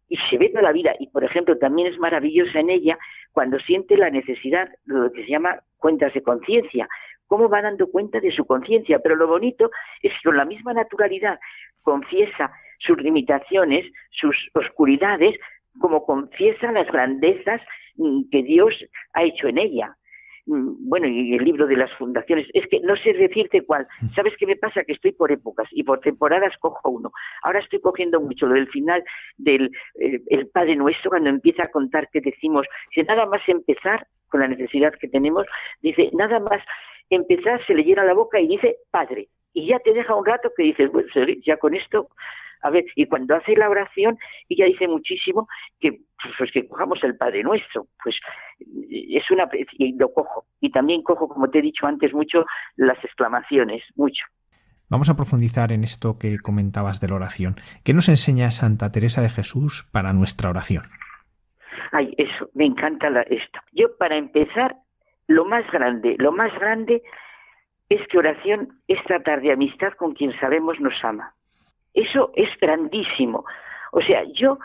[0.10, 0.94] y se ve toda la vida.
[1.00, 2.98] Y por ejemplo, también es maravillosa en ella
[3.32, 6.90] cuando siente la necesidad, lo que se llama cuentas de conciencia,
[7.28, 9.00] cómo va dando cuenta de su conciencia.
[9.00, 9.70] Pero lo bonito
[10.02, 11.40] es que con la misma naturalidad
[11.84, 15.40] confiesa sus limitaciones, sus oscuridades,
[15.80, 17.62] como confiesa las grandezas
[18.32, 18.74] que Dios
[19.14, 19.96] ha hecho en ella.
[20.50, 23.88] Mm, bueno, y el libro de las fundaciones, es que no sé decirte cuál.
[24.02, 24.08] Mm.
[24.08, 24.84] ¿Sabes qué me pasa?
[24.84, 27.12] Que estoy por épocas y por temporadas cojo uno.
[27.44, 29.04] Ahora estoy cogiendo mucho lo del final
[29.38, 32.66] del eh, el Padre Nuestro, cuando empieza a contar que decimos,
[32.96, 35.46] si nada más empezar con la necesidad que tenemos,
[35.82, 36.64] dice, nada más
[37.12, 39.28] empezar se le llena la boca y dice, Padre.
[39.54, 41.08] Y ya te deja un rato que dices, bueno,
[41.46, 42.10] ya con esto
[42.62, 44.18] a ver, y cuando hace la oración,
[44.50, 45.48] ella dice muchísimo
[45.80, 46.02] que
[46.38, 48.16] pues que cojamos el Padre Nuestro, pues
[48.60, 52.46] es una y lo cojo y también cojo, como te he dicho antes, mucho
[52.76, 54.24] las exclamaciones, mucho.
[54.90, 57.56] Vamos a profundizar en esto que comentabas de la oración.
[57.84, 60.84] ¿Qué nos enseña Santa Teresa de Jesús para nuestra oración?
[61.92, 63.60] Ay, eso, me encanta esto.
[63.72, 64.76] Yo, para empezar,
[65.28, 67.04] lo más grande, lo más grande
[67.88, 71.36] es que oración es tratar de amistad con quien sabemos nos ama.
[71.94, 73.46] Eso es grandísimo.
[73.92, 74.60] O sea, yo,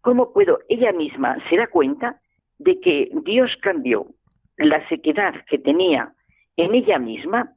[0.00, 0.58] ¿cómo puedo?
[0.68, 2.20] Ella misma se da cuenta
[2.58, 4.06] de que Dios cambió
[4.56, 6.12] la sequedad que tenía
[6.56, 7.52] en ella misma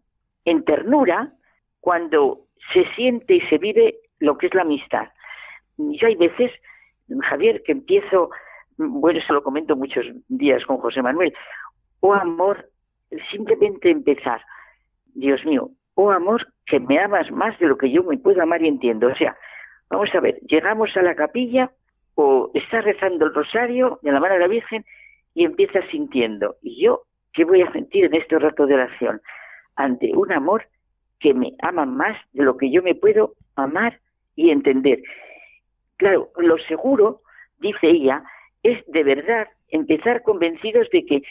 [0.46, 1.34] en ternura
[1.80, 5.08] cuando se siente y se vive lo que es la amistad.
[5.78, 6.52] Yo hay veces,
[7.30, 8.30] Javier, que empiezo,
[8.78, 11.34] bueno, eso lo comento muchos días con José Manuel,
[12.00, 12.70] oh amor,
[13.32, 14.42] simplemente empezar,
[15.14, 18.62] Dios mío, oh amor, que me amas más de lo que yo me puedo amar
[18.62, 19.08] y entiendo.
[19.08, 19.36] O sea,
[19.90, 21.72] vamos a ver, llegamos a la capilla
[22.14, 24.86] o está rezando el rosario de la mano de la Virgen
[25.34, 26.56] y empieza sintiendo.
[26.62, 27.02] ¿Y yo
[27.34, 29.22] qué voy a sentir en este rato de oración?
[29.76, 30.68] Ante un amor
[31.20, 34.00] que me ama más de lo que yo me puedo amar
[34.36, 35.02] y entender.
[35.98, 37.22] Claro, lo seguro,
[37.60, 38.24] dice ella,
[38.62, 41.24] es de verdad empezar convencidos de que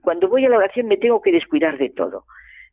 [0.00, 2.24] cuando voy a la oración me tengo que descuidar de todo.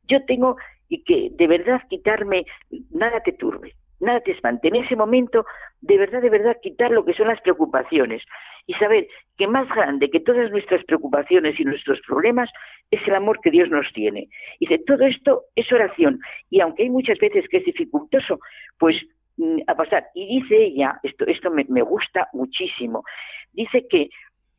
[0.08, 0.58] Yo tengo
[0.94, 2.46] y que de verdad quitarme,
[2.92, 4.68] nada te turbe, nada te espante.
[4.68, 5.44] En ese momento,
[5.82, 8.22] de verdad, de verdad, quitar lo que son las preocupaciones
[8.68, 12.48] y saber que más grande que todas nuestras preocupaciones y nuestros problemas
[12.92, 14.28] es el amor que Dios nos tiene.
[14.60, 16.20] Y de todo esto es oración.
[16.52, 18.40] Y aunque hay muchas veces que es dificultoso,
[18.78, 18.96] pues
[19.38, 20.06] mm, a pasar.
[20.14, 23.04] Y dice ella, esto, esto me, me gusta muchísimo,
[23.52, 24.10] dice que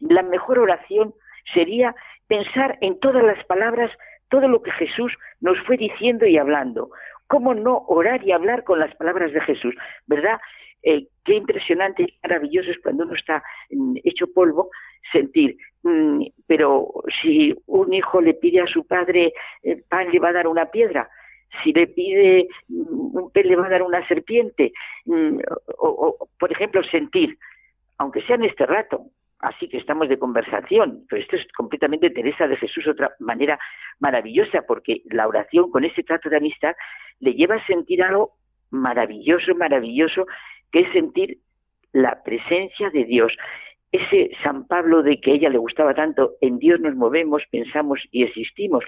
[0.01, 1.15] la mejor oración
[1.53, 1.95] sería
[2.27, 3.93] pensar en todas las palabras
[4.35, 6.91] todo lo que Jesús nos fue diciendo y hablando.
[7.29, 9.77] ¿Cómo no orar y hablar con las palabras de Jesús?
[10.09, 10.41] ¿Verdad?
[10.83, 14.71] Eh, qué impresionante y maravilloso es cuando uno está mm, hecho polvo
[15.13, 15.57] sentir.
[15.85, 16.89] Mm, pero
[17.23, 19.33] si un hijo le pide a su padre
[19.63, 21.09] eh, pan, le va a dar una piedra.
[21.63, 24.73] Si le pide mm, un pez, le va a dar una serpiente.
[25.79, 27.39] o, por ejemplo, sentir,
[27.99, 29.07] aunque sea en este rato,
[29.45, 33.59] así que estamos de conversación, pero esto es completamente Teresa de Jesús, otra manera
[34.01, 36.75] maravillosa, porque la oración con ese trato de amistad
[37.21, 38.33] le lleva a sentir algo
[38.71, 40.27] maravilloso, maravilloso,
[40.73, 41.39] que es sentir
[41.93, 43.33] la presencia de Dios.
[43.95, 48.01] Ese San Pablo de que a ella le gustaba tanto, en Dios nos movemos, pensamos
[48.11, 48.83] y existimos.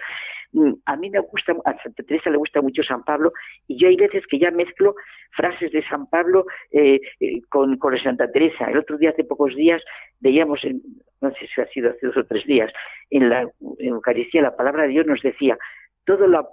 [0.51, 3.31] Mm, a mí me gusta, a Santa Teresa le gusta mucho San Pablo
[3.67, 4.95] y yo hay veces que ya mezclo
[5.31, 8.65] frases de San Pablo eh, eh, con, con Santa Teresa.
[8.65, 9.81] El otro día, hace pocos días,
[10.19, 10.81] veíamos, en,
[11.21, 12.69] no sé si ha sido hace dos o tres días,
[13.09, 15.57] en la Eucaristía la palabra de Dios nos decía,
[16.03, 16.49] todo lo,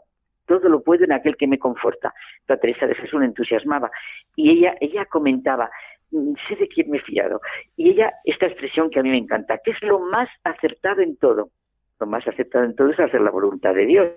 [0.47, 2.15] todo lo puedo en aquel que me conforta.
[2.47, 3.91] Santa Teresa de Jesús entusiasmaba
[4.37, 5.71] y ella, ella comentaba,
[6.11, 7.41] sé de quién me he fiado.
[7.77, 11.17] Y ella, esta expresión que a mí me encanta, que es lo más acertado en
[11.17, 11.51] todo,
[12.01, 14.09] lo más aceptado en todo es hacer la voluntad de Dios.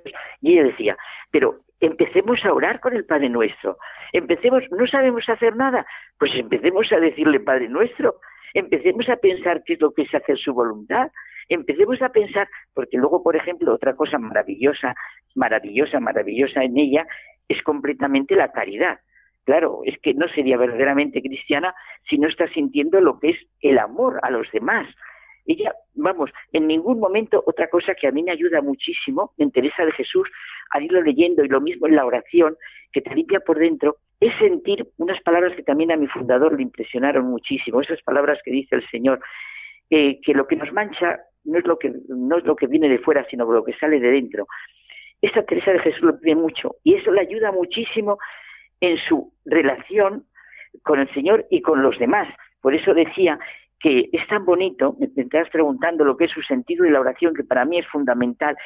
[0.41, 0.97] Y ella decía,
[1.31, 3.77] pero empecemos a orar con el Padre Nuestro.
[4.13, 5.85] Empecemos, no sabemos hacer nada,
[6.17, 8.15] pues empecemos a decirle Padre Nuestro.
[8.53, 11.11] Empecemos a pensar qué es lo que es hacer su voluntad.
[11.49, 14.95] Empecemos a pensar, porque luego, por ejemplo, otra cosa maravillosa,
[15.35, 17.07] maravillosa, maravillosa en ella
[17.47, 18.99] es completamente la caridad.
[19.47, 21.73] Claro, es que no sería verdaderamente cristiana
[22.09, 24.85] si no está sintiendo lo que es el amor a los demás,
[25.45, 29.85] ella, vamos, en ningún momento, otra cosa que a mí me ayuda muchísimo, en Teresa
[29.85, 30.29] de Jesús,
[30.71, 32.57] al irlo leyendo y lo mismo en la oración,
[32.91, 36.63] que te limpia por dentro, es sentir unas palabras que también a mi fundador le
[36.63, 39.21] impresionaron muchísimo, esas palabras que dice el Señor,
[39.89, 42.89] eh, que lo que nos mancha no es lo que, no es lo que viene
[42.89, 44.45] de fuera, sino lo que sale de dentro.
[45.21, 48.17] Esta Teresa de Jesús lo pide mucho y eso le ayuda muchísimo
[48.81, 50.25] en su relación
[50.83, 52.27] con el Señor y con los demás.
[52.61, 53.39] Por eso decía
[53.79, 57.33] que es tan bonito, me estás preguntando lo que es su sentido de la oración,
[57.33, 58.57] que para mí es fundamental,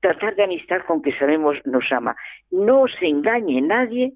[0.00, 2.16] tratar de amistad con que sabemos nos ama.
[2.50, 4.12] No se engañe nadie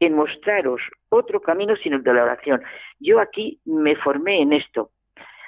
[0.00, 2.62] en mostraros otro camino sino el de la oración.
[3.00, 4.90] Yo aquí me formé en esto.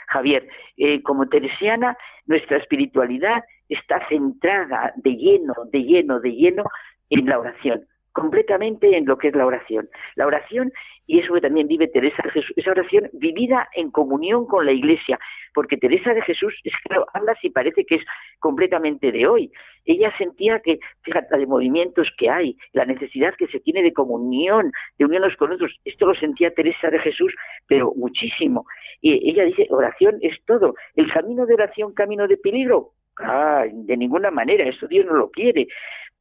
[0.09, 0.47] Javier,
[0.77, 1.97] eh, como teresiana,
[2.27, 6.65] nuestra espiritualidad está centrada de lleno, de lleno, de lleno
[7.11, 9.91] en la oración completamente en lo que es la oración.
[10.15, 10.73] La oración,
[11.07, 14.73] y eso que también vive Teresa de Jesús, esa oración vivida en comunión con la
[14.73, 15.19] Iglesia,
[15.53, 18.03] porque Teresa de Jesús, es claro, habla si parece que es
[18.39, 19.53] completamente de hoy.
[19.85, 24.71] Ella sentía que, fíjate, de movimientos que hay, la necesidad que se tiene de comunión,
[24.97, 27.35] de unirnos con otros, esto lo sentía Teresa de Jesús,
[27.67, 28.65] pero muchísimo.
[29.01, 30.75] Y ella dice, oración es todo.
[30.95, 35.31] El camino de oración, camino de peligro, Ah, de ninguna manera, eso Dios no lo
[35.31, 35.69] quiere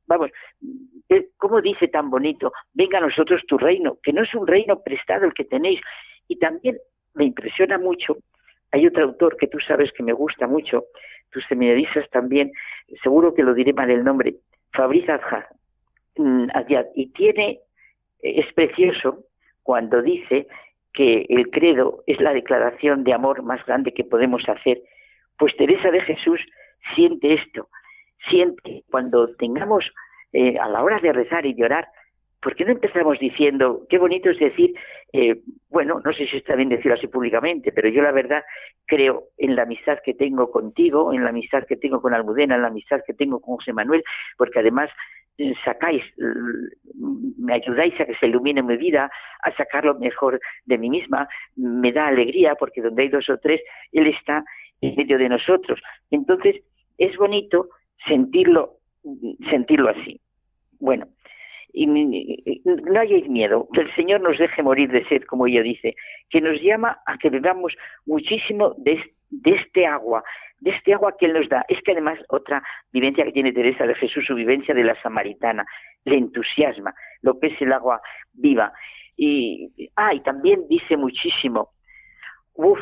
[0.07, 0.31] vamos,
[1.09, 2.51] eh, ¿cómo dice tan bonito?
[2.73, 5.81] Venga a nosotros tu reino, que no es un reino prestado el que tenéis.
[6.27, 6.77] Y también
[7.13, 8.17] me impresiona mucho,
[8.71, 10.85] hay otro autor que tú sabes que me gusta mucho,
[11.29, 12.51] tus seminaristas también,
[13.01, 14.35] seguro que lo diré mal el nombre,
[14.73, 15.05] Fabriz
[16.17, 17.59] mm, Adyad, y tiene,
[18.21, 19.25] es precioso
[19.61, 20.47] cuando dice
[20.93, 24.81] que el credo es la declaración de amor más grande que podemos hacer.
[25.37, 26.39] Pues Teresa de Jesús
[26.95, 27.67] siente esto,
[28.29, 29.85] siente cuando tengamos
[30.31, 31.87] eh, a la hora de rezar y de orar,
[32.41, 34.73] ¿por qué no empezamos diciendo, qué bonito es decir,
[35.13, 38.43] eh, bueno, no sé si está bien decirlo así públicamente, pero yo la verdad
[38.85, 42.61] creo en la amistad que tengo contigo, en la amistad que tengo con Almudena, en
[42.61, 44.03] la amistad que tengo con José Manuel,
[44.37, 44.89] porque además
[45.37, 46.03] eh, sacáis,
[47.37, 49.09] me ayudáis a que se ilumine mi vida,
[49.41, 53.37] a sacar lo mejor de mí misma, me da alegría porque donde hay dos o
[53.37, 54.43] tres, Él está
[54.81, 55.79] en medio de nosotros.
[56.11, 56.57] Entonces,
[56.97, 57.69] es bonito
[58.07, 58.77] sentirlo,
[59.49, 60.19] sentirlo así.
[60.79, 61.07] Bueno,
[61.73, 65.95] y no hay miedo, que el Señor nos deje morir de sed, como ella dice,
[66.29, 67.73] que nos llama a que bebamos
[68.05, 69.01] muchísimo de,
[69.43, 70.23] este agua,
[70.59, 71.65] de este agua que Él nos da.
[71.67, 72.61] Es que además otra
[72.91, 75.65] vivencia que tiene Teresa de Jesús, su vivencia de la samaritana,
[76.05, 77.99] le entusiasma lo que es el agua
[78.33, 78.71] viva.
[79.17, 81.69] Y, ah, y también dice muchísimo,
[82.53, 82.79] uff,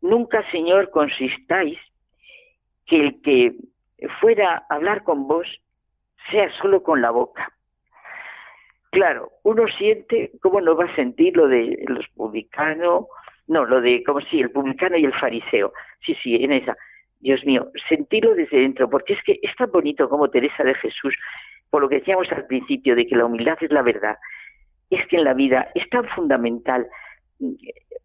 [0.00, 1.78] nunca Señor consistáis
[2.86, 3.52] que el que
[4.20, 5.46] fuera hablar con vos,
[6.30, 7.52] sea solo con la boca.
[8.90, 13.06] Claro, uno siente cómo no va a sentir lo de los publicanos,
[13.46, 15.72] no, lo de como si el publicano y el fariseo.
[16.04, 16.76] Sí, sí, en esa.
[17.20, 21.14] Dios mío, sentirlo desde dentro, porque es que es tan bonito como Teresa de Jesús,
[21.70, 24.18] por lo que decíamos al principio, de que la humildad es la verdad,
[24.90, 26.86] es que en la vida es tan fundamental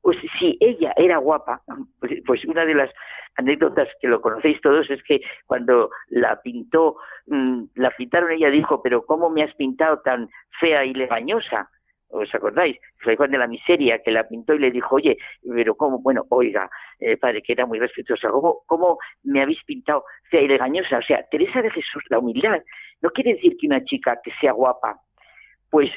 [0.02, 1.61] pues si ella era guapa,
[1.99, 2.90] pues, pues, una de las
[3.38, 6.97] anécdotas que lo conocéis todos es que cuando la pintó,
[7.27, 11.69] mm, la pintaron, ella dijo, pero ¿cómo me has pintado tan fea y legañosa?
[12.09, 12.77] ¿Os acordáis?
[12.99, 15.99] Fue Juan de la Miseria que la pintó y le dijo, oye, pero ¿cómo?
[15.99, 16.69] Bueno, oiga,
[16.99, 20.99] eh, padre, que era muy respetuosa, ¿cómo, ¿cómo me habéis pintado fea y legañosa?
[20.99, 22.61] O sea, Teresa de Jesús, la humildad,
[23.01, 24.99] no quiere decir que una chica que sea guapa,
[25.69, 25.91] pues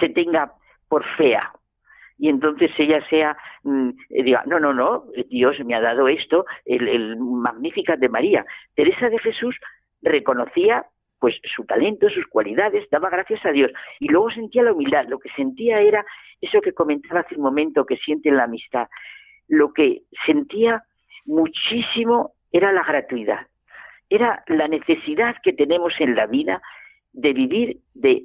[0.00, 0.52] se tenga
[0.88, 1.52] por fea,
[2.18, 6.88] y entonces ella sea, mm, diga, no, no, no, Dios me ha dado esto, el,
[6.88, 8.44] el Magnífica de María.
[8.74, 9.56] Teresa de Jesús
[10.02, 10.86] reconocía
[11.18, 15.18] pues su talento, sus cualidades, daba gracias a Dios y luego sentía la humildad, lo
[15.18, 16.04] que sentía era
[16.40, 18.88] eso que comentaba hace un momento que siente en la amistad,
[19.48, 20.82] lo que sentía
[21.24, 23.46] muchísimo era la gratuidad,
[24.10, 26.60] era la necesidad que tenemos en la vida
[27.14, 28.24] de vivir de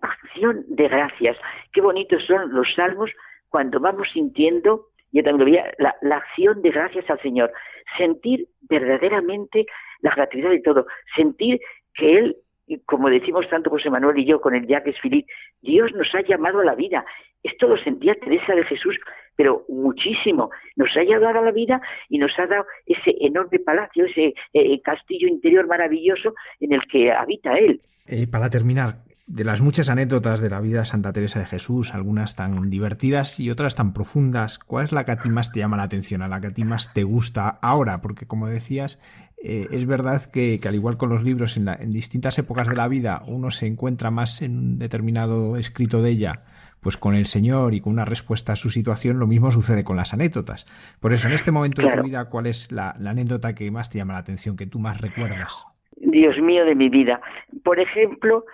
[0.00, 1.36] acción de gracias.
[1.72, 3.10] Qué bonitos son los salmos
[3.48, 7.52] cuando vamos sintiendo, yo también lo veía, la, acción de gracias al Señor.
[7.96, 9.66] Sentir verdaderamente
[10.00, 10.86] la gratuidad de todo.
[11.14, 11.60] Sentir
[11.94, 12.36] que Él,
[12.84, 15.32] como decimos tanto José Manuel y yo con el Jacques Philippe,
[15.62, 17.04] Dios nos ha llamado a la vida.
[17.42, 18.98] Esto lo sentía Teresa de Jesús
[19.36, 20.50] pero muchísimo.
[20.74, 24.80] Nos ha ayudado a la vida y nos ha dado ese enorme palacio, ese eh,
[24.82, 27.80] castillo interior maravilloso en el que habita él.
[28.06, 31.94] Eh, para terminar, de las muchas anécdotas de la vida de Santa Teresa de Jesús,
[31.94, 35.60] algunas tan divertidas y otras tan profundas, ¿cuál es la que a ti más te
[35.60, 37.98] llama la atención, a la que a ti más te gusta ahora?
[37.98, 39.00] Porque como decías,
[39.42, 42.86] eh, es verdad que, al igual con los libros, en, en, distintas épocas de la
[42.86, 46.42] vida uno se encuentra más en un determinado escrito de ella,
[46.80, 49.96] pues con el Señor y con una respuesta a su situación, lo mismo sucede con
[49.96, 50.66] las anécdotas.
[51.00, 53.90] Por eso, en este momento de tu vida, ¿cuál es la, la anécdota que más
[53.90, 55.64] te llama la atención, que tú más recuerdas?
[55.96, 57.20] Dios mío de mi vida.
[57.64, 58.44] Por ejemplo,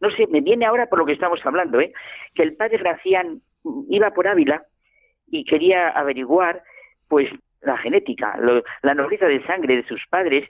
[0.00, 1.92] no sé, me viene ahora por lo que estamos hablando, ¿eh?
[2.34, 3.42] que el padre Gracián
[3.88, 4.62] iba por Ávila
[5.26, 6.62] y quería averiguar,
[7.08, 7.30] pues,
[7.62, 8.38] la genética,
[8.82, 10.48] la nobleza de sangre de sus padres.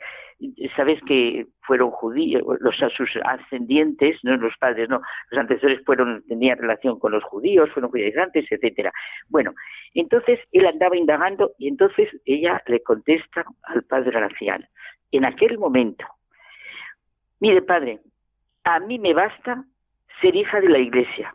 [0.77, 6.59] Sabes que fueron judíos, los sus ascendientes, no los padres, no, los antecesores fueron tenían
[6.59, 8.93] relación con los judíos, fueron judaizantes, etcétera.
[9.29, 9.53] Bueno,
[9.93, 14.67] entonces él andaba indagando y entonces ella le contesta al padre Gracián.
[15.11, 16.07] En aquel momento,
[17.41, 17.99] mire padre,
[18.65, 19.65] a mí me basta
[20.21, 21.35] ser hija de la Iglesia.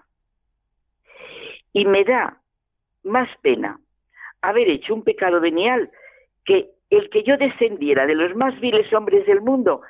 [1.74, 2.42] Y me da
[3.04, 3.80] más pena
[4.42, 5.90] haber hecho un pecado venial
[6.46, 9.82] que el que yo descendiera de los más viles hombres del mundo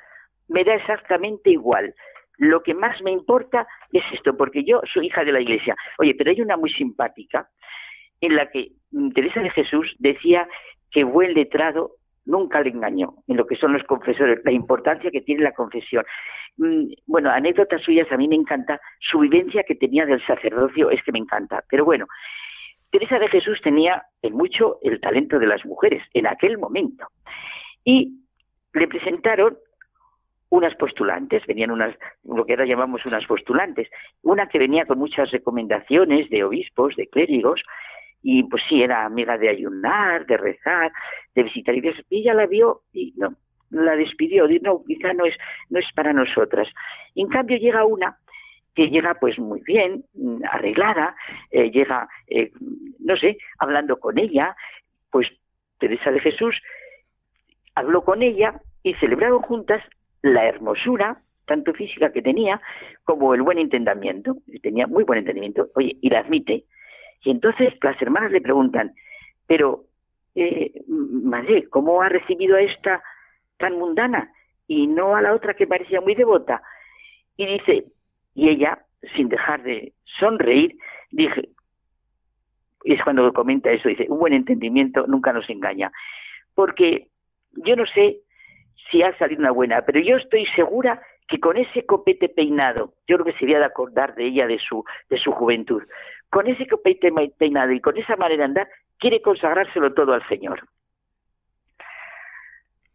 [0.48, 1.94] me da exactamente igual.
[2.38, 5.74] Lo que más me importa es esto, porque yo soy hija de la Iglesia.
[5.98, 7.48] Oye, pero hay una muy simpática
[8.20, 8.72] en la que
[9.14, 10.48] Teresa de Jesús decía
[10.90, 11.95] que buen letrado
[12.26, 16.04] nunca le engañó en lo que son los confesores, la importancia que tiene la confesión.
[16.58, 21.02] Mm, bueno, anécdotas suyas a mí me encanta, su vivencia que tenía del sacerdocio es
[21.02, 22.06] que me encanta, pero bueno,
[22.90, 27.06] Teresa de Jesús tenía en mucho el talento de las mujeres en aquel momento
[27.84, 28.20] y
[28.74, 29.56] le presentaron
[30.48, 33.88] unas postulantes, venían unas, lo que ahora llamamos unas postulantes,
[34.22, 37.62] una que venía con muchas recomendaciones de obispos, de clérigos,
[38.28, 40.90] y pues sí, era amiga de ayunar, de rezar,
[41.36, 43.36] de visitar iglesias, y ella la vio y no,
[43.70, 45.36] la despidió, dijo, no, quizá no es,
[45.70, 46.66] no es para nosotras.
[47.14, 48.18] en cambio llega una
[48.74, 51.14] que llega pues muy bien, mm, arreglada,
[51.52, 52.50] eh, llega, eh,
[52.98, 54.56] no sé, hablando con ella,
[55.12, 55.28] pues
[55.78, 56.60] Teresa de Jesús
[57.76, 59.84] habló con ella y celebraron juntas
[60.22, 62.60] la hermosura, tanto física que tenía,
[63.04, 66.64] como el buen entendimiento, tenía muy buen entendimiento, oye, y la admite,
[67.22, 68.92] y entonces las hermanas le preguntan,
[69.46, 69.84] pero,
[70.34, 73.02] eh, madre, ¿cómo ha recibido a esta
[73.58, 74.30] tan mundana
[74.66, 76.62] y no a la otra que parecía muy devota?
[77.36, 77.84] Y dice,
[78.34, 78.78] y ella,
[79.14, 80.76] sin dejar de sonreír,
[81.10, 81.48] dije,
[82.84, 85.90] y es cuando comenta eso, dice, un buen entendimiento nunca nos engaña.
[86.54, 87.08] Porque
[87.52, 88.20] yo no sé
[88.90, 93.16] si ha salido una buena, pero yo estoy segura que con ese copete peinado, yo
[93.16, 95.82] creo que sería de acordar de ella de su, de su juventud,
[96.30, 96.66] con ese
[97.38, 100.66] peinado y con esa manera de andar, quiere consagrárselo todo al Señor.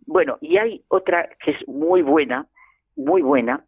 [0.05, 2.47] Bueno, y hay otra que es muy buena,
[2.95, 3.63] muy buena.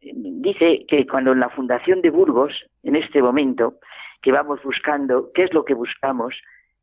[0.00, 2.52] Dice que cuando en la Fundación de Burgos,
[2.84, 3.74] en este momento,
[4.22, 6.34] que vamos buscando, ¿qué es lo que buscamos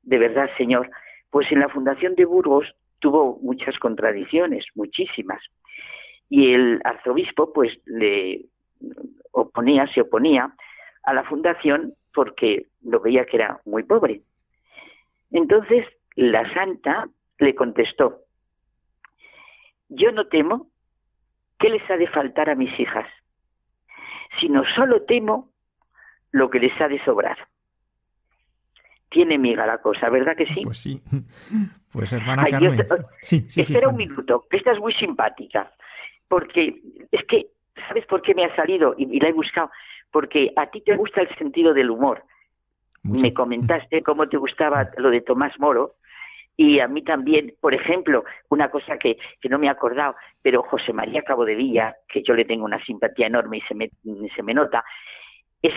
[0.04, 0.90] de verdad, Señor?
[1.30, 5.42] Pues en la Fundación de Burgos tuvo muchas contradicciones, muchísimas.
[6.30, 8.46] Y el arzobispo, pues, le
[9.32, 10.54] oponía, se oponía
[11.06, 14.22] a la fundación porque lo veía que era muy pobre.
[15.32, 17.08] Entonces la santa
[17.40, 18.22] le contestó,
[19.90, 20.68] yo no temo
[21.60, 23.08] qué les ha de faltar a mis hijas,
[24.40, 25.50] sino solo temo
[26.32, 27.38] lo que les ha de sobrar.
[29.10, 30.62] Tiene miga la cosa, ¿verdad que sí?
[30.64, 31.02] Pues sí.
[31.92, 32.86] Pues hermana Carmen.
[33.22, 35.72] sí, sí, espera un minuto, esta es muy simpática,
[36.28, 37.48] porque es que,
[37.88, 38.94] ¿sabes por qué me ha salido?
[38.98, 39.72] y la he buscado
[40.12, 42.24] porque a ti te gusta el sentido del humor.
[43.04, 45.96] Me comentaste cómo te gustaba lo de Tomás Moro,
[46.58, 50.64] y a mí también, por ejemplo, una cosa que, que, no me he acordado, pero
[50.64, 53.90] José María Cabo de Villa, que yo le tengo una simpatía enorme y se me,
[54.34, 54.84] se me nota,
[55.62, 55.74] es,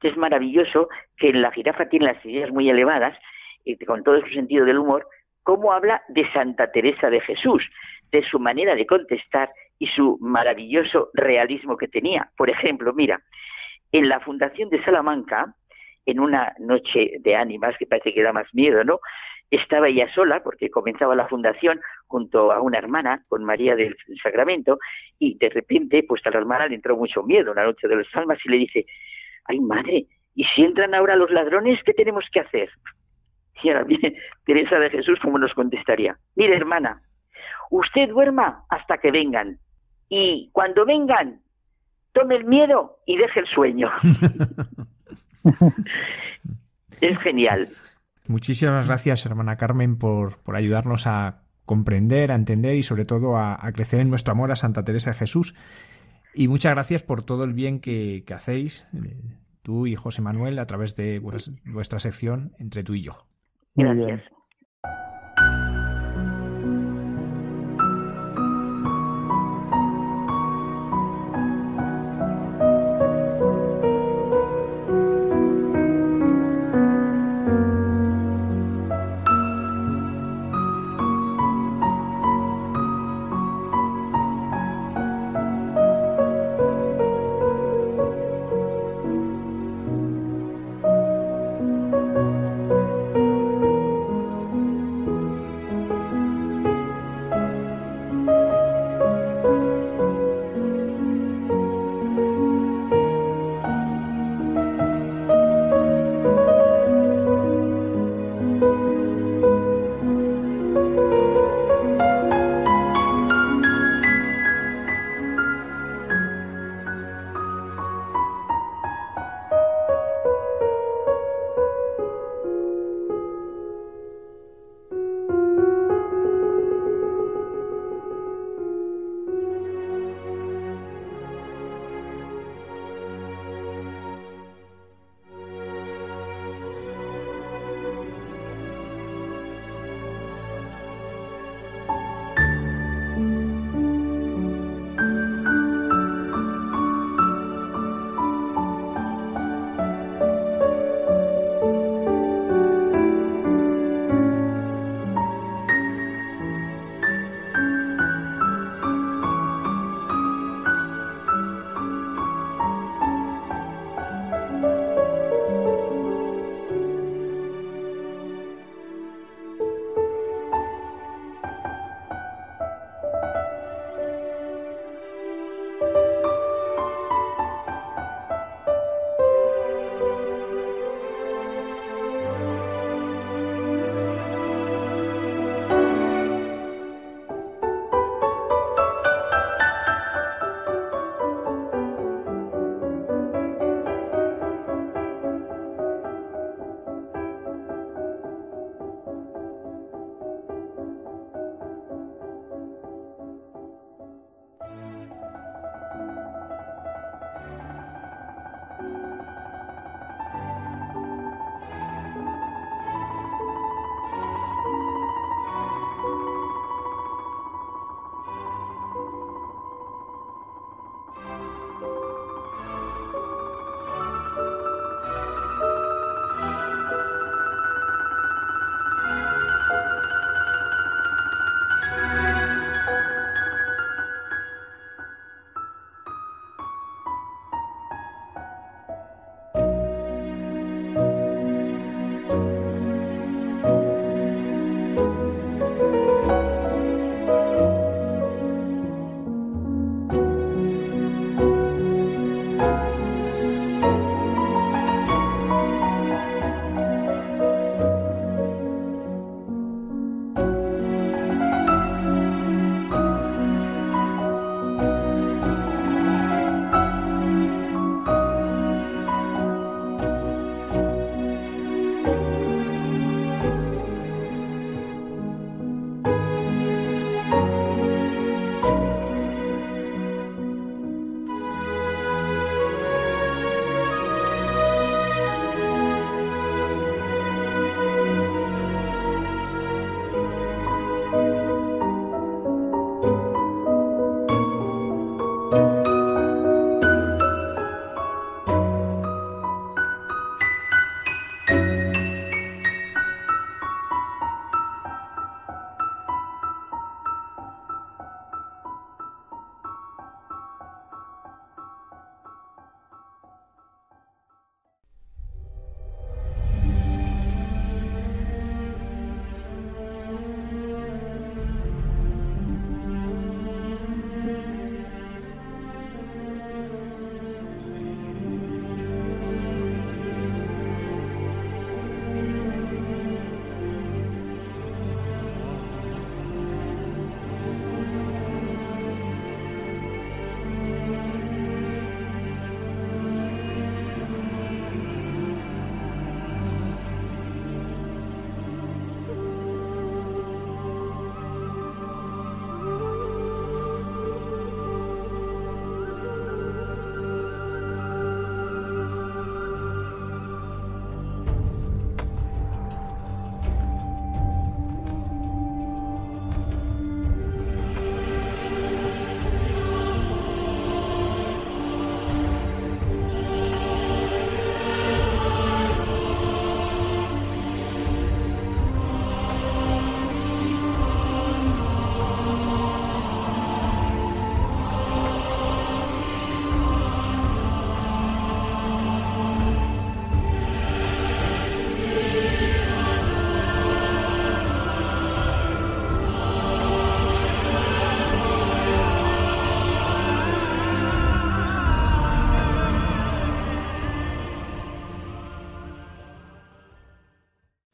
[0.00, 3.18] es maravilloso que la jirafa tiene las ideas muy elevadas,
[3.64, 5.06] y con todo su sentido del humor,
[5.42, 7.62] cómo habla de Santa Teresa de Jesús,
[8.12, 12.30] de su manera de contestar y su maravilloso realismo que tenía.
[12.36, 13.20] Por ejemplo, mira,
[13.92, 15.54] en la Fundación de Salamanca,
[16.06, 19.00] en una noche de ánimas que parece que da más miedo, ¿no?
[19.50, 24.78] Estaba ella sola porque comenzaba la fundación junto a una hermana con María del Sacramento
[25.18, 28.06] y de repente pues a la hermana le entró mucho miedo una noche de los
[28.14, 28.86] almas y le dice,
[29.46, 30.06] ay madre,
[30.36, 32.70] ¿y si entran ahora los ladrones qué tenemos que hacer?
[33.62, 34.14] Y ahora viene
[34.46, 37.02] Teresa de Jesús como nos contestaría, mire hermana,
[37.70, 39.58] usted duerma hasta que vengan
[40.08, 41.40] y cuando vengan
[42.12, 43.88] tome el miedo y deje el sueño.
[47.00, 47.66] es genial.
[48.26, 53.58] muchísimas gracias, hermana Carmen, por, por ayudarnos a comprender, a entender y sobre todo a,
[53.72, 55.54] crecer en nuestro amor a Santa Teresa de Jesús.
[56.34, 59.16] Y muchas gracias por todo el bien que, hacéis, eh,
[59.62, 63.24] tú y José Manuel, a través de vuestra sección entre tú y yo.
[63.76, 64.22] Gracias.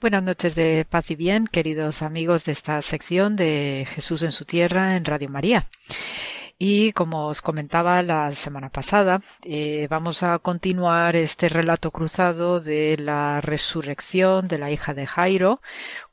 [0.07, 4.45] Buenas noches de paz y bien, queridos amigos de esta sección de Jesús en su
[4.45, 5.67] tierra en Radio María.
[6.61, 12.97] Y como os comentaba la semana pasada, eh, vamos a continuar este relato cruzado de
[13.01, 15.61] la resurrección de la hija de Jairo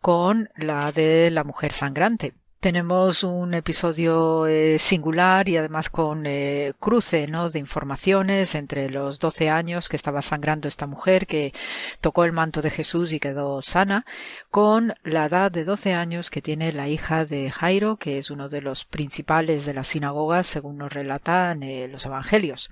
[0.01, 2.33] con la de la mujer sangrante.
[2.63, 7.49] Tenemos un episodio eh, singular y además con eh, cruce ¿no?
[7.49, 11.51] de informaciones entre los 12 años que estaba sangrando esta mujer que
[11.99, 14.05] tocó el manto de Jesús y quedó sana,
[14.49, 18.47] con la edad de 12 años que tiene la hija de Jairo, que es uno
[18.47, 22.71] de los principales de las sinagogas, según nos relatan eh, los evangelios.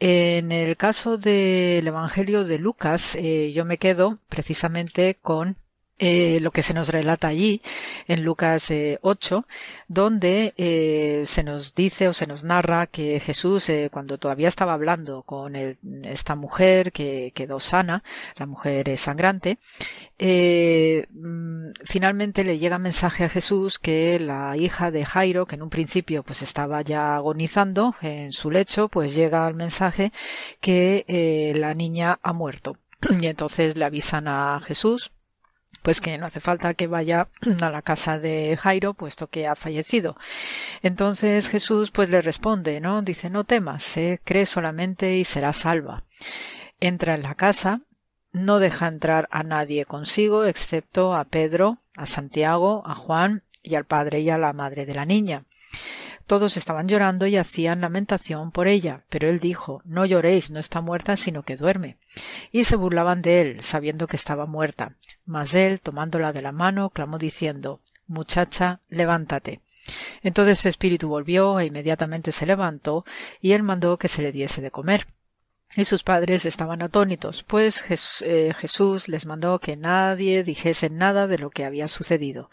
[0.00, 3.16] En el caso del Evangelio de Lucas,
[3.54, 5.56] yo me quedo precisamente con
[6.04, 7.62] eh, lo que se nos relata allí
[8.08, 8.72] en Lucas
[9.02, 9.52] 8, eh,
[9.86, 15.22] donde eh, se nos dice o se nos narra que Jesús, cuando todavía estaba hablando
[15.22, 18.02] con esta mujer que quedó sana,
[18.36, 19.58] la mujer sangrante,
[20.18, 25.70] mm, finalmente le llega mensaje a Jesús que la hija de Jairo, que en un
[25.70, 30.10] principio pues estaba ya agonizando en su lecho, pues llega el mensaje
[30.60, 32.76] que la niña ha muerto.
[33.20, 35.12] Y entonces le avisan a Jesús
[35.82, 37.28] pues que no hace falta que vaya
[37.60, 40.16] a la casa de Jairo, puesto que ha fallecido.
[40.82, 43.02] Entonces Jesús pues le responde, ¿no?
[43.02, 46.04] Dice, no temas, cree solamente y será salva.
[46.80, 47.80] Entra en la casa,
[48.32, 53.84] no deja entrar a nadie consigo, excepto a Pedro, a Santiago, a Juan y al
[53.84, 55.44] padre y a la madre de la niña.
[56.32, 60.80] Todos estaban llorando y hacían lamentación por ella, pero él dijo No lloréis, no está
[60.80, 61.98] muerta, sino que duerme.
[62.50, 64.96] Y se burlaban de él, sabiendo que estaba muerta.
[65.26, 69.60] Mas él, tomándola de la mano, clamó diciendo Muchacha, levántate.
[70.22, 73.04] Entonces su espíritu volvió e inmediatamente se levantó,
[73.42, 75.08] y él mandó que se le diese de comer.
[75.74, 77.82] Y sus padres estaban atónitos, pues
[78.20, 82.50] eh, Jesús les mandó que nadie dijese nada de lo que había sucedido.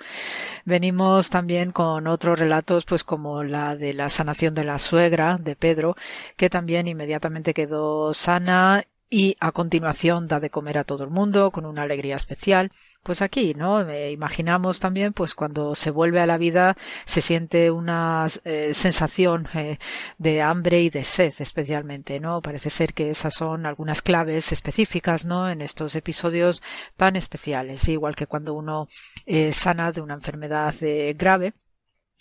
[0.63, 5.57] Venimos también con otros relatos, pues como la de la sanación de la suegra de
[5.57, 5.97] Pedro,
[6.37, 11.51] que también inmediatamente quedó sana y a continuación da de comer a todo el mundo
[11.51, 12.71] con una alegría especial.
[13.03, 13.81] Pues aquí, ¿no?
[14.09, 16.75] imaginamos también, pues cuando se vuelve a la vida
[17.05, 19.79] se siente una eh, sensación eh,
[20.17, 22.41] de hambre y de sed especialmente, ¿no?
[22.41, 25.49] Parece ser que esas son algunas claves específicas, ¿no?
[25.49, 26.61] En estos episodios
[26.97, 28.87] tan especiales, igual que cuando uno
[29.25, 30.73] eh, sana de una enfermedad
[31.15, 31.53] grave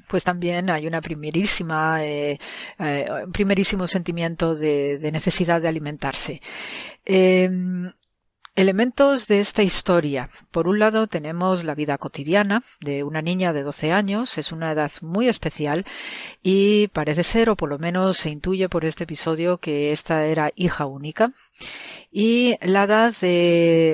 [0.08, 2.38] pues también hay una primerísima, eh,
[2.78, 6.40] eh, un primerísimo sentimiento de, necesidad de alimentarse.
[7.04, 7.90] Em,
[8.58, 10.30] Elementos de esta historia.
[10.50, 14.72] Por un lado tenemos la vida cotidiana de una niña de 12 años, es una
[14.72, 15.86] edad muy especial
[16.42, 20.50] y parece ser, o por lo menos se intuye por este episodio, que esta era
[20.56, 21.30] hija única.
[22.10, 23.14] Y la edad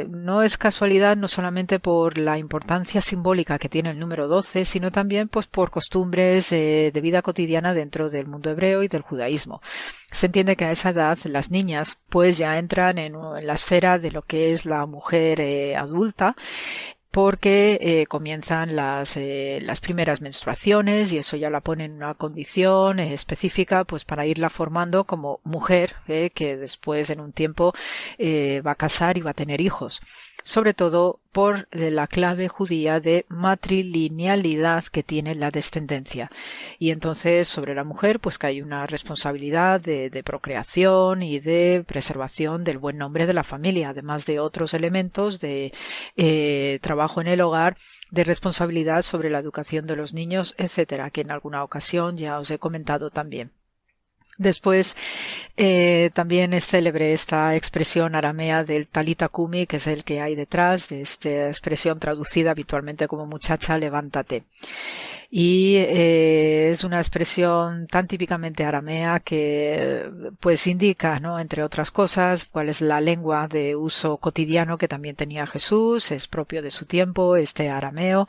[0.08, 4.90] no es casualidad no solamente por la importancia simbólica que tiene el número 12, sino
[4.90, 9.60] también pues por costumbres eh, de vida cotidiana dentro del mundo hebreo y del judaísmo.
[10.12, 13.14] Se entiende que a esa edad las niñas pues ya entran en,
[13.44, 16.36] la esfera de lo que es la mujer eh, adulta
[17.10, 22.14] porque eh, comienzan las, eh, las primeras menstruaciones y eso ya la pone en una
[22.14, 27.72] condición específica pues para irla formando como mujer que después en un tiempo
[28.18, 30.00] va a casar y va a tener hijos
[30.44, 36.30] sobre todo por la clave judía de matrilinealidad que tiene la descendencia.
[36.78, 42.62] Y entonces sobre la mujer pues que hay una responsabilidad de, procreación y de preservación
[42.62, 45.72] del buen nombre de la familia, además de otros elementos de
[46.16, 47.76] eh, trabajo en el hogar,
[48.10, 52.50] de responsabilidad sobre la educación de los niños, etcétera, que en alguna ocasión ya os
[52.50, 53.50] he comentado también.
[54.36, 54.96] Después
[55.56, 60.34] eh, también es célebre esta expresión aramea del talita kumi, que es el que hay
[60.34, 64.44] detrás de esta expresión traducida habitualmente como muchacha, levántate
[65.36, 70.08] y eh, es una expresión tan típicamente aramea que
[70.38, 71.40] pues indica, ¿no?
[71.40, 76.28] entre otras cosas, cuál es la lengua de uso cotidiano que también tenía Jesús, es
[76.28, 78.28] propio de su tiempo, este arameo,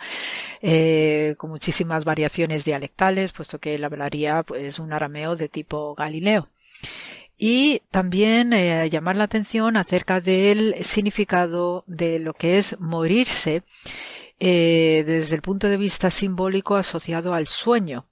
[0.64, 6.50] eh, con muchísimas variaciones dialectales, puesto que él hablaría pues un arameo de tipo galileo
[7.38, 13.62] y también eh, llamar la atención acerca del significado de lo que es morirse
[14.40, 18.06] eh, desde el punto de vista simbólico asociado al sueño.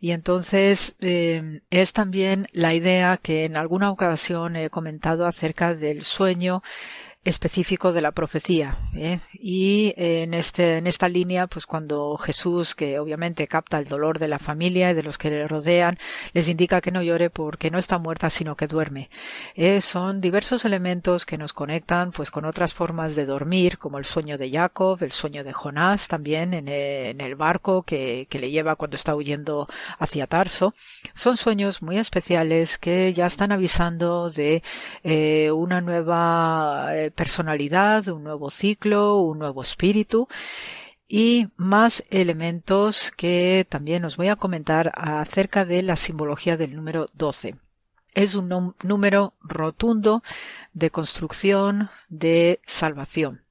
[0.00, 6.04] Y entonces eh, es también la idea que en alguna ocasión he comentado acerca del
[6.04, 6.62] sueño
[7.24, 8.78] específico de la profecía.
[8.94, 9.18] ¿eh?
[9.32, 14.28] Y en, este, en esta línea, pues cuando Jesús, que obviamente capta el dolor de
[14.28, 15.98] la familia y de los que le rodean,
[16.32, 19.10] les indica que no llore porque no está muerta, sino que duerme.
[19.54, 19.80] ¿eh?
[19.80, 24.38] son diversos elementos que nos conectan pues con otras formas de dormir, como el sueño
[24.38, 28.96] de Jacob, el sueño de Jonás también en el, barco que, que le lleva cuando
[28.96, 29.68] está huyendo
[29.98, 30.74] hacia Tarso.
[31.14, 34.62] Son sueños muy especiales que ya están avisando de
[35.04, 40.28] eh, una nueva eh, personalidad, un nuevo ciclo, un nuevo espíritu
[41.08, 47.08] y más elementos que también os voy a comentar acerca de la simbología del número
[47.14, 47.56] 12.
[48.14, 50.22] Es un número rotundo
[50.74, 53.42] de construcción, de salvación.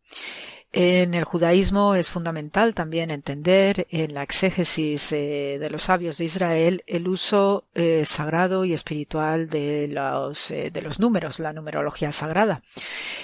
[0.79, 6.25] En el judaísmo es fundamental también entender en la exégesis eh, de los sabios de
[6.25, 12.11] Israel el uso eh, sagrado y espiritual de los, eh, de los números, la numerología
[12.11, 12.61] sagrada.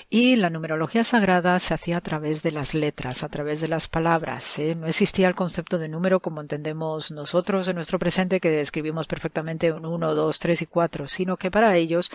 [0.09, 3.88] Y la numerología sagrada se hacía a través de las letras, a través de las
[3.88, 4.59] palabras.
[4.75, 9.71] No existía el concepto de número como entendemos nosotros en nuestro presente, que describimos perfectamente
[9.71, 12.09] un 1, 2, 3 y 4, sino que para ellos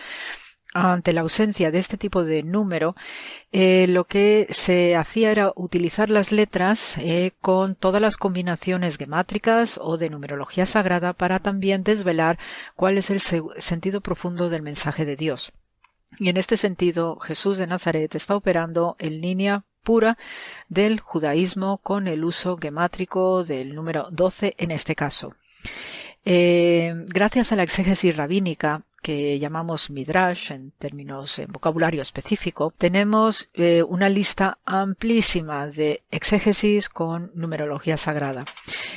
[0.73, 2.95] ante la ausencia de este tipo de número,
[3.51, 9.79] eh, lo que se hacía era utilizar las letras eh, con todas las combinaciones gemátricas
[9.81, 12.37] o de numerología sagrada para también desvelar
[12.75, 15.51] cuál es el sentido profundo del mensaje de Dios.
[16.17, 20.17] Y en este sentido, Jesús de Nazaret está operando en línea pura
[20.67, 25.35] del judaísmo con el uso gemátrico del número 12 en este caso.
[26.25, 33.49] Eh, gracias a la exégesis rabínica, que llamamos midrash en términos en vocabulario específico, tenemos
[33.53, 38.45] eh, una lista amplísima de exégesis con numerología sagrada.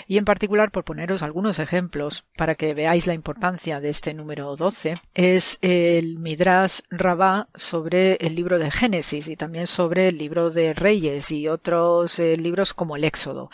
[0.06, 4.56] Y en particular, por poneros algunos ejemplos para que veáis la importancia de este número
[4.56, 10.50] 12, es el midrash rabá sobre el libro de Génesis y también sobre el libro
[10.50, 13.50] de Reyes y otros eh, libros como el Éxodo.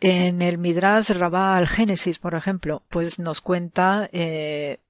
[0.00, 4.80] En el midrash rabá al Génesis, por ejemplo, pues nos cuenta eh,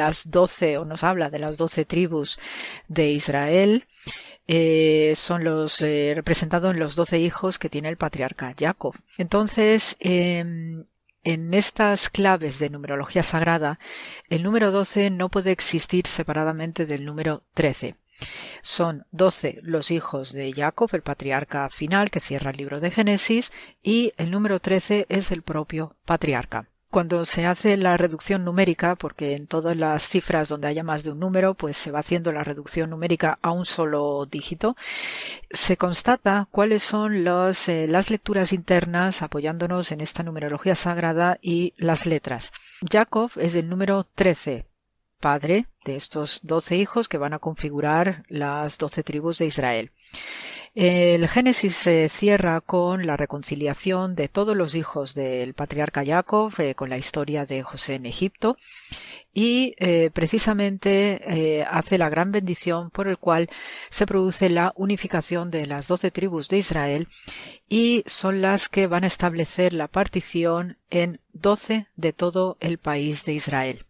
[0.00, 2.38] las doce, o nos habla de las doce tribus
[2.88, 3.84] de Israel,
[4.46, 8.94] eh, son los eh, representados en los doce hijos que tiene el patriarca Jacob.
[9.18, 10.86] Entonces, em,
[11.22, 13.78] en estas claves de numerología sagrada,
[14.30, 17.96] el número 12 no puede existir separadamente del número 13.
[18.62, 23.52] Son doce los hijos de Jacob, el patriarca final que cierra el libro de Génesis,
[23.82, 29.36] y el número 13 es el propio patriarca cuando se hace la reducción numérica, porque
[29.36, 32.44] en todas las cifras donde haya más de un número, pues se va haciendo la
[32.44, 34.76] reducción numérica a un solo dígito,
[35.50, 42.06] se constata cuáles son eh, las lecturas internas apoyándonos en esta numerología sagrada y las
[42.06, 42.52] letras.
[42.90, 44.66] Jacob es el número 13,
[45.20, 49.92] padre de estos doce hijos que van a configurar las doce tribus de Israel.
[50.72, 56.76] El Génesis se cierra con la reconciliación de todos los hijos del patriarca Jacob, eh,
[56.76, 58.56] con la historia de José en Egipto,
[59.34, 63.50] y eh, precisamente eh, hace la gran bendición por el cual
[63.88, 67.08] se produce la unificación de las doce tribus de Israel
[67.68, 73.24] y son las que van a establecer la partición en doce de todo el país
[73.24, 73.86] de Israel.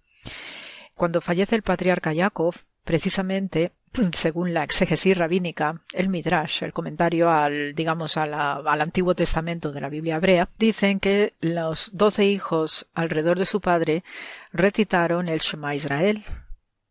[0.97, 2.55] Cuando fallece el patriarca Jacob,
[2.85, 3.73] precisamente
[4.12, 9.89] según la exégesis rabínica, el Midrash, el comentario al, digamos, al Antiguo Testamento de la
[9.89, 14.05] Biblia hebrea, dicen que los doce hijos alrededor de su padre
[14.53, 16.25] recitaron el Shema Israel,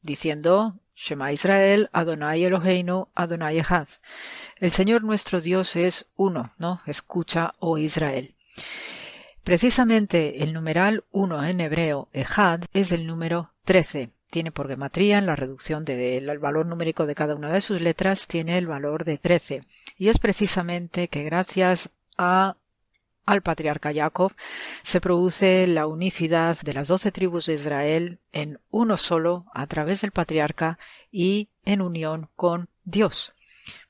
[0.02, 3.88] diciendo Shema Israel, Adonai Eloheinu, Adonai Echad.
[4.58, 6.82] El Señor nuestro Dios es uno, ¿no?
[6.86, 8.36] Escucha, oh Israel.
[9.44, 15.26] Precisamente el numeral uno en hebreo, Echad, es el número trece tiene por gematría en
[15.26, 19.18] la reducción del valor numérico de cada una de sus letras tiene el valor de
[19.18, 19.64] 13
[19.98, 22.56] y es precisamente que gracias a
[23.30, 24.34] al patriarca Jacob
[24.82, 30.02] se produce la unicidad de las doce tribus de Israel en uno solo a través
[30.02, 30.80] del patriarca
[31.12, 33.34] y en unión con Dios.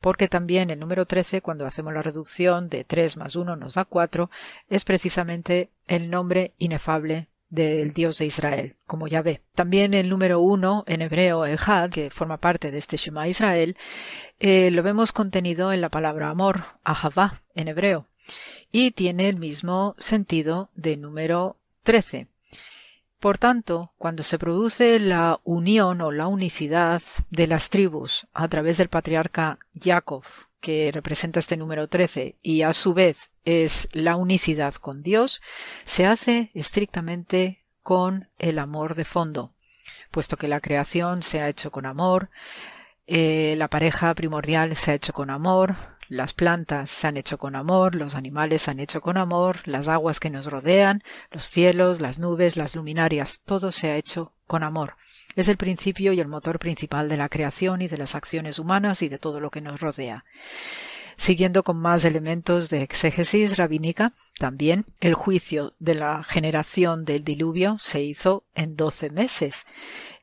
[0.02, 3.86] Porque también el número 13, cuando hacemos la reducción de 3 más 1 nos da
[3.86, 4.30] 4,
[4.70, 9.42] es precisamente el nombre inefable del Dios de Israel, como ya ve.
[9.56, 13.76] También el número uno en hebreo, Ejad, que forma parte de este Shema Israel,
[14.40, 18.06] eh, lo vemos contenido en la palabra amor, Ahavá, en hebreo,
[18.72, 22.28] y tiene el mismo sentido de número 13.
[23.20, 28.78] Por tanto, cuando se produce la unión o la unicidad de las tribus a través
[28.78, 30.24] del patriarca Jacob,
[30.62, 35.42] que representa este número 13, y a su vez es la unicidad con Dios,
[35.86, 39.54] se hace estrictamente con el amor de fondo,
[40.12, 42.30] puesto que la creación se ha hecho con amor,
[43.08, 45.76] eh, la pareja primordial se ha hecho con amor,
[46.10, 49.88] las plantas se han hecho con amor, los animales se han hecho con amor, las
[49.88, 54.64] aguas que nos rodean, los cielos, las nubes, las luminarias, todo se ha hecho con
[54.64, 54.96] amor.
[55.36, 59.04] Es el principio y el motor principal de la creación y de las acciones humanas
[59.04, 60.26] y de todo lo que nos rodea.
[61.20, 67.76] Siguiendo con más elementos de exégesis rabínica, también el juicio de la generación del diluvio
[67.78, 69.66] se hizo en doce meses,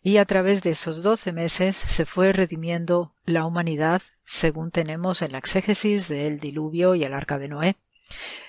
[0.02, 5.32] y a través de esos doce meses se fue redimiendo la humanidad, según tenemos en
[5.32, 7.76] la exégesis del diluvio y el arca de Noé,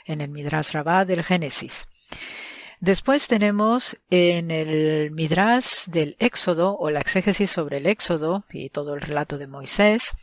[0.06, 1.90] en el Midrash Rabbah del Génesis.
[2.80, 8.94] Después tenemos en el Midrash del Éxodo o la exégesis sobre el Éxodo y todo
[8.94, 10.14] el relato de Moisés,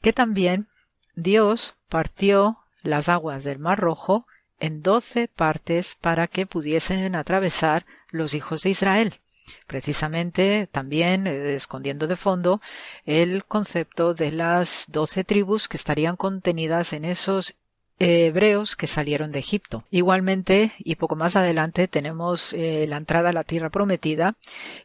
[0.00, 0.68] que también
[1.16, 4.26] Dios partió las aguas del Mar Rojo
[4.60, 9.20] en doce partes para que pudiesen atravesar los hijos de Israel.
[9.66, 12.60] Precisamente también eh, escondiendo de fondo
[13.04, 17.54] el concepto de las doce tribus que estarían contenidas en esos
[17.98, 19.84] hebreos que salieron de Egipto.
[19.90, 24.34] Igualmente, y poco más adelante, tenemos eh, la entrada a la tierra prometida,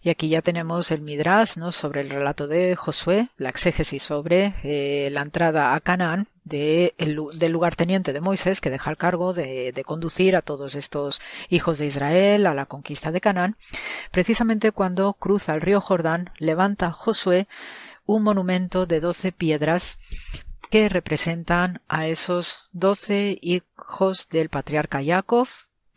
[0.01, 1.71] y aquí ya tenemos el Midrash, ¿no?
[1.71, 7.19] sobre el relato de Josué, la exégesis sobre eh, la entrada a Canaán, de el,
[7.35, 11.77] del lugarteniente de Moisés, que deja el cargo de, de, conducir a todos estos hijos
[11.77, 13.57] de Israel a la conquista de Canaán,
[14.11, 17.47] precisamente cuando cruza el río Jordán, levanta Josué
[18.05, 19.97] un monumento de doce piedras
[20.71, 25.47] que representan a esos doce hijos del patriarca Jacob,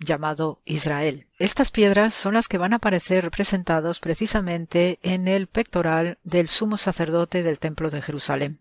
[0.00, 1.28] llamado Israel.
[1.38, 6.76] Estas piedras son las que van a aparecer representados precisamente en el pectoral del sumo
[6.76, 8.58] sacerdote del templo de Jerusalén.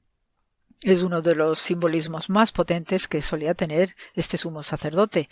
[0.83, 5.29] Es uno de los simbolismos más potentes que solía tener este sumo sacerdote,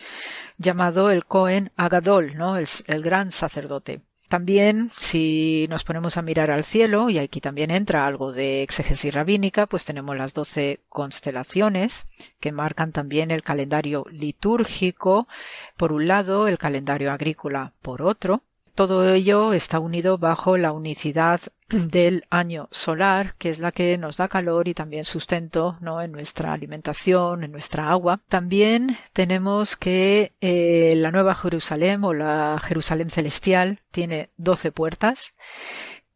[0.57, 2.57] llamado el Cohen Agadol, ¿no?
[2.57, 4.01] el gran sacerdote.
[4.31, 9.13] También, si nos ponemos a mirar al cielo, y aquí también entra algo de exégesis
[9.13, 12.05] rabínica, pues tenemos las doce constelaciones
[12.39, 15.27] que marcan también el calendario litúrgico,
[15.75, 18.41] por un lado, el calendario agrícola por otro.
[18.73, 21.41] Todo ello está unido bajo la unicidad
[21.71, 26.01] del año solar, que es la que nos da calor y también sustento ¿no?
[26.01, 28.21] en nuestra alimentación, en nuestra agua.
[28.27, 35.33] También tenemos que eh, la Nueva Jerusalén o la Jerusalén celestial tiene doce puertas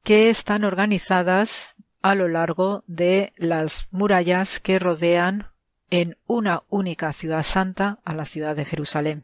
[0.04, 5.48] que están organizadas a lo largo de las murallas que rodean
[5.90, 9.24] en una única ciudad santa a la ciudad de Jerusalén.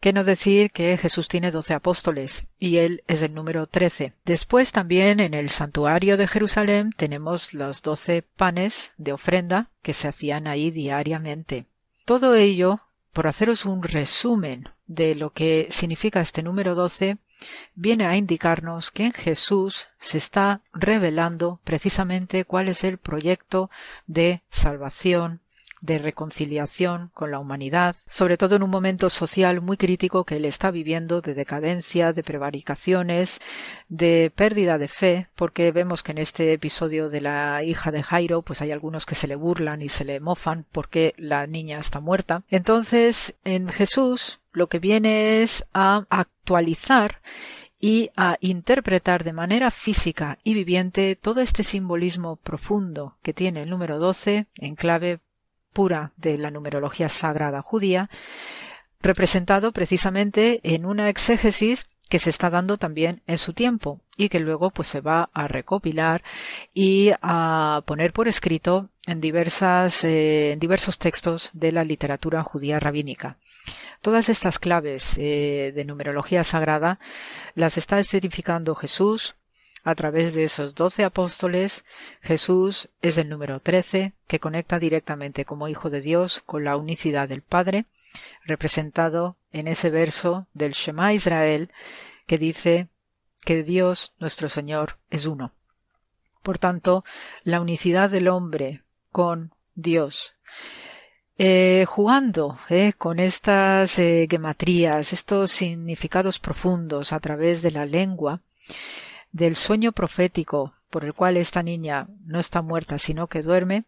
[0.00, 4.14] ¿Qué no decir que Jesús tiene doce apóstoles y él es el número trece?
[4.24, 10.08] Después también en el santuario de Jerusalén tenemos los doce panes de ofrenda que se
[10.08, 11.66] hacían ahí diariamente.
[12.06, 12.80] Todo ello,
[13.12, 17.18] por haceros un resumen de lo que significa este número doce,
[17.74, 23.68] viene a indicarnos que en Jesús se está revelando precisamente cuál es el proyecto
[24.06, 25.42] de salvación
[25.80, 30.44] de reconciliación con la humanidad, sobre todo en un momento social muy crítico que él
[30.44, 33.40] está viviendo de decadencia, de prevaricaciones,
[33.88, 38.42] de pérdida de fe, porque vemos que en este episodio de la hija de Jairo,
[38.42, 42.00] pues hay algunos que se le burlan y se le mofan porque la niña está
[42.00, 42.42] muerta.
[42.48, 47.20] Entonces, en Jesús lo que viene es a actualizar
[47.78, 53.70] y a interpretar de manera física y viviente todo este simbolismo profundo que tiene el
[53.70, 55.20] número 12 en clave
[55.72, 58.10] pura de la numerología sagrada judía,
[59.00, 64.40] representado precisamente en una exégesis que se está dando también en su tiempo y que
[64.40, 66.22] luego pues se va a recopilar
[66.74, 72.80] y a poner por escrito en diversas eh, en diversos textos de la literatura judía
[72.80, 73.38] rabínica.
[74.02, 76.98] Todas estas claves eh, de numerología sagrada
[77.54, 79.36] las está escenificando Jesús
[79.82, 81.84] a través de esos doce apóstoles,
[82.20, 87.28] Jesús es el número trece que conecta directamente como Hijo de Dios con la unicidad
[87.28, 87.86] del Padre,
[88.44, 91.70] representado en ese verso del Shema Israel
[92.26, 92.88] que dice
[93.44, 95.52] que Dios nuestro Señor es uno.
[96.42, 97.04] Por tanto,
[97.42, 100.34] la unicidad del hombre con Dios.
[101.38, 108.42] Eh, jugando eh, con estas eh, gematrías, estos significados profundos a través de la lengua,
[109.32, 113.84] del sueño profético por el cual esta niña no está muerta sino que duerme,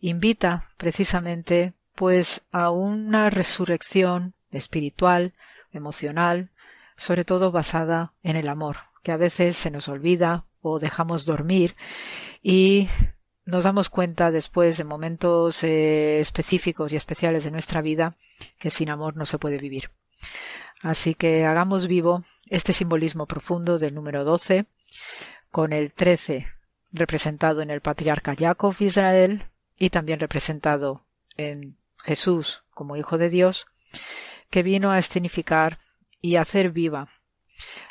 [0.00, 5.32] invita precisamente pues a una resurrección espiritual,
[5.72, 6.50] emocional,
[6.96, 11.74] sobre todo basada en el amor, que a veces se nos olvida o dejamos dormir
[12.42, 12.88] y
[13.44, 18.16] nos damos cuenta después de momentos eh, específicos y especiales de nuestra vida
[18.58, 19.90] que sin amor no se puede vivir.
[20.82, 24.66] Así que hagamos vivo este simbolismo profundo del número 12
[25.50, 26.46] con el 13
[26.92, 31.06] representado en el patriarca Jacob Israel y también representado
[31.36, 33.66] en Jesús como Hijo de Dios,
[34.50, 35.78] que vino a escenificar
[36.20, 37.08] y hacer viva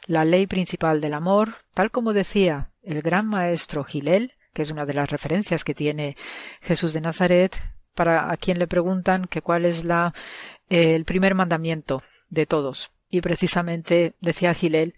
[0.06, 4.86] la ley principal del amor, tal como decía el gran maestro Gilel, que es una
[4.86, 6.16] de las referencias que tiene
[6.62, 7.62] Jesús de Nazaret,
[7.94, 10.14] para a quien le preguntan que cuál es la,
[10.70, 12.92] el primer mandamiento de todos.
[13.10, 14.96] Y precisamente decía Gilel,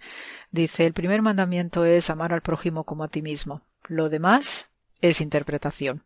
[0.57, 3.61] dice, el primer mandamiento es amar al prójimo como a ti mismo.
[3.87, 4.69] Lo demás
[4.99, 6.03] es interpretación.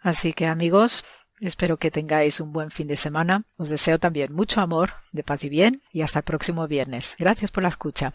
[0.00, 1.04] Así que amigos,
[1.40, 3.44] espero que tengáis un buen fin de semana.
[3.56, 7.16] Os deseo también mucho amor, de paz y bien, y hasta el próximo viernes.
[7.18, 8.14] Gracias por la escucha.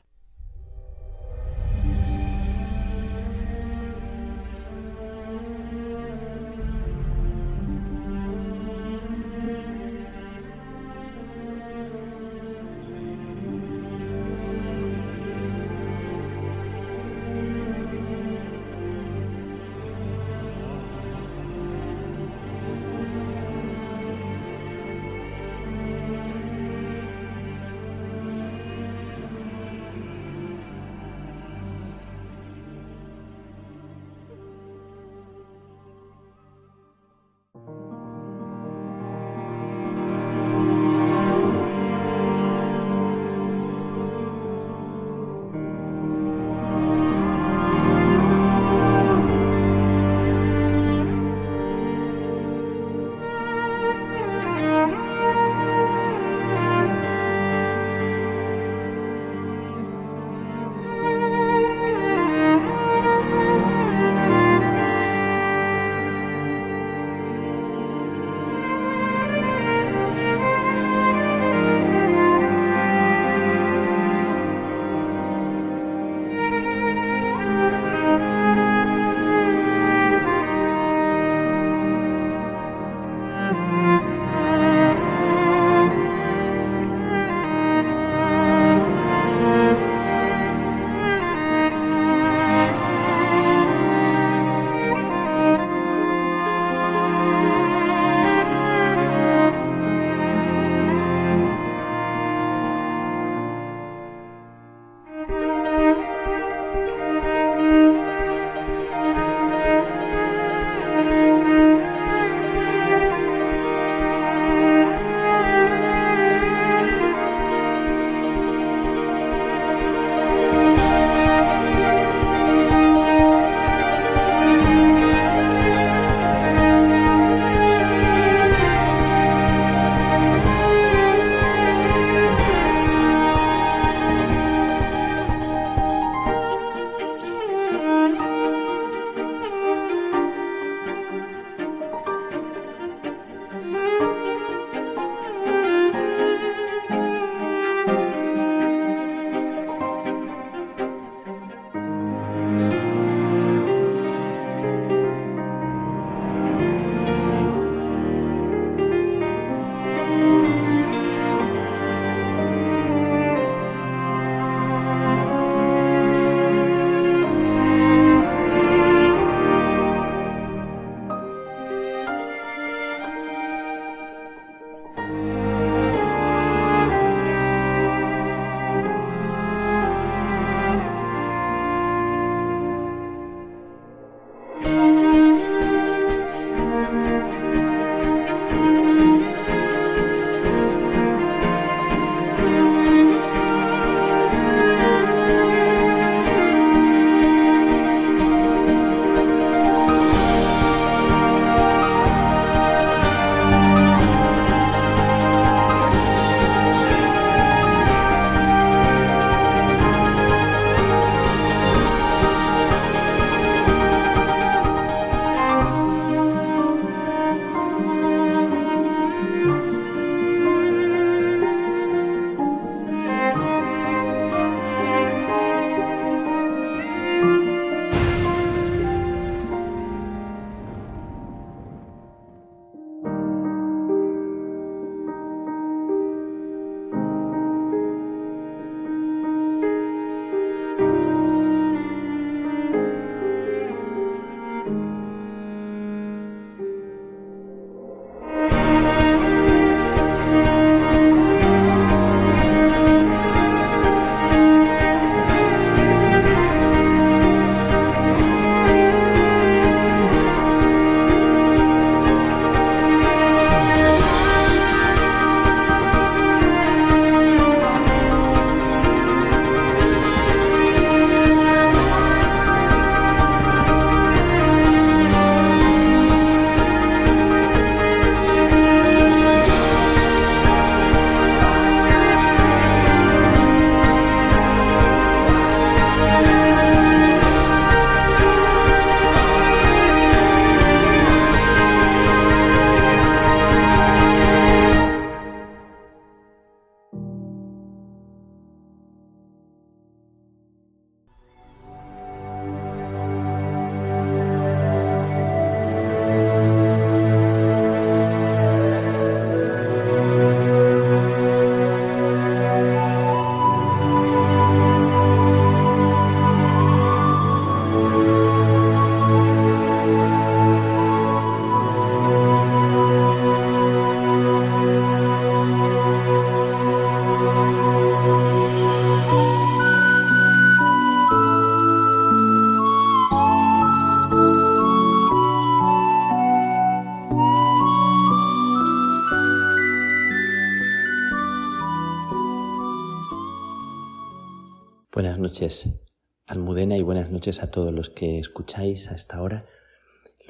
[347.27, 349.45] A todos los que escucháis a esta hora,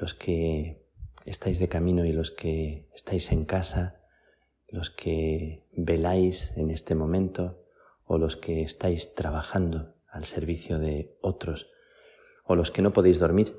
[0.00, 0.84] los que
[1.24, 4.00] estáis de camino y los que estáis en casa,
[4.66, 7.64] los que veláis en este momento
[8.04, 11.70] o los que estáis trabajando al servicio de otros
[12.44, 13.56] o los que no podéis dormir.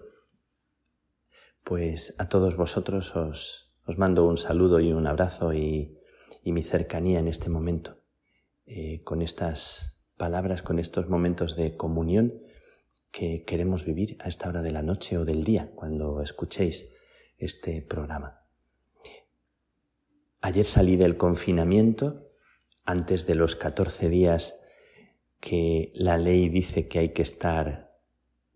[1.64, 5.95] Pues a todos vosotros os, os mando un saludo y un abrazo y,
[6.44, 7.99] mi cercanía en este momento,
[8.66, 12.41] eh, con estas palabras, con estos momentos de comunión
[13.11, 16.94] que queremos vivir a esta hora de la noche o del día, cuando escuchéis
[17.38, 18.41] este programa.
[20.41, 22.31] Ayer salí del confinamiento,
[22.86, 24.56] antes de los 14 días
[25.40, 27.98] que la ley dice que hay que estar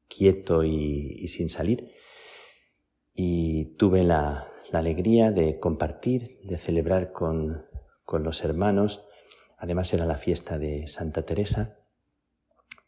[0.07, 1.93] quieto y, sin salir,
[3.13, 7.67] y tuve la, alegría de compartir, de celebrar con,
[8.05, 9.05] con los hermanos.
[9.55, 11.82] Además era la fiesta de Santa Teresa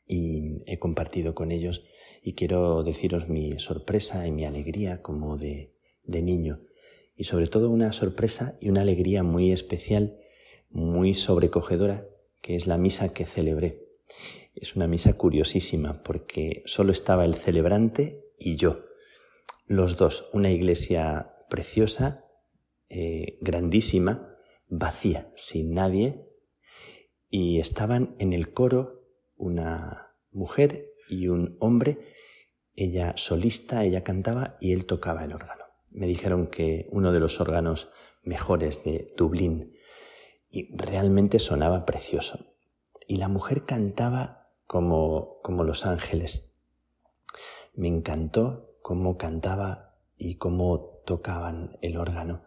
[0.07, 1.83] y he compartido con ellos
[2.21, 5.75] y quiero deciros mi sorpresa y mi alegría como de
[6.07, 6.61] de niño
[7.15, 10.19] y sobre todo una sorpresa y una alegría muy especial,
[10.69, 12.07] muy sobrecogedora,
[12.41, 13.87] que es la misa que celebré.
[14.53, 18.85] Es una misa curiosísima porque solo estaba el celebrante y yo,
[19.65, 22.25] los dos, una iglesia preciosa,
[22.89, 24.35] eh, grandísima,
[24.67, 26.25] vacía, sin nadie,
[27.29, 28.94] y estaban en el coro
[29.35, 31.99] una mujer y un hombre,
[32.75, 37.39] ella solista, ella cantaba y él tocaba el órgano me dijeron que uno de los
[37.39, 37.89] órganos
[38.21, 39.73] mejores de Dublín
[40.49, 42.53] y realmente sonaba precioso.
[43.07, 46.51] Y la mujer cantaba como, como los ángeles.
[47.73, 52.43] Me encantó cómo cantaba y cómo tocaban el órgano.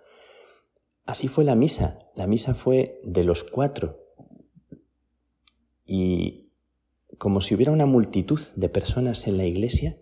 [1.05, 2.11] Así fue la misa.
[2.15, 3.99] La misa fue de los cuatro.
[5.87, 6.48] Y
[7.19, 9.99] como si hubiera una multitud de personas en la iglesia,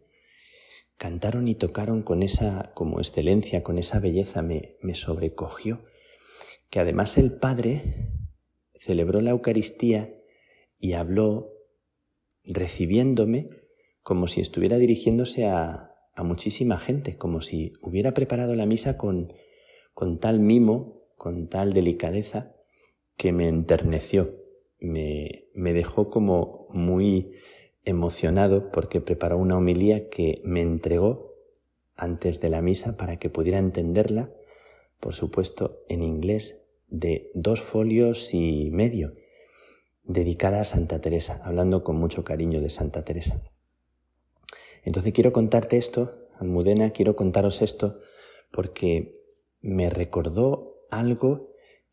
[0.96, 5.84] cantaron y tocaron con esa como excelencia, con esa belleza, me, me sobrecogió,
[6.70, 8.12] que además el Padre
[8.74, 10.14] celebró la Eucaristía
[10.78, 11.52] y habló
[12.44, 13.50] recibiéndome
[14.02, 19.32] como si estuviera dirigiéndose a, a muchísima gente, como si hubiera preparado la misa con,
[19.94, 22.54] con tal mimo, con tal delicadeza,
[23.16, 24.36] que me enterneció,
[24.78, 27.32] me, me dejó como muy
[27.84, 31.34] emocionado porque preparó una homilía que me entregó
[31.94, 34.30] antes de la misa para que pudiera entenderla,
[35.00, 39.14] por supuesto en inglés, de dos folios y medio,
[40.04, 43.40] dedicada a Santa Teresa, hablando con mucho cariño de Santa Teresa.
[44.84, 48.00] Entonces quiero contarte esto, Almudena, quiero contaros esto,
[48.52, 49.14] porque
[49.60, 51.50] me recordó algo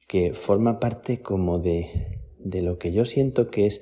[0.07, 3.81] que forma parte como de, de lo que yo siento que es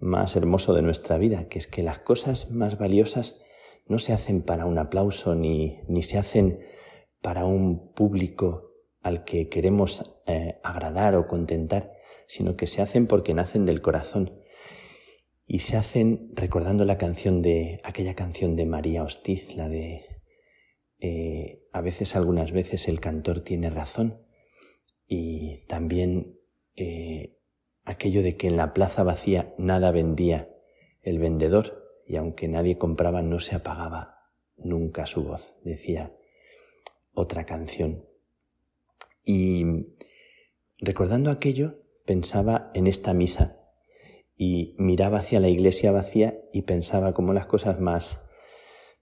[0.00, 3.40] más hermoso de nuestra vida, que es que las cosas más valiosas
[3.86, 6.60] no se hacen para un aplauso ni, ni se hacen
[7.20, 8.70] para un público
[9.02, 11.92] al que queremos eh, agradar o contentar,
[12.26, 14.40] sino que se hacen porque nacen del corazón.
[15.46, 20.06] Y se hacen recordando la canción de aquella canción de María Hostiz, la de
[21.00, 24.22] eh, a veces, algunas veces el cantor tiene razón.
[25.06, 26.38] Y también
[26.76, 27.39] eh,
[27.84, 30.48] aquello de que en la plaza vacía nada vendía
[31.02, 34.20] el vendedor y aunque nadie compraba no se apagaba
[34.56, 36.12] nunca su voz, decía
[37.12, 38.04] otra canción.
[39.24, 39.64] Y
[40.78, 43.60] recordando aquello, pensaba en esta misa
[44.36, 48.22] y miraba hacia la iglesia vacía y pensaba cómo las cosas más,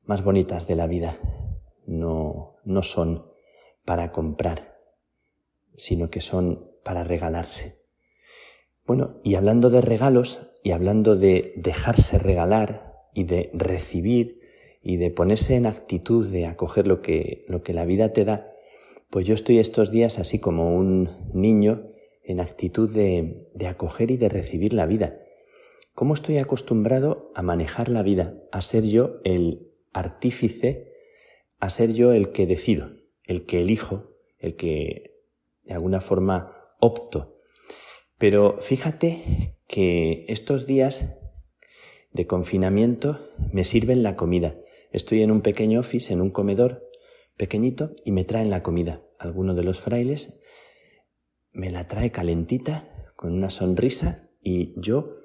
[0.02, 1.18] más bonitas de la vida
[1.86, 3.30] no, no son
[3.84, 4.76] para comprar,
[5.76, 7.77] sino que son para regalarse.
[8.88, 14.40] Bueno, y hablando de regalos y hablando de dejarse regalar y de recibir
[14.82, 18.50] y de ponerse en actitud de acoger lo que, lo que la vida te da,
[19.10, 21.90] pues yo estoy estos días así como un niño
[22.22, 25.18] en actitud de, de acoger y de recibir la vida.
[25.92, 28.40] ¿Cómo estoy acostumbrado a manejar la vida?
[28.52, 30.94] A ser yo el artífice,
[31.60, 32.88] a ser yo el que decido,
[33.24, 35.20] el que elijo, el que
[35.64, 37.37] de alguna forma opto
[38.18, 41.16] pero fíjate que estos días
[42.12, 44.56] de confinamiento me sirven la comida.
[44.90, 46.88] Estoy en un pequeño office, en un comedor
[47.36, 49.02] pequeñito, y me traen la comida.
[49.18, 50.40] Alguno de los frailes
[51.52, 55.16] me la trae calentita, con una sonrisa, y yo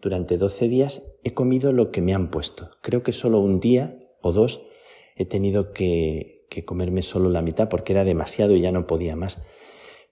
[0.00, 2.70] durante 12 días he comido lo que me han puesto.
[2.82, 4.66] Creo que solo un día o dos
[5.14, 9.14] he tenido que, que comerme solo la mitad porque era demasiado y ya no podía
[9.14, 9.42] más.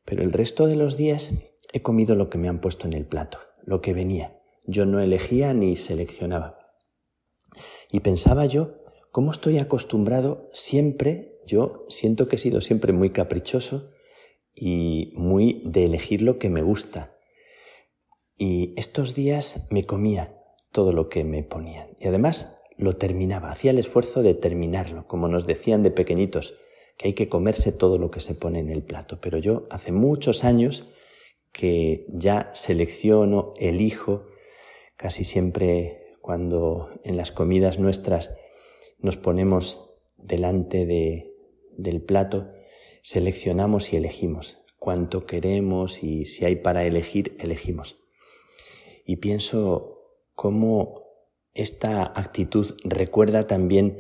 [0.04, 1.32] Pero el resto de los días
[1.72, 4.38] He comido lo que me han puesto en el plato, lo que venía,
[4.68, 6.58] yo no elegía ni seleccionaba.
[7.90, 8.82] Y pensaba yo,
[9.12, 11.40] ¿cómo estoy acostumbrado siempre?
[11.46, 13.90] Yo siento que he sido siempre muy caprichoso
[14.54, 17.16] y muy de elegir lo que me gusta.
[18.36, 20.36] Y estos días me comía
[20.70, 21.96] todo lo que me ponían.
[21.98, 26.54] Y además lo terminaba, hacía el esfuerzo de terminarlo, como nos decían de pequeñitos,
[26.98, 29.18] que hay que comerse todo lo que se pone en el plato.
[29.20, 30.84] Pero yo hace muchos años
[31.52, 34.26] que ya selecciono, elijo,
[34.96, 38.34] casi siempre cuando en las comidas nuestras
[38.98, 41.32] nos ponemos delante de,
[41.76, 42.52] del plato,
[43.02, 47.98] seleccionamos y elegimos cuánto queremos y si hay para elegir, elegimos.
[49.04, 49.98] Y pienso
[50.34, 51.04] cómo
[51.54, 53.98] esta actitud recuerda también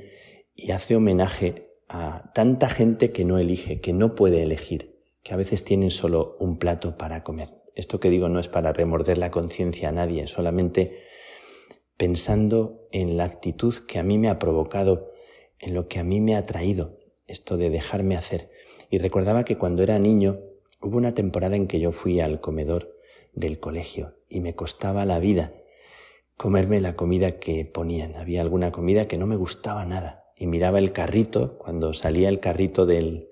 [0.54, 4.97] y hace homenaje a tanta gente que no elige, que no puede elegir,
[5.28, 7.50] que a veces tienen solo un plato para comer.
[7.74, 11.02] Esto que digo no es para remorder la conciencia a nadie, solamente
[11.98, 15.12] pensando en la actitud que a mí me ha provocado,
[15.58, 16.96] en lo que a mí me ha traído,
[17.26, 18.48] esto de dejarme hacer.
[18.88, 20.40] Y recordaba que cuando era niño
[20.80, 22.96] hubo una temporada en que yo fui al comedor
[23.34, 25.52] del colegio y me costaba la vida
[26.38, 28.16] comerme la comida que ponían.
[28.16, 32.40] Había alguna comida que no me gustaba nada y miraba el carrito, cuando salía el
[32.40, 33.28] carrito del,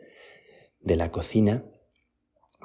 [0.81, 1.65] de la cocina,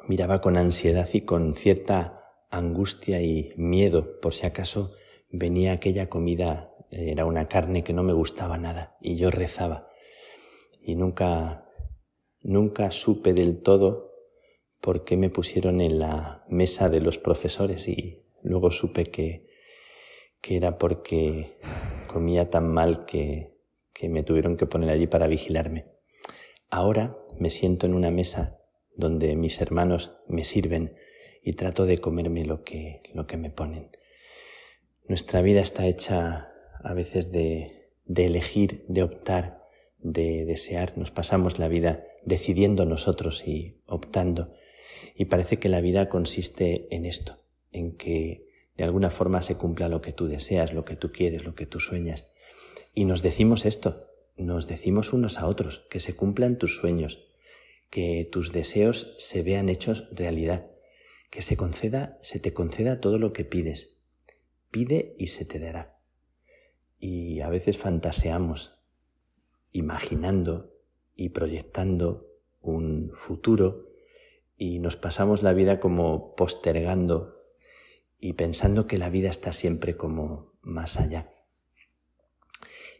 [0.07, 4.93] miraba con ansiedad y con cierta angustia y miedo por si acaso
[5.29, 9.89] venía aquella comida, era una carne que no me gustaba nada y yo rezaba
[10.81, 11.69] y nunca,
[12.41, 14.11] nunca supe del todo
[14.81, 19.51] por qué me pusieron en la mesa de los profesores y luego supe que
[20.41, 21.57] que era porque
[22.07, 23.55] comía tan mal que,
[23.93, 25.85] que me tuvieron que poner allí para vigilarme.
[26.69, 28.60] Ahora me siento en una mesa
[28.95, 30.95] donde mis hermanos me sirven
[31.43, 33.89] y trato de comerme lo que, lo que me ponen.
[35.07, 36.51] Nuestra vida está hecha
[36.83, 39.63] a veces de, de elegir, de optar,
[39.99, 40.97] de desear.
[40.97, 44.53] Nos pasamos la vida decidiendo nosotros y optando.
[45.15, 47.39] Y parece que la vida consiste en esto,
[47.71, 48.47] en que
[48.77, 51.65] de alguna forma se cumpla lo que tú deseas, lo que tú quieres, lo que
[51.65, 52.31] tú sueñas.
[52.93, 54.07] Y nos decimos esto,
[54.37, 57.30] nos decimos unos a otros, que se cumplan tus sueños,
[57.91, 60.71] que tus deseos se vean hechos realidad,
[61.29, 63.99] que se conceda, se te conceda todo lo que pides.
[64.71, 65.99] Pide y se te dará.
[66.97, 68.79] Y a veces fantaseamos,
[69.71, 70.73] imaginando
[71.15, 72.31] y proyectando
[72.61, 73.89] un futuro
[74.57, 77.41] y nos pasamos la vida como postergando
[78.19, 81.33] y pensando que la vida está siempre como más allá.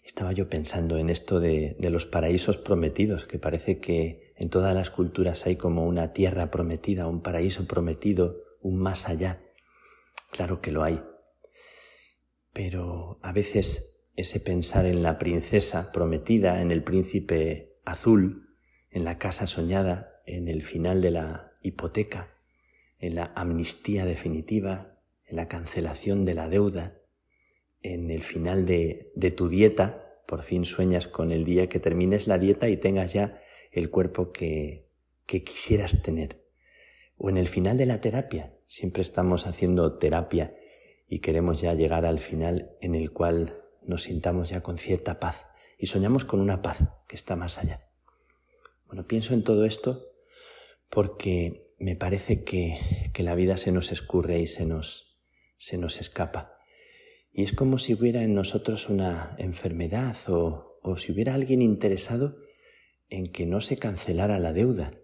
[0.03, 4.89] Estaba yo pensando en esto de, los paraísos prometidos, que parece que en todas las
[4.89, 9.39] culturas hay como una tierra prometida, un paraíso prometido, un más allá.
[10.31, 10.99] Claro que lo hay.
[12.51, 18.55] Pero a veces ese pensar en la princesa prometida, en el príncipe azul,
[18.89, 22.33] en la casa soñada, en el final de la hipoteca,
[22.97, 24.97] en la amnistía definitiva,
[25.27, 26.97] en la cancelación de la deuda,
[27.83, 32.25] en el final de, de tu dieta, por fin sueñas con el día que termines
[32.25, 33.39] la dieta y tengas ya
[33.71, 34.89] el cuerpo que,
[35.25, 36.45] que quisieras tener.
[37.17, 40.55] O en el final de la terapia, siempre estamos haciendo terapia
[41.07, 45.45] y queremos ya llegar al final en el cual nos sintamos ya con cierta paz
[45.77, 47.89] y soñamos con una paz que está más allá.
[48.87, 50.07] Bueno, pienso en todo esto
[50.89, 52.77] porque me parece que,
[53.13, 55.17] que la vida se nos escurre y se nos,
[55.57, 56.57] se nos escapa.
[57.31, 62.37] Y es como si hubiera en nosotros una enfermedad o, o si hubiera alguien interesado
[63.11, 64.95] en que no se cancelara la deuda,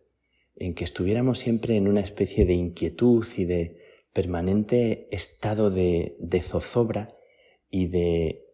[0.56, 6.42] en que estuviéramos siempre en una especie de inquietud y de permanente estado de, de
[6.42, 7.16] zozobra
[7.70, 8.48] y de,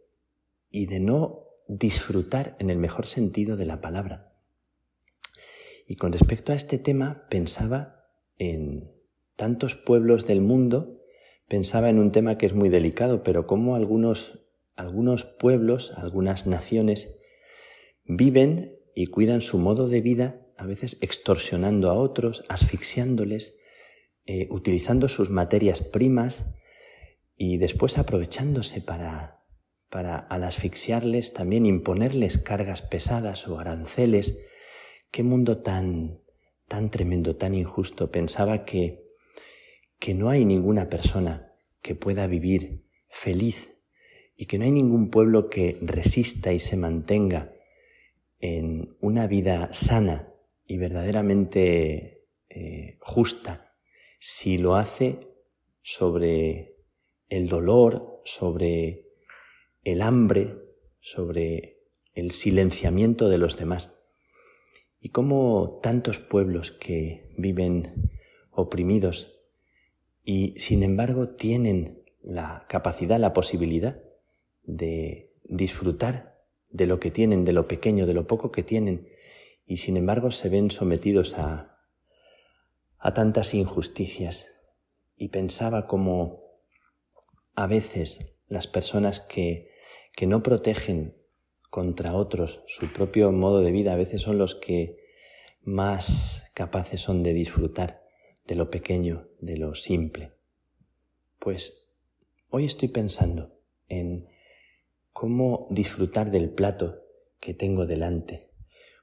[0.69, 4.33] y de no disfrutar en el mejor sentido de la palabra.
[5.87, 8.91] Y con respecto a este tema pensaba en
[9.37, 10.99] tantos pueblos del mundo
[11.47, 14.39] pensaba en un tema que es muy delicado, pero cómo algunos,
[14.75, 17.19] algunos pueblos, algunas naciones
[18.05, 23.57] viven y cuidan su modo de vida, a veces extorsionando a otros, asfixiándoles,
[24.25, 26.59] eh, utilizando sus materias primas
[27.35, 29.43] y después aprovechándose para,
[29.89, 34.39] para al asfixiarles también imponerles cargas pesadas o aranceles.
[35.11, 36.21] Qué mundo tan,
[36.67, 38.11] tan tremendo, tan injusto.
[38.11, 39.03] Pensaba que
[40.03, 43.73] que no hay ninguna persona que pueda vivir feliz
[44.35, 47.52] y que no hay ningún pueblo que resista y se mantenga
[48.43, 50.27] en una vida sana
[50.67, 53.73] y verdaderamente eh, justa
[54.19, 55.29] si lo hace
[55.81, 56.75] sobre
[57.29, 59.07] el dolor, sobre
[59.85, 60.57] el hambre,
[60.99, 63.97] sobre el silenciamiento de los demás.
[64.99, 68.11] Y cómo tantos pueblos que viven
[68.51, 69.39] oprimidos
[70.21, 74.03] y sin embargo tienen la capacidad, la posibilidad
[74.63, 76.32] de disfrutar
[76.73, 79.07] de lo que tienen, de lo pequeño, de lo poco que tienen,
[79.65, 81.77] y sin embargo se ven sometidos a,
[82.97, 84.47] a tantas injusticias.
[85.15, 86.41] Y pensaba como
[87.55, 89.69] a veces las personas que,
[90.15, 91.15] que no protegen
[91.69, 94.97] contra otros su propio modo de vida, a veces son los que
[95.61, 98.03] más capaces son de disfrutar
[98.47, 100.33] de lo pequeño, de lo simple.
[101.39, 101.87] Pues
[102.49, 104.27] hoy estoy pensando en
[105.13, 107.01] cómo disfrutar del plato
[107.39, 108.49] que tengo delante,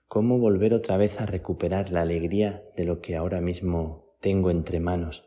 [0.07, 4.81] cómo volver otra vez a recuperar la alegría de lo que ahora mismo tengo entre
[4.81, 5.25] manos,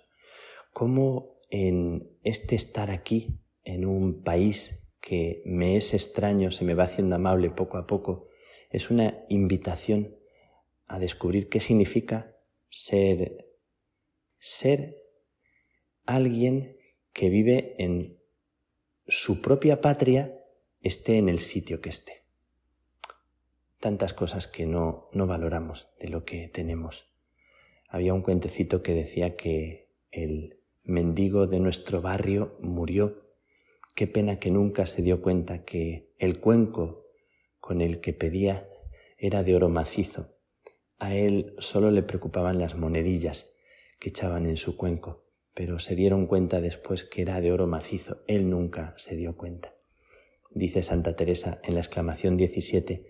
[0.72, 6.84] cómo en este estar aquí, en un país que me es extraño, se me va
[6.84, 8.28] haciendo amable poco a poco,
[8.70, 10.16] es una invitación
[10.88, 12.36] a descubrir qué significa
[12.70, 13.48] ser
[14.40, 14.98] ser
[16.06, 16.76] alguien
[17.14, 18.20] que vive en
[19.08, 20.38] su propia patria,
[20.84, 22.24] esté en el sitio que esté.
[23.80, 27.06] Tantas cosas que no, no valoramos de lo que tenemos.
[27.88, 33.32] Había un cuentecito que decía que el mendigo de nuestro barrio murió.
[33.96, 37.06] Qué pena que nunca se dio cuenta que el cuenco
[37.62, 38.68] con el que pedía
[39.18, 40.36] era de oro macizo.
[41.00, 43.56] A él solo le preocupaban las monedillas
[44.00, 45.24] que echaban en su cuenco,
[45.54, 48.24] pero se dieron cuenta después que era de oro macizo.
[48.28, 49.74] Él nunca se dio cuenta.
[50.56, 53.08] Dice Santa Teresa en la exclamación 17,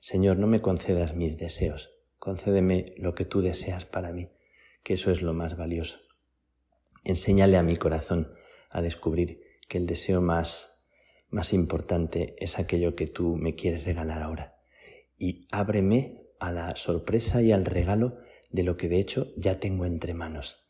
[0.00, 4.28] Señor, no me concedas mis deseos, concédeme lo que tú deseas para mí,
[4.82, 6.00] que eso es lo más valioso.
[7.04, 8.34] Enséñale a mi corazón
[8.68, 10.84] a descubrir que el deseo más,
[11.30, 14.56] más importante es aquello que tú me quieres regalar ahora.
[15.16, 18.18] Y ábreme a la sorpresa y al regalo
[18.50, 20.68] de lo que de hecho ya tengo entre manos.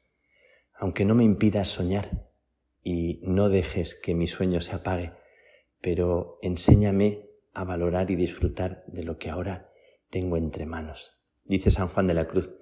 [0.74, 2.28] Aunque no me impidas soñar
[2.82, 5.12] y no dejes que mi sueño se apague,
[5.82, 9.70] pero enséñame a valorar y disfrutar de lo que ahora
[10.08, 11.18] tengo entre manos.
[11.44, 12.54] Dice San Juan de la Cruz,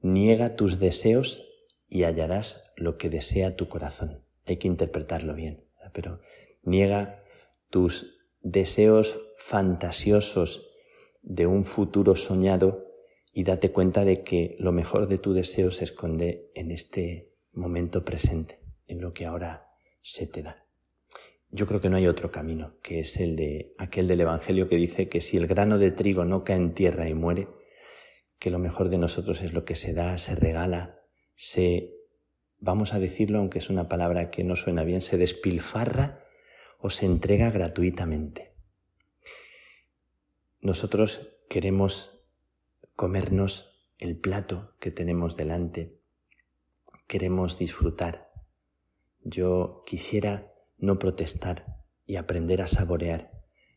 [0.00, 1.46] niega tus deseos
[1.88, 4.24] y hallarás lo que desea tu corazón.
[4.46, 6.20] Hay que interpretarlo bien, pero
[6.62, 7.22] niega
[7.70, 10.68] tus deseos fantasiosos
[11.22, 12.86] de un futuro soñado
[13.32, 18.04] y date cuenta de que lo mejor de tu deseo se esconde en este momento
[18.04, 19.68] presente, en lo que ahora
[20.02, 20.66] se te da.
[21.52, 24.76] Yo creo que no hay otro camino, que es el de aquel del Evangelio que
[24.76, 27.48] dice que si el grano de trigo no cae en tierra y muere,
[28.38, 31.00] que lo mejor de nosotros es lo que se da, se regala,
[31.34, 31.94] se,
[32.58, 36.24] vamos a decirlo aunque es una palabra que no suena bien, se despilfarra
[36.78, 38.54] o se entrega gratuitamente.
[40.60, 42.22] Nosotros queremos
[42.94, 45.98] comernos el plato que tenemos delante.
[47.06, 48.30] Queremos disfrutar.
[49.22, 50.49] Yo quisiera
[50.80, 53.30] no protestar y aprender a saborear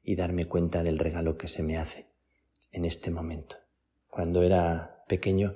[0.03, 2.07] y darme cuenta del regalo que se me hace
[2.71, 3.57] en este momento.
[4.07, 5.55] Cuando era pequeño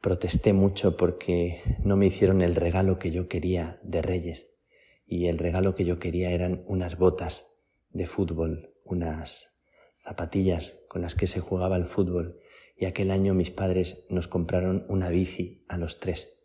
[0.00, 4.48] protesté mucho porque no me hicieron el regalo que yo quería de Reyes
[5.06, 7.46] y el regalo que yo quería eran unas botas
[7.90, 9.50] de fútbol, unas
[10.02, 12.40] zapatillas con las que se jugaba el fútbol
[12.76, 16.44] y aquel año mis padres nos compraron una bici a los tres.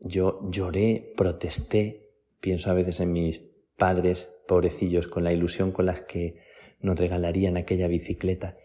[0.00, 2.09] Yo lloré, protesté,
[2.40, 3.42] pienso a veces en mis
[3.76, 6.36] padres, pobrecillos, con la ilusión con las que
[6.80, 8.56] nos regalarían aquella bicicleta.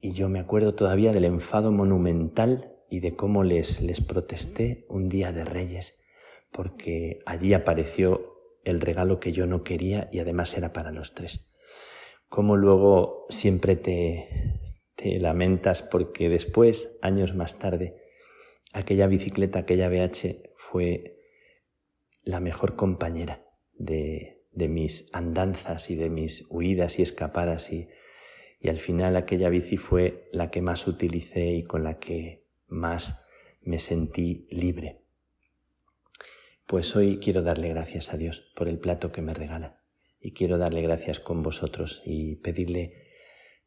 [0.00, 5.08] Y yo me acuerdo todavía del enfado monumental y de cómo les, les protesté un
[5.08, 5.98] día de Reyes,
[6.52, 8.34] porque allí apareció
[8.64, 11.50] el regalo que yo no quería y además era para los tres.
[12.28, 14.28] Cómo luego siempre te,
[14.94, 17.96] te lamentas porque después, años más tarde,
[18.72, 21.13] aquella bicicleta, aquella BH fue
[22.24, 27.88] la mejor compañera de, de mis andanzas y de mis huidas y escapadas y,
[28.60, 33.26] y al final aquella bici fue la que más utilicé y con la que más
[33.60, 35.02] me sentí libre.
[36.66, 39.82] Pues hoy quiero darle gracias a Dios por el plato que me regala
[40.18, 43.04] y quiero darle gracias con vosotros y pedirle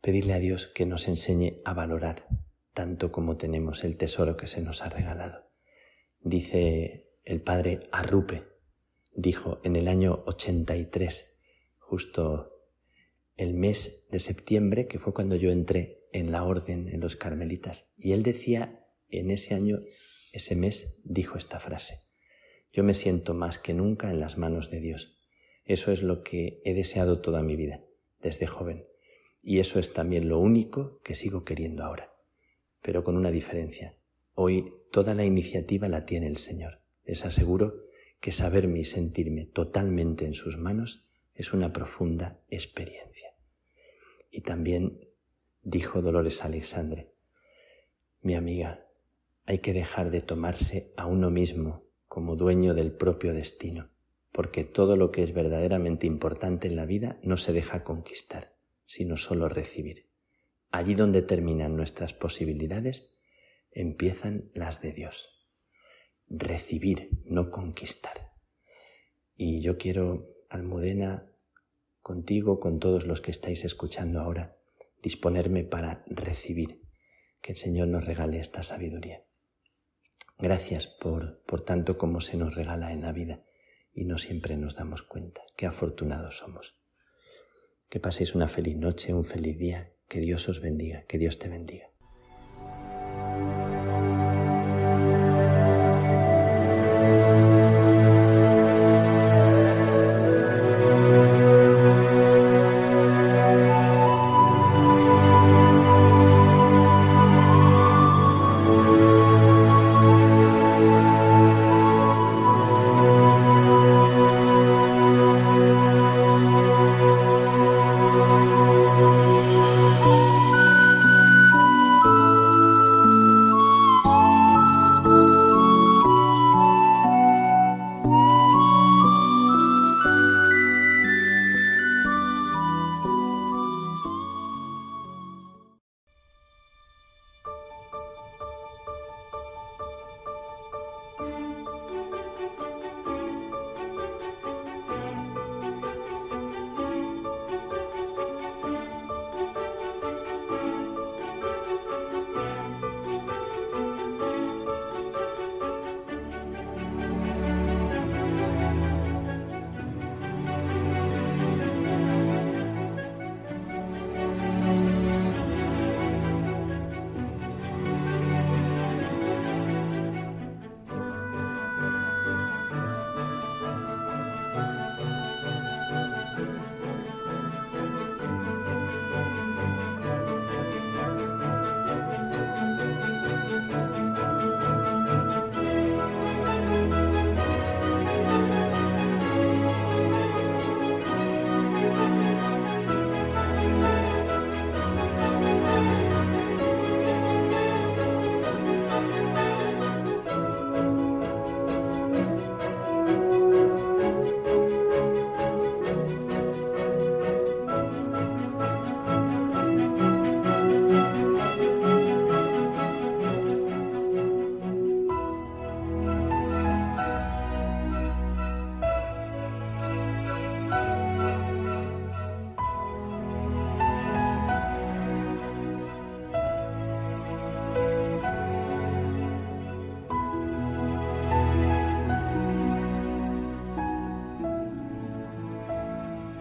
[0.02, 2.28] pedirle a Dios que nos enseñe a valorar
[2.74, 5.50] tanto como tenemos el tesoro que se nos ha regalado.
[6.20, 8.44] Dice el padre Arrupe,
[9.14, 11.41] dijo en el año 83,
[11.78, 12.54] justo
[13.36, 17.91] el mes de septiembre, que fue cuando yo entré en la orden en los carmelitas,
[17.98, 19.80] y él decía en ese año,
[20.32, 21.99] ese mes, dijo esta frase,
[22.72, 25.20] Yo me siento más que nunca en las manos de Dios.
[25.66, 27.84] Eso es lo que he deseado toda mi vida,
[28.22, 28.86] desde joven.
[29.44, 32.14] Y eso es también lo único que sigo queriendo ahora.
[32.81, 33.97] Pero con una diferencia.
[34.34, 36.87] Hoy toda la iniciativa la tiene el Señor.
[37.07, 37.86] Les aseguro
[38.19, 43.34] que saberme y sentirme totalmente en sus manos es una profunda experiencia.
[44.29, 45.07] Y también
[45.63, 47.13] dijo Dolores Alexandre,
[48.21, 48.86] mi amiga,
[49.45, 53.89] hay que dejar de tomarse a uno mismo como dueño del propio destino,
[54.34, 58.53] porque todo lo que es verdaderamente importante en la vida no se deja conquistar,
[58.86, 60.10] sino solo recibir.
[60.71, 63.13] Allí donde terminan nuestras posibilidades,
[63.71, 65.37] empiezan las de Dios.
[66.30, 68.31] Recibir, no conquistar.
[69.36, 71.31] Y yo quiero, Almudena,
[72.02, 74.57] contigo, con todos los que estáis escuchando ahora,
[75.02, 76.81] disponerme para recibir
[77.41, 79.23] que el Señor nos regale esta sabiduría.
[80.39, 83.44] Gracias por, por tanto como se nos regala en la vida
[83.94, 85.41] y no siempre nos damos cuenta.
[85.56, 86.78] Qué afortunados somos.
[87.89, 89.94] Que paséis una feliz noche, un feliz día.
[90.07, 91.89] Que Dios os bendiga, que Dios te bendiga.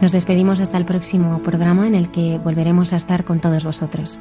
[0.07, 4.21] Nos despedimos hasta el próximo programa en el que volveremos a estar con todos vosotros.